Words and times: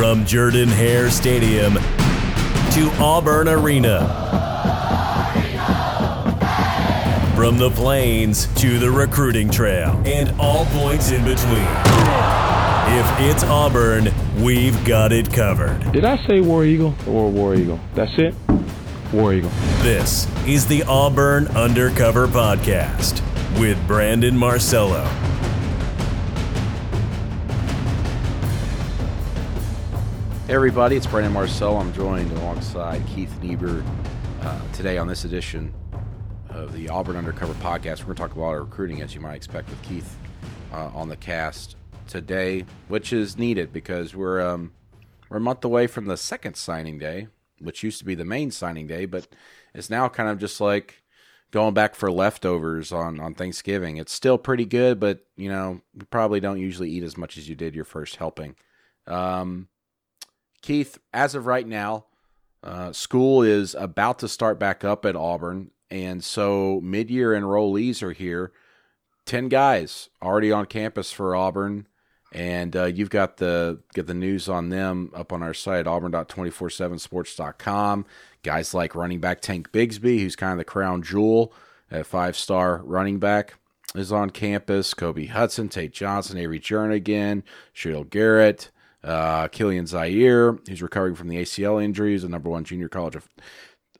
From 0.00 0.24
Jordan 0.24 0.70
Hare 0.70 1.10
Stadium 1.10 1.74
to 1.74 2.90
Auburn 2.98 3.48
Arena. 3.48 3.98
From 7.36 7.58
the 7.58 7.68
plains 7.68 8.46
to 8.62 8.78
the 8.78 8.90
recruiting 8.90 9.50
trail 9.50 10.02
and 10.06 10.34
all 10.40 10.64
points 10.64 11.10
in 11.10 11.22
between. 11.22 11.68
If 12.96 13.20
it's 13.20 13.44
Auburn, 13.44 14.08
we've 14.42 14.82
got 14.86 15.12
it 15.12 15.30
covered. 15.30 15.92
Did 15.92 16.06
I 16.06 16.16
say 16.26 16.40
War 16.40 16.64
Eagle 16.64 16.94
or 17.06 17.30
War 17.30 17.54
Eagle? 17.54 17.78
That's 17.94 18.16
it? 18.16 18.34
War 19.12 19.34
Eagle. 19.34 19.50
This 19.82 20.26
is 20.46 20.66
the 20.66 20.82
Auburn 20.84 21.46
Undercover 21.48 22.26
Podcast 22.26 23.20
with 23.60 23.76
Brandon 23.86 24.34
Marcello. 24.34 25.06
Everybody, 30.50 30.96
it's 30.96 31.06
Brandon 31.06 31.32
Marcello. 31.32 31.76
I'm 31.76 31.92
joined 31.92 32.32
alongside 32.32 33.06
Keith 33.06 33.40
Niebuhr 33.40 33.84
uh, 34.40 34.72
today 34.72 34.98
on 34.98 35.06
this 35.06 35.24
edition 35.24 35.72
of 36.48 36.72
the 36.72 36.88
Auburn 36.88 37.14
Undercover 37.14 37.54
Podcast. 37.54 38.00
We're 38.00 38.06
going 38.06 38.16
to 38.16 38.22
talk 38.22 38.32
about 38.32 38.58
recruiting, 38.58 39.00
as 39.00 39.14
you 39.14 39.20
might 39.20 39.36
expect, 39.36 39.70
with 39.70 39.80
Keith 39.82 40.16
uh, 40.72 40.90
on 40.92 41.08
the 41.08 41.16
cast 41.16 41.76
today, 42.08 42.64
which 42.88 43.12
is 43.12 43.38
needed 43.38 43.72
because 43.72 44.16
we're 44.16 44.40
um, 44.40 44.72
we're 45.28 45.36
a 45.36 45.40
month 45.40 45.64
away 45.64 45.86
from 45.86 46.06
the 46.06 46.16
second 46.16 46.56
signing 46.56 46.98
day, 46.98 47.28
which 47.60 47.84
used 47.84 48.00
to 48.00 48.04
be 48.04 48.16
the 48.16 48.24
main 48.24 48.50
signing 48.50 48.88
day, 48.88 49.04
but 49.06 49.28
it's 49.72 49.88
now 49.88 50.08
kind 50.08 50.28
of 50.28 50.40
just 50.40 50.60
like 50.60 51.04
going 51.52 51.74
back 51.74 51.94
for 51.94 52.10
leftovers 52.10 52.90
on 52.90 53.20
on 53.20 53.34
Thanksgiving. 53.34 53.98
It's 53.98 54.12
still 54.12 54.36
pretty 54.36 54.64
good, 54.64 54.98
but 54.98 55.24
you 55.36 55.48
know 55.48 55.80
you 55.94 56.06
probably 56.06 56.40
don't 56.40 56.58
usually 56.58 56.90
eat 56.90 57.04
as 57.04 57.16
much 57.16 57.38
as 57.38 57.48
you 57.48 57.54
did 57.54 57.76
your 57.76 57.84
first 57.84 58.16
helping. 58.16 58.56
Um, 59.06 59.68
Keith, 60.62 60.98
as 61.12 61.34
of 61.34 61.46
right 61.46 61.66
now, 61.66 62.04
uh, 62.62 62.92
school 62.92 63.42
is 63.42 63.74
about 63.74 64.18
to 64.18 64.28
start 64.28 64.58
back 64.58 64.84
up 64.84 65.06
at 65.06 65.16
Auburn, 65.16 65.70
and 65.90 66.22
so 66.22 66.80
mid-year 66.82 67.32
enrollees 67.32 68.02
are 68.02 68.12
here. 68.12 68.52
Ten 69.24 69.48
guys 69.48 70.10
already 70.22 70.52
on 70.52 70.66
campus 70.66 71.10
for 71.12 71.34
Auburn, 71.34 71.86
and 72.32 72.76
uh, 72.76 72.84
you've 72.84 73.10
got 73.10 73.38
the 73.38 73.80
get 73.94 74.06
the 74.06 74.14
news 74.14 74.48
on 74.48 74.68
them 74.68 75.10
up 75.14 75.32
on 75.32 75.42
our 75.42 75.54
site 75.54 75.86
auburn.247sports.com. 75.86 78.06
Guys 78.42 78.74
like 78.74 78.94
running 78.94 79.20
back 79.20 79.40
Tank 79.40 79.72
Bigsby, 79.72 80.20
who's 80.20 80.36
kind 80.36 80.52
of 80.52 80.58
the 80.58 80.64
crown 80.64 81.02
jewel 81.02 81.52
at 81.90 82.06
five-star 82.06 82.82
running 82.84 83.18
back, 83.18 83.54
is 83.94 84.12
on 84.12 84.30
campus. 84.30 84.94
Kobe 84.94 85.26
Hudson, 85.26 85.68
Tate 85.68 85.92
Johnson, 85.92 86.38
Avery 86.38 86.60
Jernigan, 86.60 87.42
Chayil 87.74 88.08
Garnett. 88.08 88.70
Uh, 89.02 89.48
Kilian 89.48 89.88
Zierer, 89.88 90.66
who's 90.68 90.82
recovering 90.82 91.14
from 91.14 91.28
the 91.28 91.36
ACL 91.36 91.82
injuries, 91.82 92.22
the 92.22 92.28
number 92.28 92.50
one 92.50 92.64
junior 92.64 92.88
college 92.88 93.16
of 93.16 93.28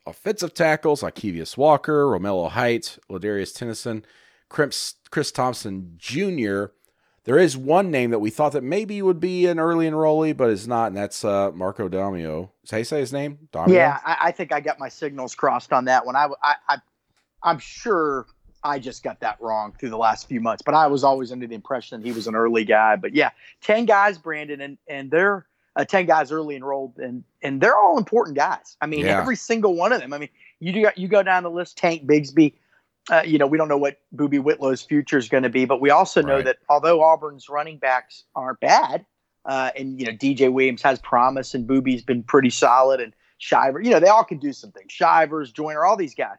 offensive 0.05 0.53
tackles, 0.53 1.01
like 1.01 1.15
Kevius 1.15 1.57
Walker, 1.57 2.05
Romello 2.05 2.49
Heights, 2.51 2.99
Ladarius 3.09 3.55
Tennison, 3.57 4.03
Chris, 4.49 5.31
Thompson 5.31 5.95
Jr. 5.97 6.65
There 7.23 7.37
is 7.37 7.55
one 7.55 7.91
name 7.91 8.11
that 8.11 8.19
we 8.19 8.31
thought 8.31 8.53
that 8.53 8.63
maybe 8.63 9.01
would 9.01 9.19
be 9.19 9.45
an 9.45 9.59
early 9.59 9.87
enrollee, 9.87 10.35
but 10.35 10.49
is 10.49 10.67
not, 10.67 10.87
and 10.87 10.97
that's 10.97 11.23
uh, 11.23 11.51
Marco 11.51 11.87
Domio. 11.87 12.49
How 12.69 12.77
you 12.77 12.83
say 12.83 12.99
his 12.99 13.13
name? 13.13 13.37
Domio? 13.53 13.73
Yeah, 13.73 13.99
I, 14.03 14.17
I, 14.21 14.31
think 14.31 14.51
I 14.51 14.59
got 14.59 14.79
my 14.79 14.89
signals 14.89 15.35
crossed 15.35 15.71
on 15.71 15.85
that 15.85 16.05
one. 16.05 16.15
I, 16.15 16.27
I, 16.41 16.55
I, 16.67 16.77
I'm 17.43 17.59
sure 17.59 18.25
I 18.63 18.79
just 18.79 19.03
got 19.03 19.19
that 19.21 19.37
wrong 19.41 19.73
through 19.79 19.89
the 19.89 19.97
last 19.97 20.27
few 20.27 20.39
months. 20.39 20.61
But 20.63 20.75
I 20.75 20.87
was 20.87 21.03
always 21.03 21.31
under 21.31 21.47
the 21.47 21.55
impression 21.55 22.01
he 22.01 22.11
was 22.11 22.27
an 22.27 22.35
early 22.35 22.63
guy. 22.63 22.95
But 22.95 23.13
yeah, 23.13 23.31
ten 23.61 23.85
guys, 23.85 24.17
Brandon, 24.17 24.61
and 24.61 24.77
and 24.87 25.09
they're 25.11 25.47
uh, 25.75 25.85
ten 25.85 26.05
guys 26.05 26.31
early 26.31 26.55
enrolled, 26.55 26.97
and 26.97 27.23
and 27.41 27.61
they're 27.61 27.77
all 27.77 27.97
important 27.97 28.37
guys. 28.37 28.77
I 28.81 28.85
mean, 28.85 29.05
yeah. 29.05 29.19
every 29.19 29.35
single 29.35 29.75
one 29.75 29.91
of 29.91 29.99
them. 29.99 30.13
I 30.13 30.17
mean, 30.17 30.29
you 30.59 30.73
do, 30.73 30.89
you 30.95 31.07
go 31.07 31.23
down 31.23 31.43
the 31.43 31.51
list, 31.51 31.77
Tank 31.77 32.05
Bigsby. 32.05 32.53
Uh, 33.09 33.23
you 33.25 33.39
know, 33.39 33.47
we 33.47 33.57
don't 33.57 33.67
know 33.67 33.77
what 33.77 33.99
Boobee 34.15 34.39
Whitlow's 34.39 34.83
future 34.83 35.17
is 35.17 35.27
going 35.27 35.41
to 35.41 35.49
be, 35.49 35.65
but 35.65 35.81
we 35.81 35.89
also 35.89 36.21
know 36.21 36.35
right. 36.35 36.45
that 36.45 36.57
although 36.69 37.01
Auburn's 37.01 37.49
running 37.49 37.77
backs 37.79 38.25
aren't 38.35 38.59
bad, 38.59 39.05
uh, 39.45 39.71
and 39.75 39.99
you 39.99 40.05
know 40.05 40.11
DJ 40.11 40.51
Williams 40.53 40.83
has 40.83 40.99
promise, 40.99 41.55
and 41.55 41.67
Boobee's 41.67 42.03
been 42.03 42.21
pretty 42.21 42.51
solid, 42.51 43.01
and 43.01 43.13
Shiver, 43.39 43.81
you 43.81 43.89
know, 43.89 43.99
they 43.99 44.07
all 44.07 44.23
can 44.23 44.37
do 44.37 44.53
some 44.53 44.71
things. 44.71 44.91
Shivers, 44.91 45.51
Joiner, 45.51 45.83
all 45.83 45.97
these 45.97 46.13
guys 46.13 46.37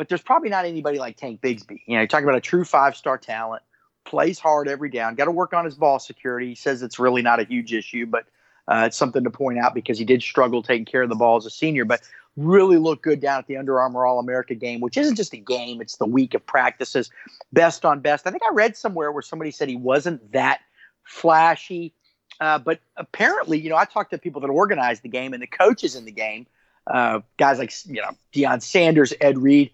but 0.00 0.08
there's 0.08 0.22
probably 0.22 0.48
not 0.48 0.64
anybody 0.64 0.98
like 0.98 1.18
Tank 1.18 1.42
Bigsby. 1.42 1.82
You 1.84 1.96
know, 1.96 2.00
you're 2.00 2.06
talking 2.06 2.24
about 2.24 2.38
a 2.38 2.40
true 2.40 2.64
five 2.64 2.96
star 2.96 3.18
talent, 3.18 3.62
plays 4.06 4.38
hard 4.38 4.66
every 4.66 4.88
down, 4.88 5.14
got 5.14 5.26
to 5.26 5.30
work 5.30 5.52
on 5.52 5.66
his 5.66 5.74
ball 5.74 5.98
security. 5.98 6.48
He 6.48 6.54
says 6.54 6.82
it's 6.82 6.98
really 6.98 7.20
not 7.20 7.38
a 7.38 7.44
huge 7.44 7.74
issue, 7.74 8.06
but 8.06 8.24
uh, 8.66 8.84
it's 8.86 8.96
something 8.96 9.24
to 9.24 9.30
point 9.30 9.58
out 9.58 9.74
because 9.74 9.98
he 9.98 10.06
did 10.06 10.22
struggle 10.22 10.62
taking 10.62 10.86
care 10.86 11.02
of 11.02 11.10
the 11.10 11.16
ball 11.16 11.36
as 11.36 11.44
a 11.44 11.50
senior, 11.50 11.84
but 11.84 12.00
really 12.38 12.78
looked 12.78 13.02
good 13.02 13.20
down 13.20 13.40
at 13.40 13.46
the 13.46 13.58
Under 13.58 13.78
Armour 13.78 14.06
All 14.06 14.18
America 14.18 14.54
game, 14.54 14.80
which 14.80 14.96
isn't 14.96 15.16
just 15.16 15.34
a 15.34 15.36
game, 15.36 15.82
it's 15.82 15.96
the 15.96 16.06
week 16.06 16.32
of 16.32 16.46
practices, 16.46 17.10
best 17.52 17.84
on 17.84 18.00
best. 18.00 18.26
I 18.26 18.30
think 18.30 18.42
I 18.42 18.54
read 18.54 18.78
somewhere 18.78 19.12
where 19.12 19.20
somebody 19.20 19.50
said 19.50 19.68
he 19.68 19.76
wasn't 19.76 20.32
that 20.32 20.60
flashy. 21.04 21.92
Uh, 22.40 22.58
but 22.58 22.80
apparently, 22.96 23.58
you 23.58 23.68
know, 23.68 23.76
I 23.76 23.84
talked 23.84 24.12
to 24.12 24.18
people 24.18 24.40
that 24.40 24.48
organized 24.48 25.02
the 25.02 25.10
game 25.10 25.34
and 25.34 25.42
the 25.42 25.46
coaches 25.46 25.94
in 25.94 26.06
the 26.06 26.10
game, 26.10 26.46
uh, 26.86 27.20
guys 27.36 27.58
like 27.58 27.72
you 27.86 28.00
know 28.02 28.10
Deion 28.32 28.62
Sanders, 28.62 29.12
Ed 29.20 29.38
Reed 29.38 29.70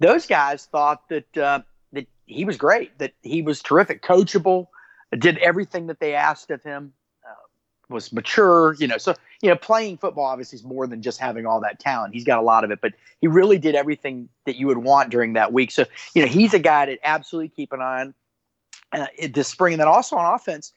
those 0.00 0.26
guys 0.26 0.66
thought 0.66 1.08
that 1.08 1.36
uh, 1.38 1.60
that 1.92 2.08
he 2.26 2.44
was 2.44 2.56
great, 2.56 2.98
that 2.98 3.12
he 3.22 3.42
was 3.42 3.62
terrific, 3.62 4.02
coachable, 4.02 4.66
did 5.16 5.38
everything 5.38 5.86
that 5.86 6.00
they 6.00 6.14
asked 6.14 6.50
of 6.50 6.62
him, 6.62 6.92
uh, 7.24 7.34
was 7.88 8.12
mature. 8.12 8.74
You 8.74 8.88
know, 8.88 8.98
so 8.98 9.14
you 9.42 9.50
know, 9.50 9.56
playing 9.56 9.98
football 9.98 10.24
obviously 10.24 10.56
is 10.56 10.64
more 10.64 10.86
than 10.86 11.02
just 11.02 11.20
having 11.20 11.46
all 11.46 11.60
that 11.60 11.78
talent. 11.78 12.14
He's 12.14 12.24
got 12.24 12.38
a 12.38 12.42
lot 12.42 12.64
of 12.64 12.70
it, 12.70 12.80
but 12.80 12.94
he 13.20 13.28
really 13.28 13.58
did 13.58 13.74
everything 13.74 14.28
that 14.46 14.56
you 14.56 14.66
would 14.66 14.78
want 14.78 15.10
during 15.10 15.34
that 15.34 15.52
week. 15.52 15.70
So 15.70 15.84
you 16.14 16.22
know, 16.22 16.28
he's 16.28 16.54
a 16.54 16.58
guy 16.58 16.86
to 16.86 16.98
absolutely 17.06 17.50
keep 17.50 17.72
an 17.72 17.82
eye 17.82 18.00
on 18.00 18.14
uh, 18.92 19.06
this 19.32 19.48
spring. 19.48 19.74
And 19.74 19.80
then 19.80 19.88
also 19.88 20.16
on 20.16 20.34
offense, 20.34 20.72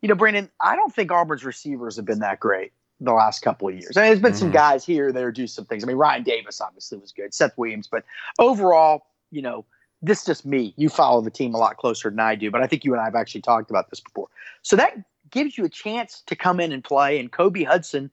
you 0.00 0.08
know, 0.08 0.14
Brandon, 0.14 0.50
I 0.60 0.76
don't 0.76 0.92
think 0.92 1.12
Auburn's 1.12 1.44
receivers 1.44 1.96
have 1.96 2.06
been 2.06 2.20
that 2.20 2.40
great 2.40 2.72
the 3.04 3.12
last 3.12 3.42
couple 3.42 3.68
of 3.68 3.74
years. 3.74 3.96
I 3.96 4.02
mean, 4.02 4.10
there's 4.10 4.20
been 4.20 4.32
mm-hmm. 4.32 4.38
some 4.38 4.50
guys 4.50 4.84
here 4.84 5.12
that 5.12 5.22
are 5.22 5.32
do 5.32 5.46
some 5.46 5.64
things. 5.64 5.84
I 5.84 5.86
mean, 5.86 5.96
Ryan 5.96 6.22
Davis 6.22 6.60
obviously 6.60 6.98
was 6.98 7.12
good, 7.12 7.34
Seth 7.34 7.56
Williams, 7.56 7.88
but 7.90 8.04
overall, 8.38 9.06
you 9.30 9.42
know, 9.42 9.64
this 10.02 10.20
is 10.20 10.24
just 10.24 10.46
me. 10.46 10.74
You 10.76 10.88
follow 10.88 11.20
the 11.20 11.30
team 11.30 11.54
a 11.54 11.58
lot 11.58 11.76
closer 11.76 12.10
than 12.10 12.20
I 12.20 12.34
do, 12.34 12.50
but 12.50 12.62
I 12.62 12.66
think 12.66 12.84
you 12.84 12.92
and 12.92 13.00
I 13.00 13.04
have 13.04 13.14
actually 13.14 13.42
talked 13.42 13.70
about 13.70 13.90
this 13.90 14.00
before. 14.00 14.28
So 14.62 14.76
that 14.76 14.96
gives 15.30 15.56
you 15.56 15.64
a 15.64 15.68
chance 15.68 16.22
to 16.26 16.36
come 16.36 16.60
in 16.60 16.72
and 16.72 16.82
play. 16.82 17.18
And 17.18 17.30
Kobe 17.30 17.62
Hudson, 17.62 18.10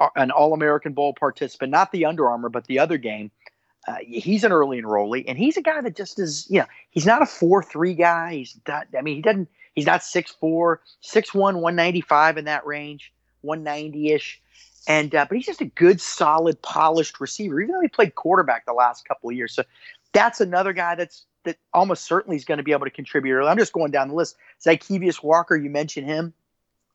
uh, 0.00 0.08
an 0.16 0.30
All 0.30 0.52
American 0.52 0.92
Bowl 0.92 1.14
participant, 1.14 1.70
not 1.70 1.92
the 1.92 2.04
Under 2.04 2.28
Armour, 2.28 2.50
but 2.50 2.66
the 2.66 2.78
other 2.78 2.98
game. 2.98 3.30
Uh, 3.86 3.96
he's 4.00 4.44
an 4.44 4.52
early 4.52 4.80
enrollee, 4.80 5.24
and 5.28 5.36
he's 5.36 5.58
a 5.58 5.62
guy 5.62 5.78
that 5.82 5.94
just 5.94 6.18
is, 6.18 6.46
you 6.48 6.58
know, 6.58 6.64
he's 6.88 7.04
not 7.04 7.20
a 7.20 7.26
four 7.26 7.62
three 7.62 7.92
guy. 7.92 8.32
He's 8.36 8.58
not. 8.66 8.86
I 8.96 9.02
mean, 9.02 9.16
he 9.16 9.22
doesn't. 9.22 9.48
He's 9.74 9.86
not 9.86 10.00
6'4", 10.02 10.76
6'1", 11.02 11.34
195 11.34 12.38
in 12.38 12.44
that 12.44 12.64
range. 12.64 13.12
190 13.44 14.12
ish. 14.12 14.40
And 14.86 15.14
uh, 15.14 15.26
but 15.28 15.36
he's 15.36 15.46
just 15.46 15.60
a 15.60 15.66
good, 15.66 16.00
solid, 16.00 16.60
polished 16.60 17.20
receiver, 17.20 17.60
even 17.60 17.74
though 17.74 17.80
he 17.80 17.88
played 17.88 18.14
quarterback 18.14 18.66
the 18.66 18.72
last 18.72 19.06
couple 19.06 19.30
of 19.30 19.36
years. 19.36 19.54
So 19.54 19.62
that's 20.12 20.40
another 20.40 20.72
guy 20.72 20.94
that's 20.94 21.24
that 21.44 21.56
almost 21.72 22.04
certainly 22.04 22.36
is 22.36 22.44
going 22.44 22.58
to 22.58 22.64
be 22.64 22.72
able 22.72 22.84
to 22.84 22.90
contribute. 22.90 23.34
Early. 23.34 23.48
I'm 23.48 23.58
just 23.58 23.72
going 23.72 23.90
down 23.90 24.08
the 24.08 24.14
list. 24.14 24.36
Zykeivous 24.64 25.22
Walker, 25.22 25.56
you 25.56 25.70
mentioned 25.70 26.06
him. 26.06 26.34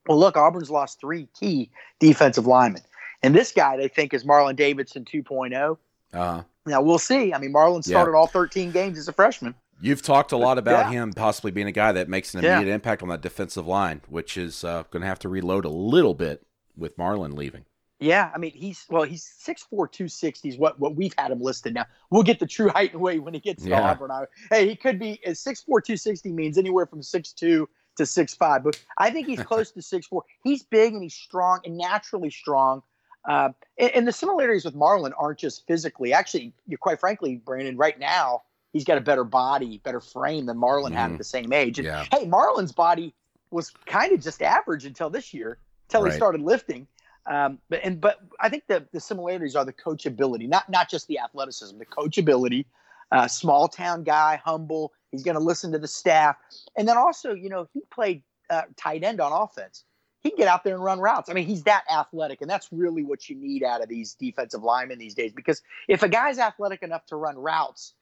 Well, 0.08 0.20
look, 0.20 0.36
Auburn's 0.36 0.70
lost 0.70 1.00
three 1.00 1.28
key 1.40 1.70
defensive 2.00 2.48
linemen, 2.48 2.82
and 3.24 3.36
this 3.36 3.52
guy 3.52 3.78
they 3.78 3.88
think 3.88 4.14
is 4.14 4.24
Marlon 4.24 4.56
Davidson 4.56 5.06
2.0. 5.06 5.78
Uh-huh. 6.14 6.44
Now 6.66 6.82
we'll 6.82 7.00
see. 7.00 7.34
I 7.34 7.40
mean, 7.40 7.54
Marlon 7.54 7.84
started 7.84 8.12
yeah. 8.12 8.18
all 8.18 8.28
13 8.28 8.72
games 8.72 8.98
as 8.98 9.08
a 9.08 9.14
freshman. 9.14 9.56
You've 9.82 10.02
talked 10.02 10.32
a 10.32 10.38
lot 10.38 10.58
about 10.58 10.92
yeah. 10.92 11.04
him 11.04 11.14
possibly 11.14 11.52
being 11.52 11.68
a 11.68 11.72
guy 11.72 11.94
that 11.94 12.10
makes 12.10 12.34
an 12.34 12.44
immediate 12.44 12.68
yeah. 12.68 12.76
impact 12.76 13.02
on 13.02 13.10
that 13.10 13.22
defensive 13.22 13.66
line, 13.66 14.02
which 14.10 14.38
is 14.38 14.64
uh, 14.64 14.84
going 14.92 15.02
to 15.02 15.08
have 15.08 15.20
to 15.20 15.30
reload 15.30 15.64
a 15.64 15.70
little 15.70 16.14
bit 16.14 16.46
with 16.80 16.98
Marlon 16.98 17.36
leaving. 17.36 17.66
Yeah, 18.00 18.32
I 18.34 18.38
mean 18.38 18.52
he's 18.52 18.86
well, 18.90 19.04
he's 19.04 19.26
6'4", 19.46 19.70
260 19.70 20.50
is 20.50 20.58
what 20.58 20.80
what 20.80 20.96
we've 20.96 21.14
had 21.18 21.32
him 21.32 21.42
listed 21.42 21.74
now. 21.74 21.86
We'll 22.10 22.24
get 22.24 22.40
the 22.40 22.48
true 22.48 22.70
height 22.76 22.94
and 22.94 23.02
weight 23.02 23.22
when 23.24 23.34
he 23.34 23.40
gets 23.40 23.64
to 23.64 23.70
yeah. 23.70 23.92
Auburn. 23.92 24.12
Hey, 24.50 24.70
he 24.70 24.76
could 24.76 25.00
be 25.00 25.20
6'4", 25.26 25.66
260 25.66 26.32
means 26.32 26.58
anywhere 26.58 26.86
from 26.86 27.04
six 27.04 27.34
two 27.34 27.68
to 27.98 28.06
six 28.06 28.34
five, 28.34 28.64
but 28.64 28.82
I 28.98 29.10
think 29.10 29.28
he's 29.28 29.44
close 29.44 29.72
to 29.72 29.82
six 29.82 30.08
four. 30.08 30.24
He's 30.44 30.64
big 30.64 30.94
and 30.94 31.04
he's 31.04 31.14
strong 31.14 31.60
and 31.66 31.78
naturally 31.78 32.30
strong. 32.30 32.84
Uh, 33.28 33.50
and, 33.78 33.92
and, 33.92 34.08
the 34.08 34.14
similarities 34.14 34.64
with 34.64 34.74
Marlon 34.74 35.12
aren't 35.18 35.40
just 35.40 35.68
physically. 35.68 36.14
Actually, 36.14 36.54
you're 36.66 36.78
quite 36.78 37.02
frankly, 37.02 37.36
Brandon, 37.36 37.76
right 37.76 38.00
now 38.00 38.44
he's 38.72 38.84
got 38.84 38.98
a 38.98 39.02
better 39.02 39.24
body, 39.24 39.80
better 39.84 40.00
frame 40.00 40.46
than 40.46 40.58
Marlon 40.58 40.92
mm. 40.92 40.94
had 40.94 41.04
at 41.04 41.08
mm-hmm. 41.10 41.18
the 41.18 41.24
same 41.24 41.54
age. 41.54 41.80
And 41.80 41.86
yeah. 41.86 42.06
hey, 42.12 42.26
Marlon's 42.26 42.72
body 42.72 43.14
was 43.52 43.72
kind 43.86 44.14
of 44.14 44.22
just 44.22 44.42
average 44.42 44.86
until 44.86 45.10
this 45.10 45.34
year, 45.34 45.58
until 45.90 46.04
right. 46.04 46.12
he 46.12 46.18
started 46.18 46.42
lifting. 46.42 46.88
Um, 47.26 47.60
but 47.70 47.82
and 47.84 48.00
but 48.00 48.20
I 48.40 48.50
think 48.50 48.64
the 48.68 48.86
the 48.92 49.00
similarities 49.00 49.56
are 49.56 49.66
the 49.66 49.74
coachability, 49.74 50.48
not 50.48 50.70
not 50.70 50.90
just 50.90 51.08
the 51.08 51.20
athleticism, 51.20 51.78
the 51.78 51.86
coachability. 51.86 52.66
Uh, 53.12 53.28
small 53.28 53.68
town 53.68 54.04
guy, 54.04 54.40
humble. 54.46 54.94
He's 55.12 55.24
going 55.24 55.34
to 55.34 55.42
listen 55.42 55.72
to 55.72 55.80
the 55.80 55.88
staff, 55.88 56.36
and 56.78 56.88
then 56.88 56.96
also, 56.96 57.34
you 57.34 57.50
know, 57.50 57.68
he 57.74 57.82
played 57.92 58.22
uh, 58.52 58.64
tight 58.78 59.04
end 59.04 59.20
on 59.20 59.32
offense. 59.32 59.84
he 60.22 60.30
can 60.30 60.38
get 60.38 60.48
out 60.48 60.64
there 60.64 60.76
and 60.76 60.84
run 60.84 61.00
routes. 61.00 61.28
I 61.28 61.34
mean, 61.34 61.48
he's 61.48 61.64
that 61.64 61.86
athletic, 61.92 62.42
and 62.42 62.50
that's 62.50 62.68
really 62.72 63.04
what 63.04 63.28
you 63.28 63.36
need 63.36 63.64
out 63.64 63.82
of 63.82 63.90
these 63.90 64.14
defensive 64.14 64.62
linemen 64.62 65.00
these 65.00 65.16
days. 65.16 65.32
Because 65.34 65.62
if 65.88 66.04
a 66.04 66.10
guy's 66.10 66.38
athletic 66.38 66.84
enough 66.84 67.06
to 67.08 67.16
run 67.16 67.36
routes, 67.38 67.94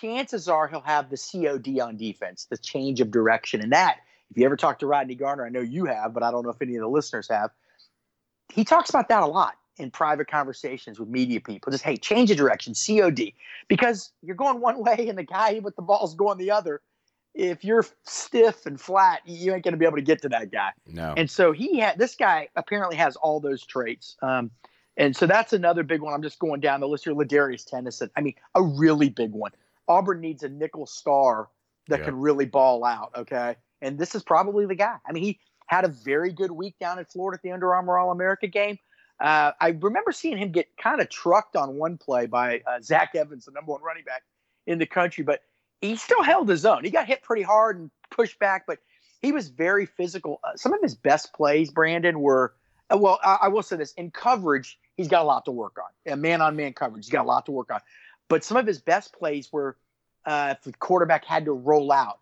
chances 0.00 0.48
are 0.48 0.68
he'll 0.68 0.80
have 0.80 1.10
the 1.10 1.16
COD 1.16 1.80
on 1.80 1.96
defense, 1.96 2.46
the 2.50 2.58
change 2.58 3.00
of 3.00 3.10
direction. 3.10 3.60
And 3.60 3.72
that, 3.72 3.98
if 4.34 4.38
you 4.38 4.44
ever 4.46 4.56
talk 4.56 4.80
to 4.80 4.86
Rodney 4.86 5.14
Garner, 5.14 5.46
I 5.46 5.48
know 5.48 5.60
you 5.60 5.84
have, 5.84 6.12
but 6.12 6.24
I 6.24 6.32
don't 6.32 6.42
know 6.42 6.50
if 6.50 6.60
any 6.60 6.74
of 6.74 6.80
the 6.80 6.88
listeners 6.88 7.28
have. 7.28 7.50
He 8.52 8.64
talks 8.64 8.90
about 8.90 9.08
that 9.10 9.22
a 9.22 9.26
lot 9.26 9.54
in 9.76 9.92
private 9.92 10.28
conversations 10.28 10.98
with 10.98 11.08
media 11.08 11.40
people. 11.40 11.70
Just 11.70 11.84
hey, 11.84 11.96
change 11.96 12.32
of 12.32 12.36
direction, 12.36 12.74
COD, 12.74 13.32
because 13.68 14.10
you're 14.22 14.34
going 14.34 14.60
one 14.60 14.78
way 14.84 15.06
and 15.08 15.16
the 15.16 15.22
guy 15.22 15.60
with 15.62 15.76
the 15.76 15.82
ball's 15.82 16.16
going 16.16 16.38
the 16.38 16.50
other 16.50 16.80
if 17.34 17.64
you're 17.64 17.84
stiff 18.04 18.64
and 18.64 18.80
flat, 18.80 19.20
you 19.24 19.52
ain't 19.52 19.64
going 19.64 19.72
to 19.72 19.78
be 19.78 19.84
able 19.84 19.96
to 19.96 20.02
get 20.02 20.22
to 20.22 20.28
that 20.28 20.52
guy. 20.52 20.70
No. 20.86 21.14
And 21.16 21.28
so 21.28 21.52
he 21.52 21.80
had 21.80 21.98
this 21.98 22.14
guy 22.14 22.48
apparently 22.54 22.96
has 22.96 23.16
all 23.16 23.40
those 23.40 23.64
traits. 23.64 24.16
Um, 24.22 24.50
and 24.96 25.16
so 25.16 25.26
that's 25.26 25.52
another 25.52 25.82
big 25.82 26.00
one. 26.00 26.14
I'm 26.14 26.22
just 26.22 26.38
going 26.38 26.60
down 26.60 26.80
the 26.80 26.86
list 26.86 27.04
here. 27.04 27.12
Ladarius 27.12 27.68
Tennison. 27.68 28.08
I 28.16 28.20
mean, 28.20 28.34
a 28.54 28.62
really 28.62 29.08
big 29.08 29.32
one. 29.32 29.50
Auburn 29.88 30.20
needs 30.20 30.44
a 30.44 30.48
nickel 30.48 30.86
star 30.86 31.48
that 31.88 32.00
Yeah. 32.00 32.04
can 32.06 32.20
really 32.20 32.46
ball 32.46 32.84
out. 32.84 33.10
Okay. 33.16 33.56
And 33.84 33.98
this 33.98 34.14
is 34.14 34.22
probably 34.22 34.66
the 34.66 34.74
guy. 34.74 34.96
I 35.06 35.12
mean, 35.12 35.22
he 35.22 35.40
had 35.66 35.84
a 35.84 35.88
very 35.88 36.32
good 36.32 36.50
week 36.50 36.76
down 36.80 36.98
in 36.98 37.04
Florida 37.04 37.36
at 37.38 37.42
the 37.42 37.52
Under 37.52 37.74
Armour 37.74 37.98
All 37.98 38.10
America 38.10 38.46
game. 38.46 38.78
Uh, 39.20 39.52
I 39.60 39.68
remember 39.80 40.10
seeing 40.10 40.36
him 40.36 40.50
get 40.50 40.76
kind 40.76 41.00
of 41.00 41.08
trucked 41.08 41.54
on 41.54 41.76
one 41.76 41.98
play 41.98 42.26
by 42.26 42.62
uh, 42.66 42.80
Zach 42.82 43.14
Evans, 43.14 43.44
the 43.44 43.52
number 43.52 43.72
one 43.72 43.82
running 43.82 44.04
back 44.04 44.22
in 44.66 44.78
the 44.78 44.86
country, 44.86 45.22
but 45.22 45.42
he 45.80 45.96
still 45.96 46.22
held 46.22 46.48
his 46.48 46.64
own. 46.64 46.82
He 46.84 46.90
got 46.90 47.06
hit 47.06 47.22
pretty 47.22 47.42
hard 47.42 47.78
and 47.78 47.90
pushed 48.10 48.38
back, 48.38 48.66
but 48.66 48.78
he 49.22 49.32
was 49.32 49.48
very 49.48 49.86
physical. 49.86 50.40
Uh, 50.42 50.56
some 50.56 50.72
of 50.72 50.80
his 50.82 50.94
best 50.94 51.32
plays, 51.32 51.70
Brandon, 51.70 52.20
were 52.20 52.54
uh, 52.92 52.98
well. 52.98 53.20
I, 53.22 53.38
I 53.42 53.48
will 53.48 53.62
say 53.62 53.76
this: 53.76 53.92
in 53.92 54.10
coverage, 54.10 54.78
he's 54.96 55.08
got 55.08 55.22
a 55.22 55.24
lot 55.24 55.44
to 55.44 55.52
work 55.52 55.76
on. 55.78 56.12
A 56.12 56.16
man-on-man 56.16 56.72
coverage, 56.72 57.04
he's 57.04 57.12
got 57.12 57.24
a 57.24 57.28
lot 57.28 57.46
to 57.46 57.52
work 57.52 57.70
on. 57.72 57.80
But 58.28 58.44
some 58.44 58.56
of 58.56 58.66
his 58.66 58.80
best 58.80 59.12
plays 59.12 59.52
were 59.52 59.76
uh, 60.26 60.54
if 60.56 60.64
the 60.64 60.72
quarterback 60.72 61.24
had 61.24 61.44
to 61.44 61.52
roll 61.52 61.92
out 61.92 62.18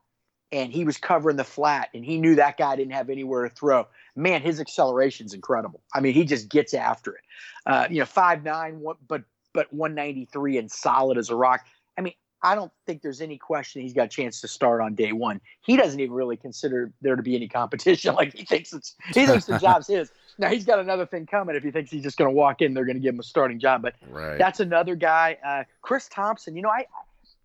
and 0.53 0.73
he 0.73 0.85
was 0.85 0.99
covering 0.99 1.37
the 1.37 1.45
flat, 1.45 1.89
and 1.95 2.05
he 2.05 2.19
knew 2.19 2.35
that 2.37 2.59
guy 2.59 2.77
didn't 2.77 2.93
have 2.93 3.09
anywhere 3.11 3.49
to 3.49 3.55
throw. 3.55 3.87
Man, 4.15 4.43
his 4.43 4.61
acceleration's 4.61 5.33
incredible. 5.33 5.81
I 5.95 6.01
mean, 6.01 6.13
he 6.13 6.25
just 6.25 6.49
gets 6.49 6.75
after 6.75 7.15
it. 7.15 7.23
Uh, 7.67 7.87
you 7.91 7.99
know, 7.99 8.05
five 8.05 8.45
nine, 8.45 8.81
one, 8.81 8.97
but 9.09 9.23
but 9.55 9.73
one 9.73 9.95
ninety 9.95 10.27
three 10.27 10.59
and 10.59 10.71
solid 10.71 11.17
as 11.19 11.31
a 11.31 11.37
rock. 11.37 11.61
I 11.97 12.03
mean, 12.03 12.13
I 12.43 12.55
don't 12.55 12.73
think 12.87 13.03
there's 13.03 13.21
any 13.21 13.39
question 13.39 13.83
he's 13.83 13.93
got 13.93 14.05
a 14.07 14.09
chance 14.09 14.41
to 14.41 14.49
start 14.49 14.81
on 14.81 14.95
day 14.95 15.13
one. 15.13 15.41
He 15.63 15.77
doesn't 15.77 15.99
even 16.01 16.13
really 16.13 16.37
consider 16.37 16.93
there 17.01 17.17
to 17.17 17.23
be 17.23 17.37
any 17.37 17.49
competition. 17.49 18.15
Like 18.23 18.35
he 18.35 18.45
thinks 18.45 18.73
it's 18.73 18.95
he 19.15 19.27
thinks 19.27 19.47
the 19.47 19.59
job's 19.59 19.87
his. 19.87 20.11
Now 20.39 20.49
he's 20.49 20.65
got 20.65 20.79
another 20.79 21.07
thing 21.07 21.25
coming. 21.27 21.57
If 21.57 21.63
he 21.63 21.71
thinks 21.71 21.91
he's 21.91 22.03
just 22.03 22.19
going 22.19 22.31
to 22.31 22.35
walk 22.35 22.61
in, 22.61 22.75
they're 22.75 22.85
going 22.85 22.97
to 22.97 23.01
give 23.03 23.15
him 23.15 23.21
a 23.21 23.25
starting 23.25 23.59
job. 23.59 23.83
But 23.83 23.95
Right. 24.09 24.39
that's 24.39 24.61
another 24.61 24.97
guy. 24.97 25.39
Uh, 25.45 25.65
Chris 25.83 26.09
Thompson. 26.09 26.57
You 26.57 26.63
know, 26.63 26.71
I 26.71 26.87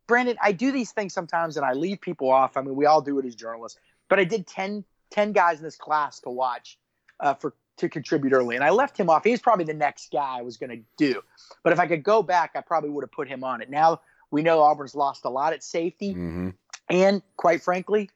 Brandon, 0.07 0.38
I 0.42 0.51
do 0.51 0.71
these 0.71 0.92
things 0.92 1.13
sometimes 1.13 1.57
and 1.57 1.65
I 1.65 1.74
leave 1.74 2.01
people 2.01 2.31
off. 2.31 2.57
I 2.57 2.62
mean, 2.62 2.75
we 2.75 2.86
all 2.86 3.01
do 3.01 3.19
it 3.19 3.25
as 3.25 3.36
journalists. 3.36 3.80
But 4.09 4.19
I 4.19 4.24
did 4.24 4.48
10, 4.48 4.83
10 5.12 5.31
guys 5.33 5.57
in 5.57 5.63
this 5.63 5.75
class 5.75 6.19
to 6.21 6.30
watch 6.30 6.77
uh, 7.19 7.33
for 7.33 7.54
to 7.77 7.88
contribute 7.89 8.33
early, 8.33 8.56
and 8.56 8.65
I 8.65 8.71
left 8.71 8.98
him 8.98 9.07
off. 9.07 9.24
He 9.24 9.30
was 9.30 9.39
probably 9.39 9.65
the 9.65 9.74
next 9.74 10.12
guy 10.12 10.39
I 10.39 10.42
was 10.42 10.57
going 10.57 10.71
to 10.71 10.83
do. 10.98 11.21
But 11.63 11.74
if 11.74 11.80
I 11.80 11.86
could 11.86 12.01
go 12.01 12.24
back, 12.24 12.54
I 12.56 12.62
probably 12.62 12.89
would 12.89 13.04
have 13.04 13.12
put 13.12 13.27
him 13.27 13.44
on 13.44 13.62
it. 13.62 13.69
Now 13.69 14.01
we 14.31 14.42
know 14.42 14.62
Auburn's 14.62 14.95
lost 14.95 15.25
a 15.25 15.30
lot 15.30 15.54
at 15.54 15.63
safety, 15.63 16.13
hmm 16.13 16.50
and 16.89 17.21
quite 17.36 17.62
frankly, 17.62 18.10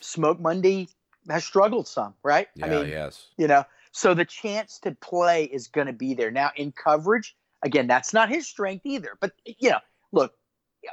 Smoke 0.00 0.40
Monday 0.40 0.88
has 1.28 1.44
struggled 1.44 1.86
some. 1.86 2.14
Right? 2.24 2.48
Yeah. 2.56 2.66
I 2.66 2.68
mean, 2.70 2.88
yes. 2.88 3.28
you 3.36 3.46
know 3.46 3.64
so 3.94 4.12
the 4.12 4.24
chance 4.24 4.80
to 4.80 4.90
play 4.90 5.44
is 5.44 5.68
going 5.68 5.86
to 5.86 5.92
be 5.92 6.14
there 6.14 6.30
now 6.30 6.50
in 6.56 6.72
coverage 6.72 7.36
again 7.62 7.86
that's 7.86 8.12
not 8.12 8.28
his 8.28 8.46
strength 8.46 8.84
either 8.84 9.16
but 9.20 9.32
you 9.44 9.70
know 9.70 9.78
look 10.12 10.34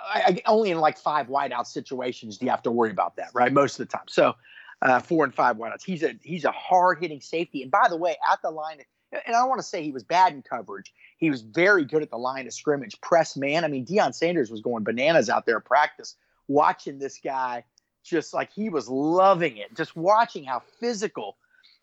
I, 0.03 0.41
only 0.45 0.71
in 0.71 0.79
like 0.79 0.97
five 0.97 1.27
wideout 1.27 1.67
situations 1.67 2.37
do 2.37 2.45
you 2.45 2.51
have 2.51 2.63
to 2.63 2.71
worry 2.71 2.91
about 2.91 3.15
that 3.17 3.29
right 3.33 3.51
most 3.51 3.79
of 3.79 3.87
the 3.87 3.91
time 3.91 4.07
so 4.07 4.35
uh, 4.81 4.99
four 4.99 5.23
and 5.23 5.33
five 5.33 5.57
wideouts 5.57 5.83
he's 5.83 6.03
a 6.03 6.15
he's 6.21 6.45
a 6.45 6.51
hard 6.51 6.99
hitting 6.99 7.21
safety 7.21 7.61
and 7.61 7.71
by 7.71 7.87
the 7.89 7.97
way 7.97 8.15
at 8.31 8.41
the 8.41 8.49
line 8.49 8.79
and 9.11 9.35
I 9.35 9.39
don't 9.39 9.49
want 9.49 9.59
to 9.59 9.67
say 9.67 9.83
he 9.83 9.91
was 9.91 10.03
bad 10.03 10.33
in 10.33 10.41
coverage. 10.41 10.93
He 11.17 11.29
was 11.29 11.41
very 11.41 11.83
good 11.83 12.01
at 12.01 12.09
the 12.09 12.17
line 12.17 12.47
of 12.47 12.53
scrimmage. 12.53 12.99
Press 13.01 13.35
man. 13.35 13.65
I 13.65 13.67
mean, 13.67 13.85
Deion 13.85 14.15
Sanders 14.15 14.49
was 14.49 14.61
going 14.61 14.83
bananas 14.83 15.29
out 15.29 15.45
there 15.45 15.57
at 15.57 15.65
practice, 15.65 16.15
watching 16.47 16.99
this 16.99 17.19
guy 17.21 17.63
just 18.03 18.33
like 18.33 18.51
he 18.51 18.69
was 18.69 18.87
loving 18.89 19.57
it. 19.57 19.75
Just 19.75 19.95
watching 19.95 20.43
how 20.43 20.61
physical, 20.79 21.37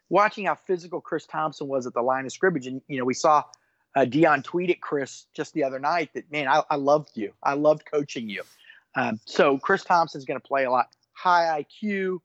watching 0.08 0.46
how 0.46 0.54
physical 0.54 1.00
Chris 1.00 1.26
Thompson 1.26 1.68
was 1.68 1.86
at 1.86 1.94
the 1.94 2.02
line 2.02 2.24
of 2.24 2.32
scrimmage. 2.32 2.66
And, 2.66 2.80
you 2.88 2.98
know, 2.98 3.04
we 3.04 3.14
saw 3.14 3.44
uh, 3.96 4.00
Deion 4.00 4.42
tweeted 4.44 4.80
Chris 4.80 5.26
just 5.34 5.54
the 5.54 5.64
other 5.64 5.78
night 5.78 6.10
that, 6.14 6.30
man, 6.30 6.48
I, 6.48 6.62
I 6.70 6.76
loved 6.76 7.10
you. 7.14 7.32
I 7.42 7.54
loved 7.54 7.84
coaching 7.90 8.28
you. 8.28 8.42
Um, 8.94 9.20
so 9.24 9.58
Chris 9.58 9.84
Thompson's 9.84 10.24
going 10.24 10.40
to 10.40 10.46
play 10.46 10.64
a 10.64 10.70
lot. 10.70 10.88
High 11.12 11.64
IQ. 11.64 12.18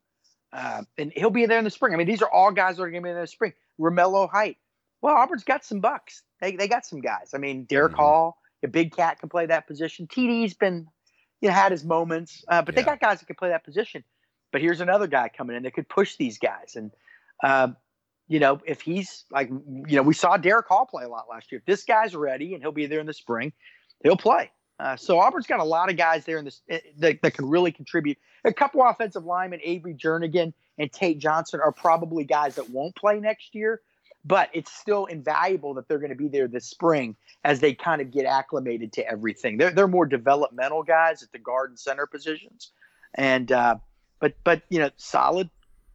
Uh, 0.52 0.84
and 0.98 1.12
he'll 1.16 1.30
be 1.32 1.46
there 1.46 1.58
in 1.58 1.64
the 1.64 1.70
spring. 1.72 1.94
I 1.94 1.98
mean, 1.98 2.08
these 2.08 2.22
are 2.22 2.30
all 2.30 2.52
guys 2.52 2.78
that 2.78 2.84
are 2.84 2.90
going 2.92 3.02
to 3.02 3.08
be 3.08 3.12
there 3.12 3.20
in 3.20 3.24
the 3.24 3.28
spring. 3.28 3.54
Romello 3.80 4.30
Height. 4.30 4.58
Well, 5.02 5.16
Auburn's 5.16 5.44
got 5.44 5.66
some 5.66 5.80
bucks. 5.80 6.22
They, 6.42 6.56
they 6.56 6.68
got 6.68 6.86
some 6.86 7.02
guys. 7.02 7.32
I 7.34 7.38
mean, 7.38 7.66
Derick 7.66 7.94
Mhm. 7.94 7.98
Hall, 7.98 8.38
a 8.64 8.68
big 8.68 8.96
cat, 8.96 9.20
can 9.20 9.30
play 9.30 9.48
that 9.48 9.68
position. 9.68 10.08
TD's 10.08 10.54
been, 10.54 10.88
you 11.42 11.50
know, 11.50 11.56
had 11.56 11.72
his 11.72 11.84
moments, 11.84 12.46
uh, 12.48 12.62
but 12.62 12.76
they 12.76 12.84
got 12.84 13.00
guys 13.02 13.20
that 13.20 13.26
can 13.26 13.36
play 13.36 13.50
that 13.50 13.66
position. 13.66 14.04
But 14.52 14.62
here's 14.62 14.80
another 14.80 15.08
guy 15.08 15.30
coming 15.36 15.56
in 15.58 15.64
that 15.64 15.74
could 15.74 15.90
push 15.90 16.16
these 16.18 16.38
guys. 16.38 16.76
And, 16.76 16.92
uh, 17.44 17.70
you 18.28 18.40
know, 18.40 18.60
if 18.66 18.82
he's 18.82 19.26
like, 19.32 19.50
you 19.50 19.96
know, 19.96 20.02
we 20.02 20.14
saw 20.14 20.38
Derick 20.38 20.68
Hall 20.68 20.86
play 20.86 21.04
a 21.04 21.10
lot 21.10 21.26
last 21.30 21.52
year. 21.52 21.60
If 21.60 21.66
this 21.66 21.84
guy's 21.84 22.16
ready 22.16 22.54
and 22.54 22.64
he'll 22.64 22.72
be 22.72 22.86
there 22.86 23.00
in 23.00 23.06
the 23.06 23.14
spring, 23.14 23.54
he'll 24.04 24.18
play. 24.18 24.52
Uh, 24.80 24.96
so 24.96 25.20
Auburn's 25.20 25.48
got 25.48 25.60
a 25.60 25.64
lot 25.64 25.90
of 25.90 25.98
guys 25.98 26.26
there 26.26 26.38
in 26.38 26.46
this 26.46 26.62
eh, 26.70 26.80
that, 26.98 27.22
that 27.22 27.34
can 27.34 27.48
really 27.48 27.72
contribute. 27.72 28.18
A 28.44 28.54
couple 28.54 28.82
offensive 28.84 29.24
linemen, 29.24 29.60
Avery 29.64 29.94
Jernigan 29.94 30.54
and 30.78 30.92
Tate 30.92 31.20
Johnson, 31.20 31.60
are 31.64 31.72
probably 31.72 32.24
guys 32.24 32.56
that 32.56 32.70
won't 32.70 32.96
play 32.96 33.20
next 33.20 33.54
year, 33.54 33.82
but 34.26 34.50
it's 34.54 34.72
still 34.72 35.06
invaluable 35.06 35.74
that 35.76 35.88
they're 35.88 36.00
going 36.00 36.10
to 36.10 36.16
be 36.16 36.28
there 36.28 36.48
this 36.48 36.66
spring 36.66 37.16
as 37.44 37.60
they 37.60 37.74
kind 37.74 38.02
of 38.02 38.12
get 38.12 38.26
acclimated 38.26 38.92
to 38.94 39.08
everything. 39.08 39.58
They're 39.58 39.72
they're 39.72 39.88
more 39.88 40.06
developmental 40.06 40.84
guys 40.84 41.22
at 41.24 41.32
the 41.32 41.40
guard 41.40 41.70
and 41.70 41.80
center 41.80 42.08
positions, 42.08 42.72
and 43.14 43.52
uh, 43.52 43.76
but 44.20 44.34
but 44.44 44.64
you 44.70 44.80
know 44.80 44.90
solid 44.98 45.50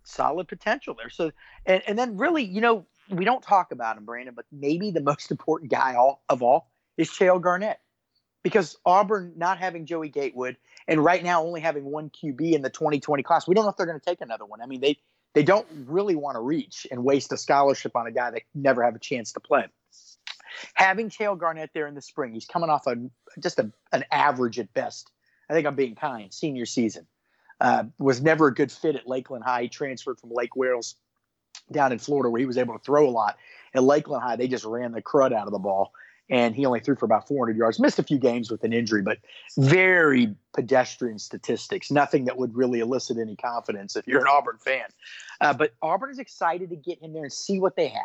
solid 0.09 0.49
potential 0.49 0.95
there. 0.95 1.11
So 1.11 1.31
and 1.67 1.83
and 1.87 1.99
then 1.99 2.17
really 2.17 2.45
you 2.45 2.61
know 2.61 2.87
we 3.11 3.25
don't 3.25 3.43
talk 3.43 3.73
about 3.73 3.97
him, 3.97 4.05
Brandon, 4.05 4.35
but 4.35 4.47
maybe 4.53 4.91
the 4.91 5.01
most 5.01 5.31
important 5.31 5.71
guy 5.71 5.95
all, 5.95 6.23
of 6.29 6.43
all 6.43 6.71
is 6.97 7.11
Chayil 7.11 7.41
Garnett 7.41 7.81
because 8.43 8.77
Auburn 8.85 9.35
not 9.37 9.59
having 9.59 9.87
Joey 9.87 10.09
Gatewood 10.09 10.57
and 10.87 11.03
right 11.03 11.23
now 11.23 11.45
only 11.45 11.61
having 11.61 11.85
one 11.85 12.11
QB 12.11 12.53
in 12.53 12.63
the 12.63 12.71
2020 12.71 13.23
class, 13.23 13.47
we 13.47 13.55
don't 13.55 13.65
know 13.65 13.71
if 13.71 13.77
they're 13.77 13.87
going 13.87 13.99
to 13.99 14.05
take 14.05 14.21
another 14.21 14.45
one. 14.45 14.61
I 14.61 14.67
mean, 14.67 14.81
they 14.81 14.99
they 15.35 15.43
don't 15.43 15.67
really 15.87 16.17
want 16.17 16.37
to 16.37 16.41
reach 16.41 16.87
and 16.91 17.05
waste 17.05 17.33
a 17.33 17.37
scholarship 17.37 17.95
on 17.95 18.07
a 18.07 18.11
guy 18.11 18.31
that 18.31 18.43
never 18.55 18.83
have 18.83 18.95
a 18.95 18.99
chance 18.99 19.33
to 19.33 19.41
play. 19.41 19.67
Having 20.75 21.11
Chayil 21.11 21.39
Garnett 21.39 21.71
there 21.75 21.87
in 21.87 21.95
the 21.95 22.03
spring, 22.03 22.33
he's 22.33 22.47
coming 22.47 22.71
off 22.71 22.87
a 22.87 22.97
just 23.39 23.59
a, 23.59 23.71
an 23.93 24.05
average 24.11 24.59
at 24.59 24.73
best. 24.73 25.11
I 25.51 25.55
think 25.55 25.67
I'm 25.67 25.77
being 25.77 25.95
kind. 25.95 26.33
Senior 26.33 26.67
season 26.67 27.07
uh, 27.61 27.85
was 27.99 28.23
never 28.23 28.49
a 28.49 28.55
good 28.55 28.71
fit 28.71 28.97
at 28.97 29.07
Lakeland 29.07 29.45
High. 29.45 29.63
He 29.63 29.69
transferred 29.69 30.19
from 30.19 30.31
Lake 30.33 30.57
Wales 30.57 30.97
down 31.71 31.93
in 31.93 31.99
Florida, 31.99 32.31
where 32.31 32.41
he 32.41 32.47
was 32.47 32.59
able 32.59 32.75
to 32.75 32.85
throw 32.85 33.09
a 33.09 33.11
lot. 33.11 33.37
At 33.75 33.83
Lakeland 33.83 34.23
High, 34.23 34.37
they 34.37 34.49
just 34.49 34.65
ran 34.65 34.93
the 34.93 35.03
crud 35.03 35.33
out 35.33 35.47
of 35.47 35.53
the 35.53 35.59
ball 35.59 35.93
and 36.31 36.55
he 36.55 36.67
only 36.67 36.81
threw 36.81 36.95
for 36.95 37.07
about 37.07 37.27
400 37.27 37.57
yards. 37.57 37.81
Missed 37.81 37.99
a 37.99 38.03
few 38.03 38.19
games 38.19 38.51
with 38.51 38.65
an 38.65 38.73
injury, 38.73 39.03
but 39.03 39.19
very 39.57 40.35
pedestrian 40.53 41.19
statistics. 41.19 41.91
Nothing 41.91 42.27
that 42.27 42.37
would 42.37 42.55
really 42.55 42.81
elicit 42.81 43.19
any 43.19 43.37
confidence 43.37 43.97
if 43.97 44.07
you're 44.07 44.21
an 44.21 44.27
Auburn 44.29 44.59
fan. 44.59 44.85
Uh, 45.41 45.55
but 45.55 45.73
Auburn 45.81 46.11
is 46.11 46.19
excited 46.19 46.71
to 46.71 46.77
get 46.77 47.03
him 47.03 47.13
there 47.13 47.25
and 47.25 47.33
see 47.33 47.59
what 47.59 47.77
they 47.77 47.89
have. 47.89 48.03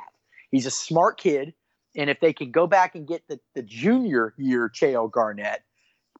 He's 0.51 0.65
a 0.65 0.71
smart 0.71 1.17
kid, 1.17 1.53
and 1.95 2.09
if 2.09 2.19
they 2.19 2.31
can 2.31 2.51
go 2.51 2.67
back 2.67 2.95
and 2.95 3.07
get 3.07 3.27
the, 3.27 3.39
the 3.55 3.63
junior 3.63 4.33
year 4.37 4.69
Chayil 4.69 5.11
Garnett, 5.11 5.63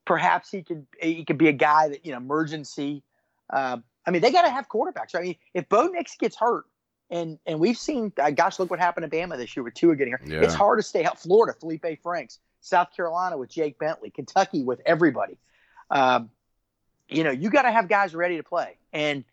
perhaps 0.06 0.50
he 0.52 0.64
could 0.64 0.86
he 1.02 1.24
could 1.24 1.38
be 1.38 1.48
a 1.48 1.54
guy 1.54 1.88
that 1.90 2.06
you 2.06 2.12
know 2.12 2.18
emergency. 2.18 3.04
Uh, 3.50 3.78
I 4.06 4.12
mean, 4.12 4.22
they 4.22 4.32
got 4.32 4.44
to 4.44 4.50
have 4.50 4.68
quarterbacks. 4.68 5.16
I 5.16 5.22
mean, 5.22 5.36
if 5.54 5.70
Bo 5.70 5.88
Nix 5.88 6.16
gets 6.18 6.36
hurt, 6.36 6.66
and 7.10 7.38
and 7.46 7.60
we've 7.60 7.78
seen, 7.78 8.12
uh, 8.20 8.32
gosh, 8.32 8.60
look 8.60 8.70
what 8.70 8.80
happened 8.80 9.10
to 9.10 9.16
Bama 9.16 9.38
this 9.38 9.56
year 9.56 9.64
with 9.64 9.74
Tua 9.76 9.96
getting 9.96 10.14
hurt. 10.14 10.28
Yeah. 10.28 10.42
It's 10.42 10.54
hard 10.54 10.80
to 10.80 10.84
stay 10.84 11.06
out. 11.06 11.20
Florida, 11.20 11.58
Felipe 11.60 12.02
Franks, 12.02 12.40
South 12.62 12.90
Carolina 12.96 13.38
with 13.38 13.50
Jake 13.50 13.78
Bentley, 13.78 14.10
Kentucky 14.10 14.64
with 14.64 14.82
everybody. 14.86 15.38
Um, 15.92 16.30
you 17.08 17.24
know, 17.24 17.32
you 17.32 17.50
got 17.50 17.64
to 17.64 17.72
have 17.72 17.88
guys 17.88 18.16
ready 18.16 18.38
to 18.38 18.44
play, 18.44 18.78
and 18.92 19.24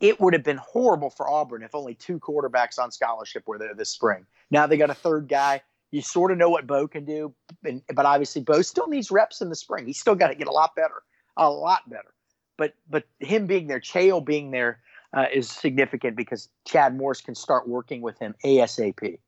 it 0.00 0.20
would 0.20 0.34
have 0.34 0.42
been 0.42 0.58
horrible 0.58 1.10
for 1.10 1.30
Auburn 1.30 1.62
if 1.62 1.74
only 1.74 1.94
two 1.94 2.18
quarterbacks 2.18 2.78
on 2.78 2.90
scholarship 2.90 3.44
were 3.46 3.58
there 3.58 3.74
this 3.74 3.88
spring. 3.88 4.26
Now 4.50 4.66
they 4.66 4.76
got 4.76 4.90
a 4.90 4.94
third 4.94 5.28
guy. 5.28 5.62
You 5.90 6.02
sort 6.02 6.32
of 6.32 6.38
know 6.38 6.48
what 6.48 6.66
Bo 6.66 6.88
can 6.88 7.04
do, 7.04 7.34
and, 7.64 7.82
but 7.94 8.06
obviously 8.06 8.42
Bo 8.42 8.62
still 8.62 8.88
needs 8.88 9.10
reps 9.10 9.40
in 9.40 9.48
the 9.48 9.54
spring. 9.54 9.86
He's 9.86 10.00
still 10.00 10.14
got 10.14 10.28
to 10.28 10.34
get 10.34 10.48
a 10.48 10.52
lot 10.52 10.74
better, 10.74 11.02
a 11.36 11.48
lot 11.48 11.88
better. 11.88 12.11
But 12.56 12.74
but 12.88 13.04
him 13.18 13.46
being 13.46 13.66
there, 13.66 13.80
Chayil 13.80 14.24
being 14.24 14.50
there, 14.50 14.80
uh, 15.14 15.26
is 15.32 15.50
significant 15.50 16.16
because 16.16 16.48
Chad 16.66 16.96
Morris 16.96 17.20
can 17.20 17.34
start 17.34 17.68
working 17.68 18.00
with 18.02 18.18
him 18.18 18.34
ASAP. 18.44 19.18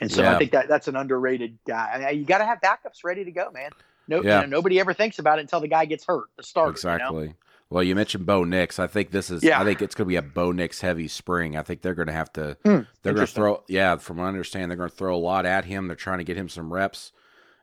And 0.00 0.10
so 0.10 0.22
Yeah. 0.22 0.34
I 0.34 0.38
think 0.38 0.52
that 0.52 0.68
that's 0.68 0.88
an 0.88 0.96
underrated 0.96 1.58
guy. 1.66 2.06
I- 2.08 2.10
You 2.10 2.24
got 2.24 2.38
to 2.38 2.46
have 2.46 2.60
backups 2.60 3.04
ready 3.04 3.24
to 3.24 3.30
go, 3.30 3.50
man. 3.52 3.70
No, 4.08 4.22
you 4.22 4.28
Yeah. 4.28 4.40
know, 4.40 4.46
nobody 4.46 4.80
ever 4.80 4.94
thinks 4.94 5.18
about 5.18 5.38
it 5.38 5.42
until 5.42 5.60
the 5.60 5.68
guy 5.68 5.84
gets 5.84 6.04
hurt. 6.06 6.24
The 6.36 6.42
starter, 6.42 6.68
You 6.68 6.88
know? 6.88 6.94
Exactly. 7.18 7.34
Well, 7.68 7.82
you 7.82 7.94
mentioned 7.96 8.24
Bo 8.26 8.44
Nix. 8.44 8.78
I 8.78 8.86
think 8.86 9.10
this 9.10 9.28
is. 9.28 9.42
Yeah. 9.42 9.60
I 9.60 9.64
think 9.64 9.82
it's 9.82 9.94
going 9.96 10.06
to 10.06 10.08
be 10.08 10.16
a 10.16 10.22
Bo 10.22 10.52
Nix 10.52 10.80
heavy 10.80 11.08
spring. 11.08 11.56
I 11.56 11.62
think 11.62 11.82
they're 11.82 11.94
going 11.96 12.06
to 12.06 12.12
have 12.12 12.32
to. 12.34 12.56
Hmm, 12.64 12.80
they're 13.02 13.12
going 13.12 13.26
to 13.26 13.32
throw. 13.32 13.64
Yeah, 13.68 13.96
from 13.96 14.18
what 14.18 14.24
I 14.24 14.28
understand, 14.28 14.70
they're 14.70 14.78
going 14.78 14.88
to 14.88 14.94
throw 14.96 15.14
a 15.14 15.18
lot 15.18 15.44
at 15.46 15.64
him. 15.64 15.88
They're 15.88 15.96
trying 15.96 16.18
to 16.18 16.24
get 16.24 16.36
him 16.36 16.48
some 16.48 16.72
reps, 16.72 17.10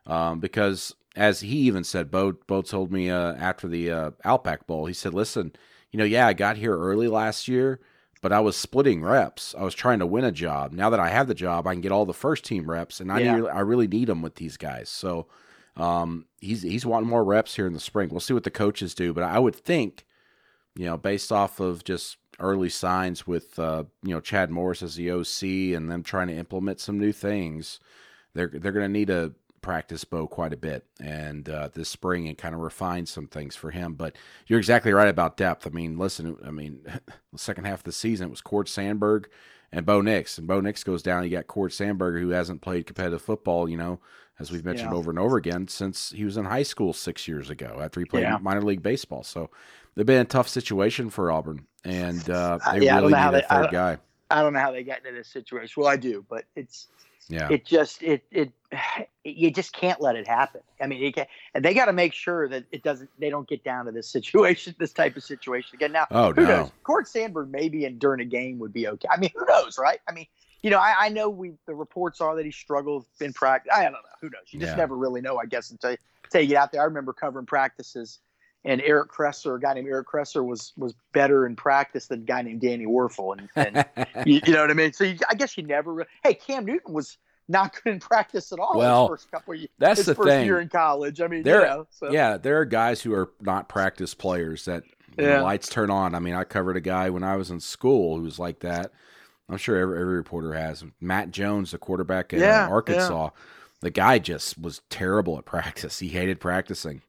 um, 0.06 0.40
because 0.40 0.94
as 1.16 1.40
he 1.40 1.56
even 1.58 1.84
said, 1.84 2.10
Bo 2.10 2.32
Bo 2.32 2.62
told 2.62 2.92
me 2.92 3.10
uh, 3.10 3.34
after 3.34 3.68
the 3.68 3.90
uh, 3.90 4.10
Outback 4.24 4.66
Bowl, 4.66 4.86
he 4.86 4.94
said, 4.94 5.14
"Listen, 5.14 5.52
you 5.90 5.98
know, 5.98 6.04
yeah, 6.04 6.26
I 6.26 6.32
got 6.32 6.56
here 6.56 6.76
early 6.76 7.08
last 7.08 7.48
year." 7.48 7.80
But 8.22 8.32
I 8.32 8.40
was 8.40 8.56
splitting 8.56 9.02
reps. 9.02 9.54
I 9.58 9.64
was 9.64 9.74
trying 9.74 9.98
to 9.98 10.06
win 10.06 10.24
a 10.24 10.32
job. 10.32 10.72
Now 10.72 10.88
that 10.88 10.98
I 10.98 11.10
have 11.10 11.28
the 11.28 11.34
job, 11.34 11.66
I 11.66 11.74
can 11.74 11.82
get 11.82 11.92
all 11.92 12.06
the 12.06 12.14
first 12.14 12.42
team 12.42 12.70
reps, 12.70 12.98
and 12.98 13.12
I 13.12 13.18
Yeah. 13.20 13.36
need, 13.36 13.48
I 13.50 13.60
really 13.60 13.86
need 13.86 14.08
them 14.08 14.22
with 14.22 14.36
these 14.36 14.56
guys. 14.56 14.88
So, 14.88 15.26
um, 15.76 16.24
he's 16.40 16.62
he's 16.62 16.86
wanting 16.86 17.08
more 17.10 17.22
reps 17.22 17.54
here 17.56 17.66
in 17.66 17.74
the 17.74 17.80
spring. 17.80 18.08
We'll 18.08 18.20
see 18.20 18.32
what 18.32 18.44
the 18.44 18.50
coaches 18.50 18.94
do, 18.94 19.12
but 19.12 19.24
I 19.24 19.38
would 19.38 19.54
think, 19.54 20.06
you 20.74 20.86
know, 20.86 20.96
based 20.96 21.30
off 21.32 21.60
of 21.60 21.84
just 21.84 22.16
early 22.40 22.70
signs 22.70 23.26
with 23.26 23.58
uh, 23.58 23.84
you 24.02 24.14
know 24.14 24.20
Chad 24.20 24.50
Morris 24.50 24.82
as 24.82 24.94
the 24.96 25.10
OC 25.10 25.74
and 25.76 25.90
them 25.90 26.02
trying 26.02 26.28
to 26.28 26.34
implement 26.34 26.80
some 26.80 26.98
new 26.98 27.12
things, 27.12 27.78
they're 28.34 28.48
they're 28.48 28.72
going 28.72 28.86
to 28.86 28.88
need 28.88 29.08
to 29.08 29.34
practice 29.64 30.04
Bo 30.04 30.26
quite 30.26 30.52
a 30.52 30.56
bit 30.58 30.84
and 31.00 31.48
uh, 31.48 31.68
this 31.72 31.88
spring 31.88 32.28
and 32.28 32.36
kind 32.36 32.54
of 32.54 32.60
refine 32.60 33.06
some 33.06 33.26
things 33.26 33.56
for 33.56 33.70
him. 33.70 33.94
But 33.94 34.14
you're 34.46 34.58
exactly 34.58 34.92
right 34.92 35.08
about 35.08 35.36
depth. 35.38 35.66
I 35.66 35.70
mean, 35.70 35.96
listen, 35.98 36.36
I 36.46 36.50
mean, 36.50 36.80
the 37.32 37.38
second 37.38 37.64
half 37.64 37.80
of 37.80 37.84
the 37.84 37.92
season 37.92 38.26
it 38.26 38.30
was 38.30 38.40
Cord 38.42 38.68
Sandberg 38.68 39.28
and 39.72 39.86
Bo 39.86 40.00
Nix, 40.02 40.38
and 40.38 40.46
Bo 40.46 40.60
Nix 40.60 40.84
goes 40.84 41.02
down. 41.02 41.24
You 41.24 41.30
got 41.30 41.46
Cord 41.48 41.72
Sandberg 41.72 42.20
who 42.22 42.28
hasn't 42.28 42.60
played 42.60 42.86
competitive 42.86 43.22
football, 43.22 43.68
you 43.68 43.76
know, 43.76 44.00
as 44.38 44.52
we've 44.52 44.64
mentioned 44.64 44.90
Yeah. 44.92 44.96
over 44.98 45.10
and 45.10 45.18
over 45.18 45.36
again 45.36 45.66
since 45.66 46.10
he 46.10 46.24
was 46.24 46.36
in 46.36 46.44
high 46.44 46.62
school 46.62 46.92
six 46.92 47.26
years 47.26 47.48
ago 47.50 47.78
after 47.82 48.00
he 48.00 48.06
played 48.06 48.22
Yeah. 48.22 48.38
minor 48.40 48.62
league 48.62 48.82
baseball. 48.82 49.22
So 49.24 49.50
they've 49.94 50.04
been 50.06 50.20
a 50.20 50.24
tough 50.26 50.48
situation 50.48 51.08
for 51.10 51.30
Auburn, 51.32 51.66
and 51.84 52.28
uh, 52.28 52.58
Uh, 52.64 52.72
they 52.78 52.84
yeah, 52.86 52.98
I 52.98 53.00
don't 53.00 53.10
really 53.10 53.12
know 53.24 53.30
need 53.30 53.36
a 53.38 53.40
they- 53.40 53.46
I 53.46 53.48
third 53.56 53.62
don't- 53.62 53.72
guy. 53.72 53.98
I 54.30 54.42
don't 54.42 54.52
know 54.52 54.58
how 54.60 54.72
they 54.72 54.82
got 54.84 54.98
into 54.98 55.12
this 55.12 55.28
situation. 55.28 55.80
Well, 55.82 55.90
I 55.90 55.96
do, 55.96 56.24
but 56.28 56.44
it's 56.56 56.88
Yeah, 57.28 57.48
it 57.50 57.64
just 57.64 58.02
it 58.02 58.24
it 58.30 58.52
you 59.24 59.50
just 59.50 59.72
can't 59.72 60.00
let 60.00 60.16
it 60.16 60.26
happen. 60.28 60.60
I 60.80 60.86
mean, 60.86 61.12
can, 61.12 61.26
and 61.54 61.64
they 61.64 61.72
got 61.74 61.86
to 61.86 61.92
make 61.92 62.12
sure 62.12 62.48
that 62.48 62.64
it 62.70 62.82
doesn't. 62.82 63.08
They 63.18 63.30
don't 63.30 63.48
get 63.48 63.64
down 63.64 63.86
to 63.86 63.92
this 63.92 64.08
situation, 64.08 64.74
this 64.78 64.92
type 64.92 65.16
of 65.16 65.22
situation 65.22 65.70
again. 65.74 65.92
Now, 65.92 66.06
Oh, 66.10 66.32
who 66.32 66.42
no. 66.42 66.48
knows? 66.48 66.70
Cord 66.82 67.08
Sandberg 67.08 67.50
maybe 67.50 67.84
in 67.84 67.98
during 67.98 68.20
a 68.20 68.24
game 68.24 68.58
would 68.58 68.72
be 68.72 68.86
okay. 68.88 69.08
I 69.10 69.16
mean, 69.18 69.30
who 69.34 69.44
knows, 69.46 69.78
right? 69.78 70.00
I 70.08 70.12
mean, 70.12 70.26
you 70.62 70.70
know, 70.70 70.78
I, 70.78 70.94
I 70.98 71.08
know 71.08 71.28
we 71.30 71.52
the 71.66 71.74
reports 71.74 72.20
are 72.20 72.36
that 72.36 72.44
he 72.44 72.50
struggled 72.52 73.06
in 73.20 73.32
practice. 73.32 73.72
I 73.74 73.82
don't 73.84 73.92
know. 73.92 73.98
Who 74.20 74.28
knows? 74.28 74.44
You 74.50 74.60
just 74.60 74.72
Yeah. 74.72 74.76
never 74.76 74.96
really 74.96 75.20
know, 75.20 75.38
I 75.38 75.46
guess, 75.46 75.70
until 75.70 75.92
you, 75.92 75.96
until 76.24 76.40
you 76.42 76.48
get 76.48 76.56
out 76.58 76.72
there. 76.72 76.82
I 76.82 76.84
remember 76.84 77.12
covering 77.12 77.46
practices. 77.46 78.20
And 78.66 78.80
Eric 78.80 79.10
Kresser, 79.10 79.56
a 79.56 79.60
guy 79.60 79.74
named 79.74 79.88
Eric 79.88 80.08
Kresser, 80.08 80.44
was 80.44 80.72
was 80.76 80.94
better 81.12 81.44
in 81.46 81.54
practice 81.54 82.06
than 82.06 82.20
a 82.22 82.24
guy 82.24 82.40
named 82.42 82.60
Danny 82.62 82.86
Wuerffel, 82.86 83.36
and, 83.56 83.84
and 83.94 84.26
you, 84.26 84.40
you 84.46 84.52
know 84.54 84.62
what 84.62 84.70
I 84.70 84.74
mean? 84.74 84.92
So 84.94 85.04
you, 85.04 85.18
I 85.28 85.34
guess 85.34 85.56
you 85.58 85.64
never. 85.64 86.06
Hey, 86.22 86.34
Cam 86.34 86.64
Newton 86.64 86.94
was 86.94 87.18
not 87.46 87.74
good 87.74 87.92
in 87.92 88.00
practice 88.00 88.52
at 88.52 88.58
all. 88.58 88.78
Well, 88.78 89.02
his 89.02 89.20
first 89.20 89.30
couple 89.30 89.52
of 89.52 89.60
years, 89.60 89.70
that's 89.78 89.98
his 89.98 90.06
the 90.06 90.14
first 90.14 90.28
thing. 90.28 90.46
year 90.46 90.60
in 90.60 90.70
college. 90.70 91.20
I 91.20 91.26
mean, 91.26 91.42
There- 91.42 91.60
you 91.60 91.66
know, 91.66 91.86
so. 91.90 92.10
yeah, 92.10 92.38
there 92.38 92.58
are 92.58 92.64
guys 92.64 93.02
who 93.02 93.12
are 93.12 93.30
not 93.42 93.68
practice 93.68 94.14
players 94.14 94.64
that 94.64 94.82
Yeah. 95.18 95.36
the 95.38 95.42
lights 95.42 95.68
turn 95.68 95.90
on. 95.90 96.14
I 96.14 96.20
mean, 96.20 96.34
I 96.34 96.44
covered 96.44 96.78
a 96.78 96.80
guy 96.80 97.10
when 97.10 97.22
I 97.22 97.36
was 97.36 97.50
in 97.50 97.60
school 97.60 98.16
who 98.16 98.22
was 98.22 98.38
like 98.38 98.60
that. 98.60 98.92
I'm 99.50 99.58
sure 99.58 99.76
every, 99.76 100.00
every 100.00 100.16
reporter 100.16 100.54
has. 100.54 100.82
Matt 101.02 101.32
Jones, 101.32 101.72
the 101.72 101.78
quarterback 101.78 102.32
at 102.32 102.40
uh, 102.40 102.42
Yeah, 102.44 102.66
Arkansas, 102.66 103.28
the 103.80 103.90
guy 103.90 104.18
just 104.20 104.58
was 104.58 104.80
terrible 104.88 105.36
at 105.36 105.44
practice. 105.44 105.98
He 105.98 106.08
hated 106.08 106.40
practicing. 106.40 107.02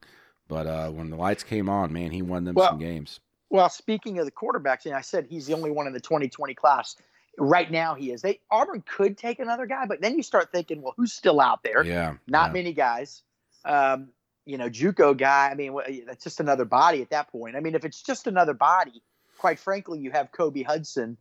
But 0.48 0.68
uh, 0.68 0.90
when 0.90 1.10
the 1.10 1.16
lights 1.16 1.44
came 1.44 1.70
on, 1.70 1.92
man, 1.92 2.12
he 2.12 2.22
won 2.22 2.44
them 2.44 2.56
Well, 2.56 2.70
some 2.70 2.80
games. 2.80 3.20
Well, 3.50 3.70
speaking 3.70 4.20
of 4.20 4.26
the 4.26 4.32
quarterbacks, 4.32 4.86
and 4.86 4.96
I 4.96 5.02
said 5.02 5.28
he's 5.30 5.48
the 5.48 5.54
only 5.54 5.72
one 5.72 5.88
in 5.88 5.94
the 5.94 6.00
2020 6.00 6.54
class. 6.54 6.96
Right 7.38 7.70
now, 7.70 7.96
he 7.96 8.12
is. 8.12 8.22
They 8.22 8.40
Auburn 8.50 8.84
could 8.88 9.18
take 9.18 9.40
another 9.40 9.66
guy, 9.66 9.86
but 9.86 10.02
then 10.02 10.16
you 10.16 10.24
start 10.24 10.52
thinking, 10.52 10.82
well, 10.82 10.94
who's 10.96 11.14
still 11.14 11.42
out 11.42 11.64
there? 11.64 11.84
Yeah, 11.84 12.16
Not 12.28 12.50
yeah. 12.50 12.54
many 12.54 12.74
guys. 12.74 13.24
Um, 13.66 14.10
you 14.46 14.58
know, 14.58 14.70
JUCO 14.70 15.18
guy. 15.18 15.50
I 15.50 15.56
mean, 15.56 15.76
that's 16.06 16.24
just 16.24 16.40
another 16.40 16.66
body 16.66 17.02
at 17.02 17.10
that 17.10 17.30
point. 17.32 17.56
I 17.56 17.60
mean, 17.60 17.76
if 17.76 17.84
it's 17.84 18.02
just 18.02 18.28
another 18.28 18.54
body, 18.54 19.02
quite 19.38 19.60
frankly, 19.60 20.00
you 20.00 20.12
have 20.12 20.32
Kobe 20.32 20.64
Hudson 20.64 21.18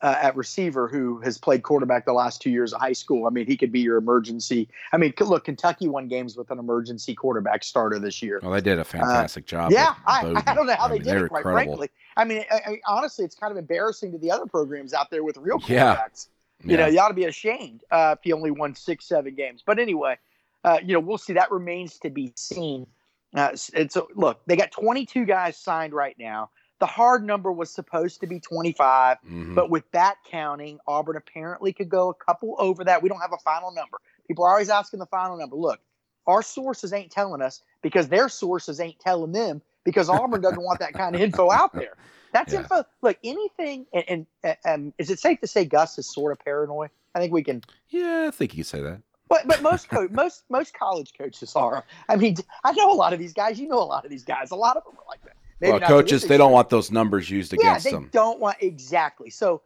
uh, 0.00 0.14
at 0.20 0.36
receiver 0.36 0.86
who 0.88 1.20
has 1.20 1.38
played 1.38 1.62
quarterback 1.62 2.04
the 2.04 2.12
last 2.12 2.40
two 2.40 2.50
years 2.50 2.72
of 2.72 2.80
high 2.80 2.92
school. 2.92 3.26
I 3.26 3.30
mean, 3.30 3.46
he 3.46 3.56
could 3.56 3.72
be 3.72 3.80
your 3.80 3.96
emergency. 3.96 4.68
I 4.92 4.96
mean, 4.96 5.12
look, 5.20 5.44
Kentucky 5.44 5.88
won 5.88 6.06
games 6.06 6.36
with 6.36 6.50
an 6.50 6.58
emergency 6.58 7.14
quarterback 7.14 7.64
starter 7.64 7.98
this 7.98 8.22
year. 8.22 8.40
Well, 8.42 8.52
they 8.52 8.60
did 8.60 8.78
a 8.78 8.84
fantastic 8.84 9.46
job. 9.46 9.72
Uh, 9.72 9.74
Yeah, 9.74 9.94
I, 10.06 10.42
I 10.46 10.54
don't 10.54 10.66
know 10.66 10.74
how 10.76 10.86
I 10.86 10.88
they 10.88 10.94
mean, 10.94 11.02
did 11.02 11.22
it. 11.22 11.28
Quite 11.28 11.40
incredible. 11.40 11.76
frankly, 11.76 11.90
I 12.16 12.24
mean, 12.24 12.44
I, 12.50 12.80
honestly, 12.86 13.24
it's 13.24 13.34
kind 13.34 13.50
of 13.50 13.56
embarrassing 13.56 14.12
to 14.12 14.18
the 14.18 14.30
other 14.30 14.46
programs 14.46 14.94
out 14.94 15.10
there 15.10 15.24
with 15.24 15.36
real 15.36 15.58
quarterbacks. 15.58 16.28
Yeah. 16.64 16.70
You 16.70 16.76
know, 16.76 16.86
you 16.86 16.98
ought 17.00 17.08
to 17.08 17.14
be 17.14 17.24
ashamed 17.24 17.84
uh, 17.90 18.16
if 18.18 18.26
you 18.26 18.34
only 18.34 18.50
won 18.50 18.74
six, 18.74 19.04
seven 19.06 19.34
games. 19.34 19.62
But 19.64 19.78
anyway, 19.78 20.18
uh, 20.64 20.78
you 20.82 20.92
know, 20.92 21.00
we'll 21.00 21.18
see. 21.18 21.32
That 21.32 21.50
remains 21.50 21.98
to 22.00 22.10
be 22.10 22.32
seen. 22.36 22.86
Uh, 23.34 23.50
and 23.74 23.92
so, 23.92 24.08
look, 24.14 24.40
they 24.46 24.56
got 24.56 24.72
22 24.72 25.24
guys 25.24 25.56
signed 25.56 25.92
right 25.92 26.16
now. 26.18 26.50
The 26.80 26.86
hard 26.86 27.24
number 27.24 27.50
was 27.50 27.70
supposed 27.72 28.20
to 28.20 28.26
be 28.26 28.38
25, 28.40 29.18
Mhm. 29.26 29.54
but 29.54 29.68
with 29.70 29.90
that 29.92 30.16
counting, 30.24 30.78
Auburn 30.86 31.16
apparently 31.16 31.72
could 31.72 31.88
go 31.88 32.08
a 32.08 32.14
couple 32.14 32.54
over 32.58 32.84
that. 32.84 33.02
We 33.02 33.08
don't 33.08 33.20
have 33.20 33.32
a 33.32 33.38
final 33.38 33.72
number. 33.72 33.98
People 34.28 34.44
are 34.44 34.52
always 34.52 34.70
asking 34.70 35.00
the 35.00 35.06
final 35.06 35.36
number. 35.36 35.56
Look, 35.56 35.80
our 36.26 36.42
sources 36.42 36.92
ain't 36.92 37.10
telling 37.10 37.42
us 37.42 37.62
because 37.82 38.08
their 38.08 38.28
sources 38.28 38.78
ain't 38.80 38.98
telling 39.00 39.32
them 39.32 39.60
because 39.84 40.08
Auburn 40.08 40.40
doesn't 40.40 40.62
want 40.62 40.78
that 40.80 40.92
kind 40.94 41.16
of 41.16 41.20
info 41.22 41.50
out 41.50 41.72
there. 41.72 41.96
That's 42.32 42.52
Yeah. 42.52 42.60
info. 42.60 42.84
Look, 43.00 43.16
anything, 43.24 43.86
and, 43.92 44.26
and 44.44 44.56
um, 44.66 44.92
is 44.98 45.08
it 45.10 45.18
safe 45.18 45.40
to 45.40 45.46
say 45.46 45.64
Gus 45.64 45.98
is 45.98 46.06
sort 46.12 46.30
of 46.30 46.38
paranoid? 46.44 46.90
I 47.14 47.20
think 47.20 47.32
we 47.32 47.42
can. 47.42 47.62
yeah, 47.88 48.26
I 48.28 48.30
think 48.30 48.52
you 48.54 48.58
could 48.62 48.66
say 48.68 48.82
that. 48.82 49.00
But 49.28 49.46
but 49.48 49.62
most 49.62 49.88
co- 49.88 50.08
most 50.12 50.44
most 50.50 50.74
college 50.74 51.12
coaches 51.16 51.56
are. 51.56 51.84
I 52.08 52.16
mean, 52.16 52.36
I 52.64 52.72
know 52.72 52.92
a 52.92 52.94
lot 52.94 53.12
of 53.14 53.18
these 53.18 53.32
guys. 53.32 53.58
You 53.58 53.66
know 53.66 53.78
a 53.78 53.84
lot 53.84 54.04
of 54.04 54.10
these 54.10 54.24
guys. 54.24 54.50
A 54.50 54.56
lot 54.56 54.76
of 54.76 54.84
them 54.84 54.92
are 54.94 55.04
like 55.08 55.22
that. 55.24 55.36
Maybe 55.60 55.70
well, 55.72 55.80
not 55.80 55.88
to 55.88 55.94
this 55.94 56.02
coaches, 56.02 56.22
they 56.24 56.36
don't 56.36 56.52
want 56.52 56.68
those 56.70 56.90
numbers 56.90 57.28
used 57.30 57.52
Yeah, 57.52 57.58
against 57.70 57.84
they 57.84 57.92
them. 57.92 58.08
don't 58.12 58.38
want 58.40 58.58
exactly. 58.60 59.30
So, 59.30 59.62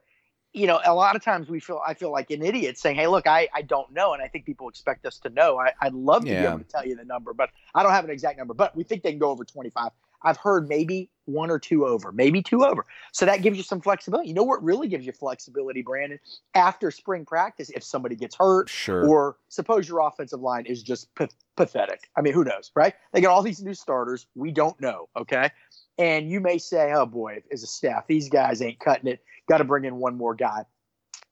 you 0.54 0.66
know, 0.66 0.80
a 0.84 0.94
lot 0.94 1.16
of 1.16 1.24
times 1.24 1.48
we 1.48 1.60
feel 1.60 1.80
I 1.86 1.94
feel 1.94 2.10
like 2.10 2.30
an 2.30 2.42
idiot 2.42 2.78
saying, 2.78 2.96
"Hey, 2.96 3.06
look, 3.06 3.26
I, 3.26 3.48
I 3.54 3.62
don't 3.62 3.90
know," 3.92 4.12
and 4.14 4.22
I 4.22 4.28
think 4.28 4.44
people 4.44 4.68
expect 4.68 5.06
us 5.06 5.18
to 5.20 5.30
know. 5.30 5.58
I, 5.58 5.72
I'd 5.80 5.94
love 5.94 6.22
to 6.24 6.30
be 6.30 6.36
able 6.36 6.58
to 6.58 6.64
tell 6.64 6.86
you 6.86 6.96
the 6.96 7.04
number, 7.04 7.32
but 7.34 7.50
I 7.74 7.82
don't 7.82 7.92
have 7.92 8.04
an 8.04 8.10
exact 8.10 8.38
number. 8.38 8.54
But 8.54 8.76
we 8.76 8.84
think 8.84 9.02
they 9.02 9.10
can 9.10 9.18
go 9.18 9.30
over 9.30 9.44
twenty 9.44 9.70
five. 9.70 9.90
I've 10.24 10.36
heard 10.36 10.68
maybe 10.68 11.10
one 11.24 11.50
or 11.50 11.58
two 11.58 11.84
over, 11.84 12.12
maybe 12.12 12.42
two 12.42 12.64
over. 12.64 12.86
So 13.12 13.26
that 13.26 13.42
gives 13.42 13.56
you 13.56 13.64
some 13.64 13.80
flexibility. 13.80 14.28
You 14.28 14.34
know 14.34 14.44
what 14.44 14.62
really 14.62 14.86
gives 14.86 15.04
you 15.04 15.10
flexibility, 15.12 15.82
Brandon? 15.82 16.20
After 16.54 16.92
spring 16.92 17.24
practice, 17.24 17.70
if 17.70 17.82
somebody 17.82 18.14
gets 18.14 18.36
hurt, 18.36 18.68
Sure. 18.68 19.04
or 19.08 19.36
suppose 19.48 19.88
your 19.88 19.98
offensive 20.06 20.40
line 20.40 20.66
is 20.66 20.82
just 20.82 21.12
pa- 21.16 21.26
pathetic. 21.56 22.08
I 22.16 22.20
mean, 22.20 22.34
who 22.34 22.44
knows, 22.44 22.70
right? 22.76 22.94
They 23.12 23.20
got 23.20 23.32
all 23.32 23.42
these 23.42 23.62
new 23.62 23.74
starters. 23.74 24.26
We 24.36 24.52
don't 24.52 24.80
know, 24.80 25.08
okay? 25.16 25.50
And 25.98 26.30
you 26.30 26.40
may 26.40 26.58
say, 26.58 26.92
oh 26.92 27.06
boy, 27.06 27.42
as 27.52 27.62
a 27.62 27.66
staff, 27.66 28.06
these 28.06 28.28
guys 28.28 28.62
ain't 28.62 28.80
cutting 28.80 29.08
it. 29.10 29.22
Got 29.48 29.58
to 29.58 29.64
bring 29.64 29.84
in 29.84 29.96
one 29.96 30.16
more 30.16 30.34
guy. 30.34 30.64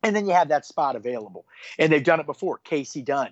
And 0.03 0.15
then 0.15 0.27
you 0.27 0.33
have 0.33 0.49
that 0.49 0.65
spot 0.67 0.97
available. 0.97 1.47
And 1.79 1.93
they've 1.93 2.05
done 2.05 2.21
it 2.21 2.27
before. 2.27 2.59
Casey 2.59 3.03
Dunn 3.03 3.31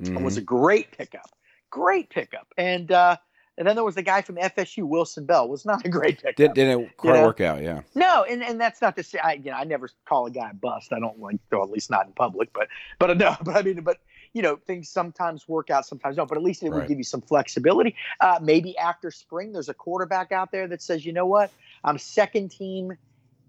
Mhm. 0.00 0.22
was 0.22 0.36
a 0.36 0.40
great 0.40 0.90
pickup. 0.96 1.30
Great 1.70 2.10
pickup. 2.10 2.46
And 2.56 2.90
uh, 2.92 3.16
and 3.56 3.66
then 3.68 3.76
there 3.76 3.84
was 3.84 3.94
the 3.94 4.02
guy 4.02 4.20
from 4.22 4.36
FSU, 4.36 4.82
Wilson 4.84 5.26
Bell, 5.26 5.48
was 5.48 5.64
not 5.64 5.84
a 5.84 5.88
great 5.88 6.16
pickup. 6.20 6.34
Did, 6.36 6.54
didn't 6.54 6.96
quite 6.96 7.14
know? 7.14 7.22
work 7.22 7.40
out, 7.40 7.62
yeah. 7.62 7.82
No, 7.94 8.24
and, 8.24 8.42
and 8.42 8.60
that's 8.60 8.80
not 8.82 8.96
to 8.96 9.04
say 9.04 9.18
I 9.18 9.34
you 9.34 9.50
know 9.50 9.56
I 9.56 9.64
never 9.64 9.88
call 10.04 10.26
a 10.26 10.30
guy 10.30 10.50
a 10.50 10.54
bust. 10.54 10.92
I 10.92 10.98
don't 10.98 11.18
like 11.20 11.36
or 11.52 11.62
at 11.62 11.70
least 11.70 11.90
not 11.90 12.06
in 12.06 12.12
public, 12.12 12.52
but 12.52 12.68
but 12.98 13.16
no, 13.16 13.36
but 13.44 13.56
I 13.56 13.62
mean 13.62 13.82
but 13.82 13.98
you 14.34 14.42
know 14.42 14.56
things 14.56 14.88
sometimes 14.90 15.48
work 15.48 15.70
out, 15.70 15.86
sometimes 15.86 16.16
don't. 16.16 16.28
But 16.28 16.36
at 16.36 16.44
least 16.44 16.62
it 16.62 16.70
would 16.70 16.86
give 16.86 16.98
you 16.98 17.04
some 17.04 17.22
flexibility. 17.22 17.94
Uh, 18.20 18.40
maybe 18.42 18.76
after 18.76 19.10
spring, 19.10 19.52
there's 19.52 19.68
a 19.70 19.74
quarterback 19.74 20.32
out 20.32 20.52
there 20.52 20.68
that 20.68 20.82
says, 20.82 21.06
you 21.06 21.12
know 21.12 21.24
what, 21.24 21.50
I'm 21.84 21.96
second 21.96 22.50
team 22.50 22.98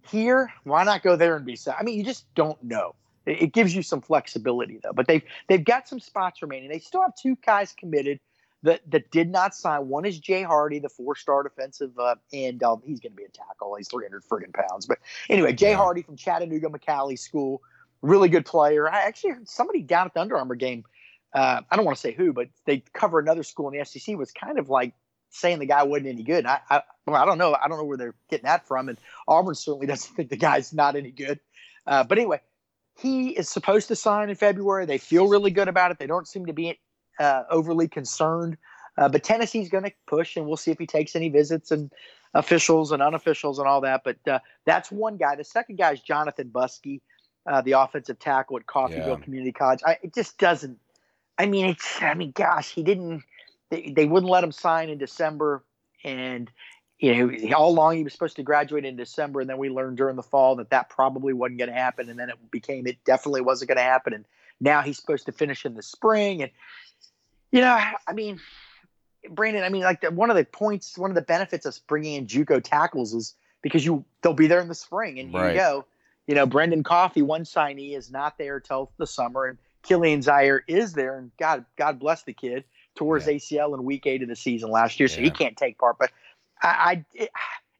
here. 0.07 0.53
Why 0.63 0.83
not 0.83 1.03
go 1.03 1.15
there 1.15 1.35
and 1.35 1.45
be? 1.45 1.55
se-" 1.55 1.73
I 1.77 1.83
mean, 1.83 1.97
you 1.97 2.05
just 2.05 2.33
don't 2.35 2.63
know. 2.63 2.95
It, 3.25 3.41
it 3.41 3.53
gives 3.53 3.75
you 3.75 3.81
some 3.81 3.99
flexibility 3.99 4.79
though. 4.81 4.93
But 4.93 5.07
they've 5.07 5.23
they've 5.47 5.63
got 5.63 5.89
some 5.89 5.99
spots 5.99 6.41
remaining. 6.41 6.69
They 6.69 6.79
still 6.79 7.01
have 7.01 7.15
two 7.15 7.37
guys 7.45 7.73
committed. 7.77 8.19
That, 8.63 8.81
that 8.89 9.11
did 9.11 9.29
not 9.29 9.53
sign. 9.53 9.89
One 9.89 10.05
is 10.05 10.17
Jay 10.17 10.41
Hardy, 10.41 10.79
the 10.79 10.89
four-star 10.89 11.43
defensive 11.43 11.91
uh, 11.99 12.15
end. 12.33 12.63
Uh, 12.63 12.77
he's 12.83 12.99
going 12.99 13.11
to 13.11 13.15
be 13.15 13.23
a 13.23 13.29
tackle. 13.29 13.75
He's 13.75 13.87
300 13.89 14.23
friggin' 14.23 14.55
pounds. 14.55 14.87
But 14.87 14.97
anyway, 15.29 15.53
Jay. 15.53 15.73
Hardy 15.73 16.01
from 16.01 16.15
Chattanooga 16.15 16.69
McCallie 16.69 17.19
School, 17.19 17.61
really 18.05 18.29
good 18.29 18.45
player. 18.45 18.89
I 18.89 19.01
actually 19.01 19.31
heard 19.31 19.49
somebody 19.49 19.81
down 19.81 20.05
at 20.05 20.13
the 20.13 20.21
Under 20.21 20.37
Armour 20.37 20.55
game. 20.55 20.85
Uh, 21.33 21.61
I 21.69 21.75
don't 21.75 21.85
want 21.85 21.97
to 21.97 22.01
say 22.01 22.13
who, 22.13 22.31
but 22.31 22.47
they 22.65 22.83
cover 22.93 23.19
another 23.19 23.43
school 23.43 23.69
in 23.69 23.77
the 23.77 23.85
SEC 23.85 24.15
was 24.17 24.31
kind 24.31 24.57
of 24.57 24.69
like 24.69 24.93
saying 25.31 25.59
the 25.59 25.65
guy 25.65 25.83
wasn't 25.83 26.07
any 26.07 26.23
good. 26.23 26.45
I, 26.45 26.59
I, 26.69 26.81
well, 27.05 27.21
I 27.21 27.25
don't 27.25 27.37
know. 27.37 27.53
I 27.53 27.67
don't 27.67 27.77
know 27.77 27.83
where 27.83 27.97
they're 27.97 28.15
getting 28.29 28.45
that 28.45 28.67
from. 28.67 28.87
And 28.89 28.97
Auburn 29.27 29.55
certainly 29.55 29.87
doesn't 29.87 30.15
think 30.15 30.29
the 30.29 30.37
guy's 30.37 30.73
not 30.73 30.95
any 30.95 31.11
good. 31.11 31.39
Uh, 31.85 32.03
but 32.03 32.17
anyway, 32.17 32.39
he 32.97 33.29
is 33.29 33.49
supposed 33.49 33.89
to 33.89 33.95
sign 33.95 34.29
in 34.29 34.35
February. 34.35 34.85
They 34.85 34.97
feel 34.97 35.27
really 35.27 35.51
good 35.51 35.67
about 35.67 35.91
it. 35.91 35.99
They 35.99 36.07
don't 36.07 36.27
seem 36.27 36.45
to 36.45 36.53
be 36.53 36.79
uh, 37.19 37.43
overly 37.49 37.87
concerned. 37.87 38.57
Uh, 38.97 39.09
but 39.09 39.23
Tennessee's 39.23 39.69
going 39.69 39.83
to 39.83 39.91
push, 40.07 40.37
and 40.37 40.45
we'll 40.45 40.55
see 40.55 40.71
if 40.71 40.79
he 40.79 40.87
takes 40.87 41.15
any 41.17 41.27
visits 41.27 41.71
and 41.71 41.91
officials 42.33 42.91
and 42.91 43.01
unofficials 43.01 43.57
and 43.59 43.67
all 43.67 43.81
that. 43.81 44.03
But 44.05 44.25
uh, 44.27 44.39
that's 44.65 44.89
one 44.89 45.17
guy. 45.17 45.35
The 45.35 45.43
second 45.43 45.77
guy 45.77 45.91
is 45.91 45.99
Jonathan 45.99 46.49
Buskey, 46.49 47.01
uh, 47.45 47.61
the 47.61 47.73
offensive 47.73 48.19
tackle 48.19 48.57
at 48.57 48.65
Coffeyville 48.65 49.07
Yeah. 49.07 49.15
Community 49.23 49.51
College. 49.51 49.81
I, 49.85 49.97
it 50.01 50.13
just 50.13 50.37
doesn't. 50.37 50.79
I 51.37 51.45
mean, 51.45 51.65
it's. 51.67 52.01
I 52.01 52.13
mean, 52.13 52.31
gosh, 52.31 52.71
he 52.71 52.83
didn't. 52.83 53.23
They, 53.69 53.91
they 53.95 54.05
wouldn't 54.05 54.29
let 54.29 54.43
him 54.43 54.51
sign 54.51 54.89
in 54.89 54.97
December, 54.97 55.63
and 56.03 56.49
you 56.99 57.13
know, 57.27 57.55
all 57.55 57.71
along 57.71 57.97
he 57.97 58.03
was 58.03 58.13
supposed 58.13 58.37
to 58.37 58.43
graduate 58.43 58.85
in 58.85 58.95
December, 58.95 59.41
and 59.41 59.49
then 59.49 59.57
we 59.57 59.69
learned 59.69 59.97
during 59.97 60.15
the 60.15 60.23
fall 60.23 60.55
that 60.57 60.69
that 60.69 60.89
probably 60.89 61.33
wasn't 61.33 61.57
going 61.59 61.69
to 61.69 61.75
happen, 61.75 62.09
and 62.09 62.17
then 62.17 62.29
it 62.29 62.35
became 62.51 62.87
it 62.87 63.03
definitely 63.03 63.41
wasn't 63.41 63.67
going 63.67 63.77
to 63.77 63.83
happen, 63.83 64.13
and 64.13 64.25
now 64.61 64.81
he's 64.81 64.97
supposed 64.97 65.25
to 65.25 65.31
finish 65.31 65.65
in 65.65 65.73
the 65.73 65.81
spring, 65.83 66.41
and 66.41 66.51
you 67.51 67.61
know, 67.61 67.77
I 68.07 68.13
mean, 68.13 68.39
Brandon, 69.29 69.63
I 69.63 69.69
mean, 69.69 69.83
like 69.83 70.01
the, 70.01 70.11
one 70.11 70.29
of 70.29 70.35
the 70.37 70.45
points, 70.45 70.97
one 70.97 71.11
of 71.11 71.15
the 71.15 71.21
benefits 71.21 71.65
of 71.65 71.77
bringing 71.87 72.15
in 72.15 72.27
JUCO 72.27 72.61
tackles 72.63 73.13
is 73.13 73.33
because 73.61 73.85
you 73.85 74.05
they'll 74.21 74.33
be 74.33 74.47
there 74.47 74.61
in 74.61 74.67
the 74.67 74.75
spring, 74.75 75.19
and 75.19 75.29
here 75.29 75.41
Right. 75.41 75.53
you 75.55 75.59
go. 75.59 75.85
You 76.27 76.35
know, 76.35 76.45
Brendan 76.45 76.83
Coffey, 76.83 77.21
one 77.21 77.43
signee, 77.43 77.95
is 77.95 78.11
not 78.11 78.37
there 78.37 78.59
till 78.59 78.91
the 78.97 79.05
summer, 79.05 79.45
and 79.45 79.57
Kilian 79.83 80.23
Zierer 80.23 80.61
is 80.67 80.93
there, 80.93 81.17
and 81.17 81.31
God, 81.37 81.65
God 81.77 81.99
bless 81.99 82.23
the 82.23 82.33
kid. 82.33 82.63
Tore 82.95 83.19
his 83.19 83.27
ACL 83.27 83.73
in 83.73 83.83
week 83.83 84.05
eight 84.05 84.23
of 84.23 84.29
the 84.29 84.37
season 84.37 84.71
last 84.71 84.99
year, 84.99 85.09
so 85.09 85.19
he 85.19 85.29
can't 85.29 85.57
take 85.57 85.77
part. 85.77 85.97
But 85.99 86.11
I, 86.61 87.03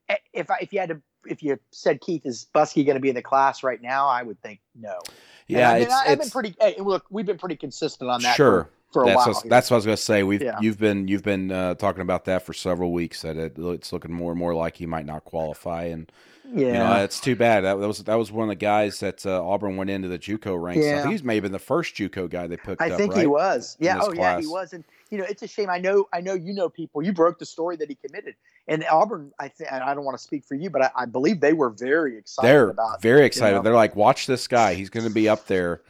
I 0.09 0.17
if 0.33 0.51
I, 0.51 0.57
if 0.61 0.73
you 0.73 0.79
had 0.79 0.89
to, 0.89 1.01
if 1.25 1.41
you 1.41 1.57
said 1.71 2.01
Keith 2.01 2.25
is 2.25 2.47
Busky 2.53 2.85
going 2.85 2.95
to 2.95 3.01
be 3.01 3.09
in 3.09 3.15
the 3.15 3.21
class 3.21 3.63
right 3.63 3.81
now, 3.81 4.07
I 4.07 4.23
would 4.23 4.41
think 4.41 4.59
no. 4.75 4.99
And 5.07 5.57
Yeah, 5.57 5.69
I 5.69 5.73
mean, 5.73 5.83
it's, 5.83 5.93
I, 5.93 6.07
have 6.09 6.19
been 6.19 6.29
pretty. 6.29 6.55
Hey, 6.59 6.75
look, 6.79 7.05
we've 7.09 7.25
been 7.25 7.37
pretty 7.37 7.55
consistent 7.55 8.09
on 8.09 8.21
that. 8.23 8.35
sure. 8.35 8.69
for, 8.91 8.93
for 8.93 9.03
a 9.03 9.05
that's 9.07 9.17
while. 9.17 9.27
what, 9.27 9.43
here. 9.43 9.49
that's 9.49 9.71
what 9.71 9.75
I 9.75 9.77
was 9.77 9.85
going 9.85 9.97
to 9.97 10.03
say. 10.03 10.23
We've 10.23 10.41
Yeah. 10.41 10.59
you've 10.59 10.79
been 10.79 11.07
you've 11.07 11.23
been 11.23 11.51
uh, 11.51 11.75
talking 11.75 12.01
about 12.01 12.25
that 12.25 12.45
for 12.45 12.53
several 12.53 12.91
weeks. 12.91 13.21
That 13.21 13.37
it, 13.37 13.53
it's 13.57 13.93
looking 13.93 14.13
more 14.13 14.31
and 14.31 14.39
more 14.39 14.53
like 14.53 14.75
he 14.75 14.85
might 14.85 15.05
not 15.05 15.23
qualify, 15.23 15.85
and 15.85 16.11
yeah. 16.53 16.67
you 16.67 16.73
know 16.73 17.03
it's 17.03 17.19
too 17.19 17.35
bad. 17.35 17.61
That, 17.61 17.77
was 17.77 18.03
that 18.03 18.15
was 18.15 18.31
one 18.31 18.43
of 18.43 18.49
the 18.49 18.55
guys 18.55 18.99
that 18.99 19.25
uh, 19.25 19.45
Auburn 19.45 19.77
went 19.77 19.89
into 19.89 20.07
the 20.07 20.19
JUCO 20.19 20.61
ranks. 20.61 20.85
I 20.85 20.89
Yeah. 20.89 21.01
think 21.01 21.11
he's 21.11 21.23
maybe 21.23 21.41
been 21.41 21.51
the 21.51 21.59
first 21.59 21.95
JUCO 21.95 22.29
guy 22.29 22.47
they 22.47 22.57
picked 22.57 22.81
I 22.81 22.89
up. 22.91 22.97
think 22.97 23.13
right? 23.13 23.21
he 23.21 23.27
was. 23.27 23.77
Yeah. 23.79 23.99
Oh, 24.01 24.11
yeah, 24.13 24.39
he 24.39 24.47
was. 24.47 24.73
And 24.73 24.83
you 25.09 25.17
know, 25.17 25.25
it's 25.29 25.43
a 25.43 25.47
shame. 25.47 25.69
I 25.69 25.77
know. 25.77 26.07
I 26.13 26.21
know. 26.21 26.33
You 26.33 26.53
know, 26.53 26.69
people. 26.69 27.01
You 27.01 27.13
broke 27.13 27.39
the 27.39 27.45
story 27.45 27.75
that 27.77 27.89
he 27.89 27.95
committed, 27.95 28.35
and 28.67 28.83
Auburn. 28.89 29.31
I 29.39 29.47
think. 29.47 29.71
I 29.71 29.93
don't 29.93 30.05
want 30.05 30.17
to 30.17 30.23
speak 30.23 30.43
for 30.43 30.55
you, 30.55 30.69
but 30.69 30.81
I, 30.81 30.91
I 30.95 31.05
believe 31.05 31.39
they 31.39 31.53
were 31.53 31.69
very 31.69 32.17
excited 32.17 32.47
They're 32.47 32.69
about. 32.69 33.01
very 33.01 33.25
excited. 33.25 33.57
know? 33.57 33.61
They're 33.61 33.75
like, 33.75 33.95
watch 33.95 34.27
this 34.27 34.47
guy. 34.47 34.73
He's 34.73 34.89
going 34.89 35.05
to 35.07 35.13
be 35.13 35.29
up 35.29 35.47
there 35.47 35.81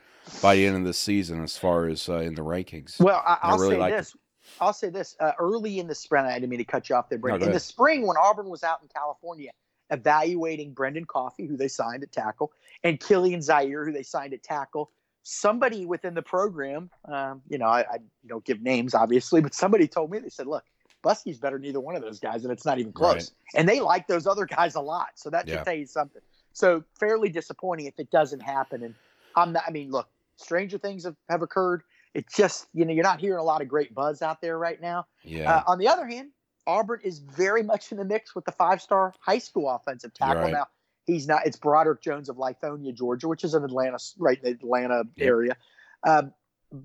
by 0.42 0.56
the 0.56 0.66
end 0.66 0.78
of 0.78 0.84
the 0.84 0.94
season 0.94 1.44
as 1.44 1.58
far 1.58 1.88
as 1.88 2.10
uh, 2.10 2.16
in 2.18 2.36
the 2.36 2.44
rankings. 2.44 3.00
Well, 3.00 3.22
I, 3.26 3.34
I 3.34 3.40
I'll 3.44 3.58
really 3.58 3.76
say 3.76 3.80
like 3.80 3.94
this. 3.94 4.16
I'll 4.62 4.74
say 4.74 4.90
this. 4.90 5.16
Uh, 5.20 5.32
early 5.40 5.80
in 5.80 5.88
the 5.88 5.96
spring, 5.96 6.26
I 6.26 6.34
didn't 6.36 6.50
mean 6.50 6.60
to 6.60 6.66
cut 6.66 6.90
you 6.90 6.96
off 6.96 7.10
there, 7.10 7.18
Brandon. 7.18 7.42
go 7.42 7.48
in 7.48 7.54
the 7.54 7.60
spring, 7.60 8.06
when 8.06 8.18
Auburn 8.18 8.50
was 8.50 8.64
out 8.64 8.80
in 8.82 8.88
California 8.88 9.52
evaluating 9.90 10.74
Brendan 10.74 11.06
Coffey, 11.06 11.46
who 11.46 11.58
they 11.58 11.68
signed 11.68 12.04
at 12.04 12.12
tackle, 12.12 12.52
and 12.84 13.00
Kilian 13.00 13.40
Zierer, 13.40 13.86
who 13.86 13.92
they 13.92 14.04
signed 14.04 14.34
at 14.34 14.44
tackle, 14.44 14.92
somebody 15.24 15.86
within 15.86 16.14
the 16.14 16.22
program, 16.22 16.90
um, 17.06 17.42
you 17.50 17.58
know, 17.58 17.66
I, 17.66 17.80
I 17.82 17.98
don't 18.28 18.46
give 18.46 18.62
names, 18.62 18.94
obviously, 18.94 19.42
but 19.42 19.54
somebody 19.54 19.88
told 19.88 20.12
me 20.12 20.20
they 20.20 20.30
said, 20.30 20.48
"Look, 20.48 20.64
Buskey's 21.04 21.40
better 21.40 21.58
than 21.58 21.66
either 21.66 21.80
one 21.80 21.96
of 21.96 22.02
those 22.02 22.20
guys, 22.20 22.44
and 22.44 22.52
it's 22.52 22.66
not 22.66 22.80
even 22.80 22.94
close." 22.94 23.14
Right. 23.16 23.32
And 23.56 23.68
they 23.68 23.80
like 23.80 24.08
those 24.08 24.28
other 24.28 24.46
guys 24.46 24.76
a 24.76 24.82
lot, 24.82 25.10
so 25.16 25.30
that 25.30 25.48
Yeah. 25.48 25.58
should 25.58 25.66
tell 25.66 25.74
you 25.76 25.86
something. 25.88 26.22
So 26.54 26.84
fairly 27.00 27.30
disappointing 27.30 27.88
if 27.88 28.00
it 28.00 28.10
doesn't 28.12 28.42
happen. 28.42 28.84
And 28.84 28.96
I'm 29.36 29.52
not. 29.52 29.64
I 29.68 29.72
mean, 29.72 29.92
look, 29.92 30.08
stranger 30.38 30.78
things 30.78 31.04
have, 31.04 31.16
have 31.30 31.42
occurred. 31.42 31.84
It's 32.14 32.34
just 32.36 32.68
you 32.74 32.86
know 32.86 32.94
you're 32.94 33.04
not 33.04 33.20
hearing 33.20 33.40
a 33.40 33.44
lot 33.44 33.62
of 33.62 33.68
great 33.68 33.94
buzz 33.94 34.22
out 34.22 34.42
there 34.42 34.58
right 34.58 34.80
now. 34.80 35.06
Yeah, 35.24 35.56
Uh, 35.58 35.64
on 35.68 35.80
the 35.80 35.88
other 35.88 36.06
hand, 36.08 36.32
Auburn 36.68 37.00
is 37.04 37.20
very 37.20 37.64
much 37.64 37.92
in 37.92 37.98
the 37.98 38.06
mix 38.06 38.34
with 38.36 38.46
the 38.46 38.52
five-star 38.52 39.14
high 39.20 39.38
school 39.38 39.70
offensive 39.70 40.14
tackle. 40.14 40.44
Right. 40.44 40.54
Now 40.54 40.68
he's 41.06 41.28
not. 41.28 41.46
It's 41.46 41.58
Broderick 41.58 42.02
Jones 42.02 42.30
of 42.30 42.38
Lithonia, 42.38 42.94
Georgia, 42.94 43.28
which 43.28 43.44
is 43.44 43.54
an 43.54 43.64
Atlanta, 43.64 43.98
right 44.18 44.38
in 44.38 44.44
the 44.44 44.50
Atlanta 44.52 45.04
Yep. 45.16 45.28
area. 45.28 45.58
Um, 46.06 46.34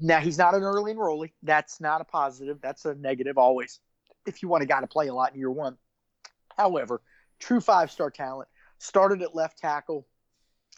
now 0.00 0.20
he's 0.20 0.38
not 0.38 0.54
an 0.54 0.62
early 0.62 0.94
enrollee. 0.94 1.32
That's 1.42 1.80
not 1.80 2.00
a 2.00 2.04
positive. 2.04 2.58
That's 2.60 2.84
a 2.84 2.94
negative 2.94 3.38
always. 3.38 3.80
If 4.26 4.42
you 4.42 4.48
want 4.48 4.62
a 4.62 4.66
guy 4.66 4.80
to 4.80 4.86
play 4.86 5.08
a 5.08 5.14
lot 5.14 5.32
in 5.32 5.38
year 5.38 5.50
one. 5.50 5.76
However, 6.56 7.00
true 7.38 7.60
five-star 7.60 8.10
talent. 8.10 8.48
Started 8.78 9.22
at 9.22 9.34
left 9.34 9.58
tackle 9.58 10.06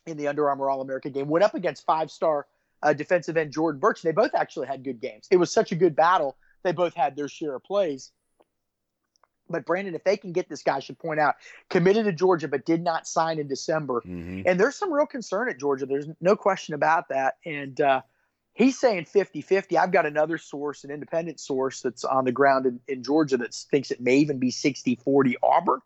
in 0.07 0.17
the 0.17 0.29
Under 0.29 0.49
Armour 0.49 0.71
All 0.71 0.81
America 0.81 1.11
game. 1.11 1.29
Went 1.29 1.45
up 1.45 1.55
against 1.55 1.85
five-star 1.85 2.47
uh, 2.83 2.93
defensive 2.93 3.37
end 3.37 3.53
Jordan 3.53 3.81
Burch. 3.81 4.03
They 4.03 4.13
both 4.13 4.35
actually 4.35 4.67
had 4.67 4.83
good 4.85 5.01
games. 5.01 5.27
It 5.31 5.37
was 5.37 5.51
such 5.51 5.73
a 5.73 5.77
good 5.77 5.95
battle. 5.95 6.37
They 6.63 6.73
both 6.73 6.95
had 6.95 7.17
their 7.17 7.29
share 7.29 7.55
of 7.55 7.65
plays. 7.65 8.13
But 9.53 9.67
Brandon, 9.67 9.95
if 9.95 10.05
they 10.05 10.17
can 10.17 10.33
get 10.33 10.49
this 10.49 10.63
guy, 10.63 10.77
I 10.77 10.81
should 10.81 10.99
point 10.99 11.21
out, 11.21 11.37
committed 11.71 12.05
to 12.07 12.13
Georgia 12.13 12.49
but 12.49 12.65
did 12.65 12.83
not 12.83 13.07
sign 13.07 13.39
in 13.39 13.47
December. 13.49 14.01
hmm 14.05 14.43
And 14.45 14.59
there's 14.59 14.77
some 14.77 14.93
real 14.93 15.07
concern 15.07 15.49
at 15.49 15.59
Georgia. 15.59 15.87
There's 15.87 16.09
no 16.21 16.35
question 16.37 16.75
about 16.75 17.09
that. 17.11 17.37
And 17.47 17.81
uh, 17.81 18.03
he's 18.55 18.79
saying 18.79 19.05
50 19.05 19.41
50. 19.43 19.79
I've 19.79 19.93
got 19.93 20.07
another 20.07 20.39
source, 20.39 20.85
an 20.85 20.91
independent 20.91 21.39
source 21.41 21.81
that's 21.81 22.05
on 22.05 22.25
the 22.25 22.33
ground 22.33 22.67
in, 22.67 22.81
in 22.89 23.03
Georgia 23.03 23.37
that 23.39 23.55
thinks 23.55 23.91
it 23.91 24.01
may 24.01 24.17
even 24.17 24.39
be 24.39 24.51
60 24.51 24.97
40 24.97 25.37
Auburn. 25.43 25.81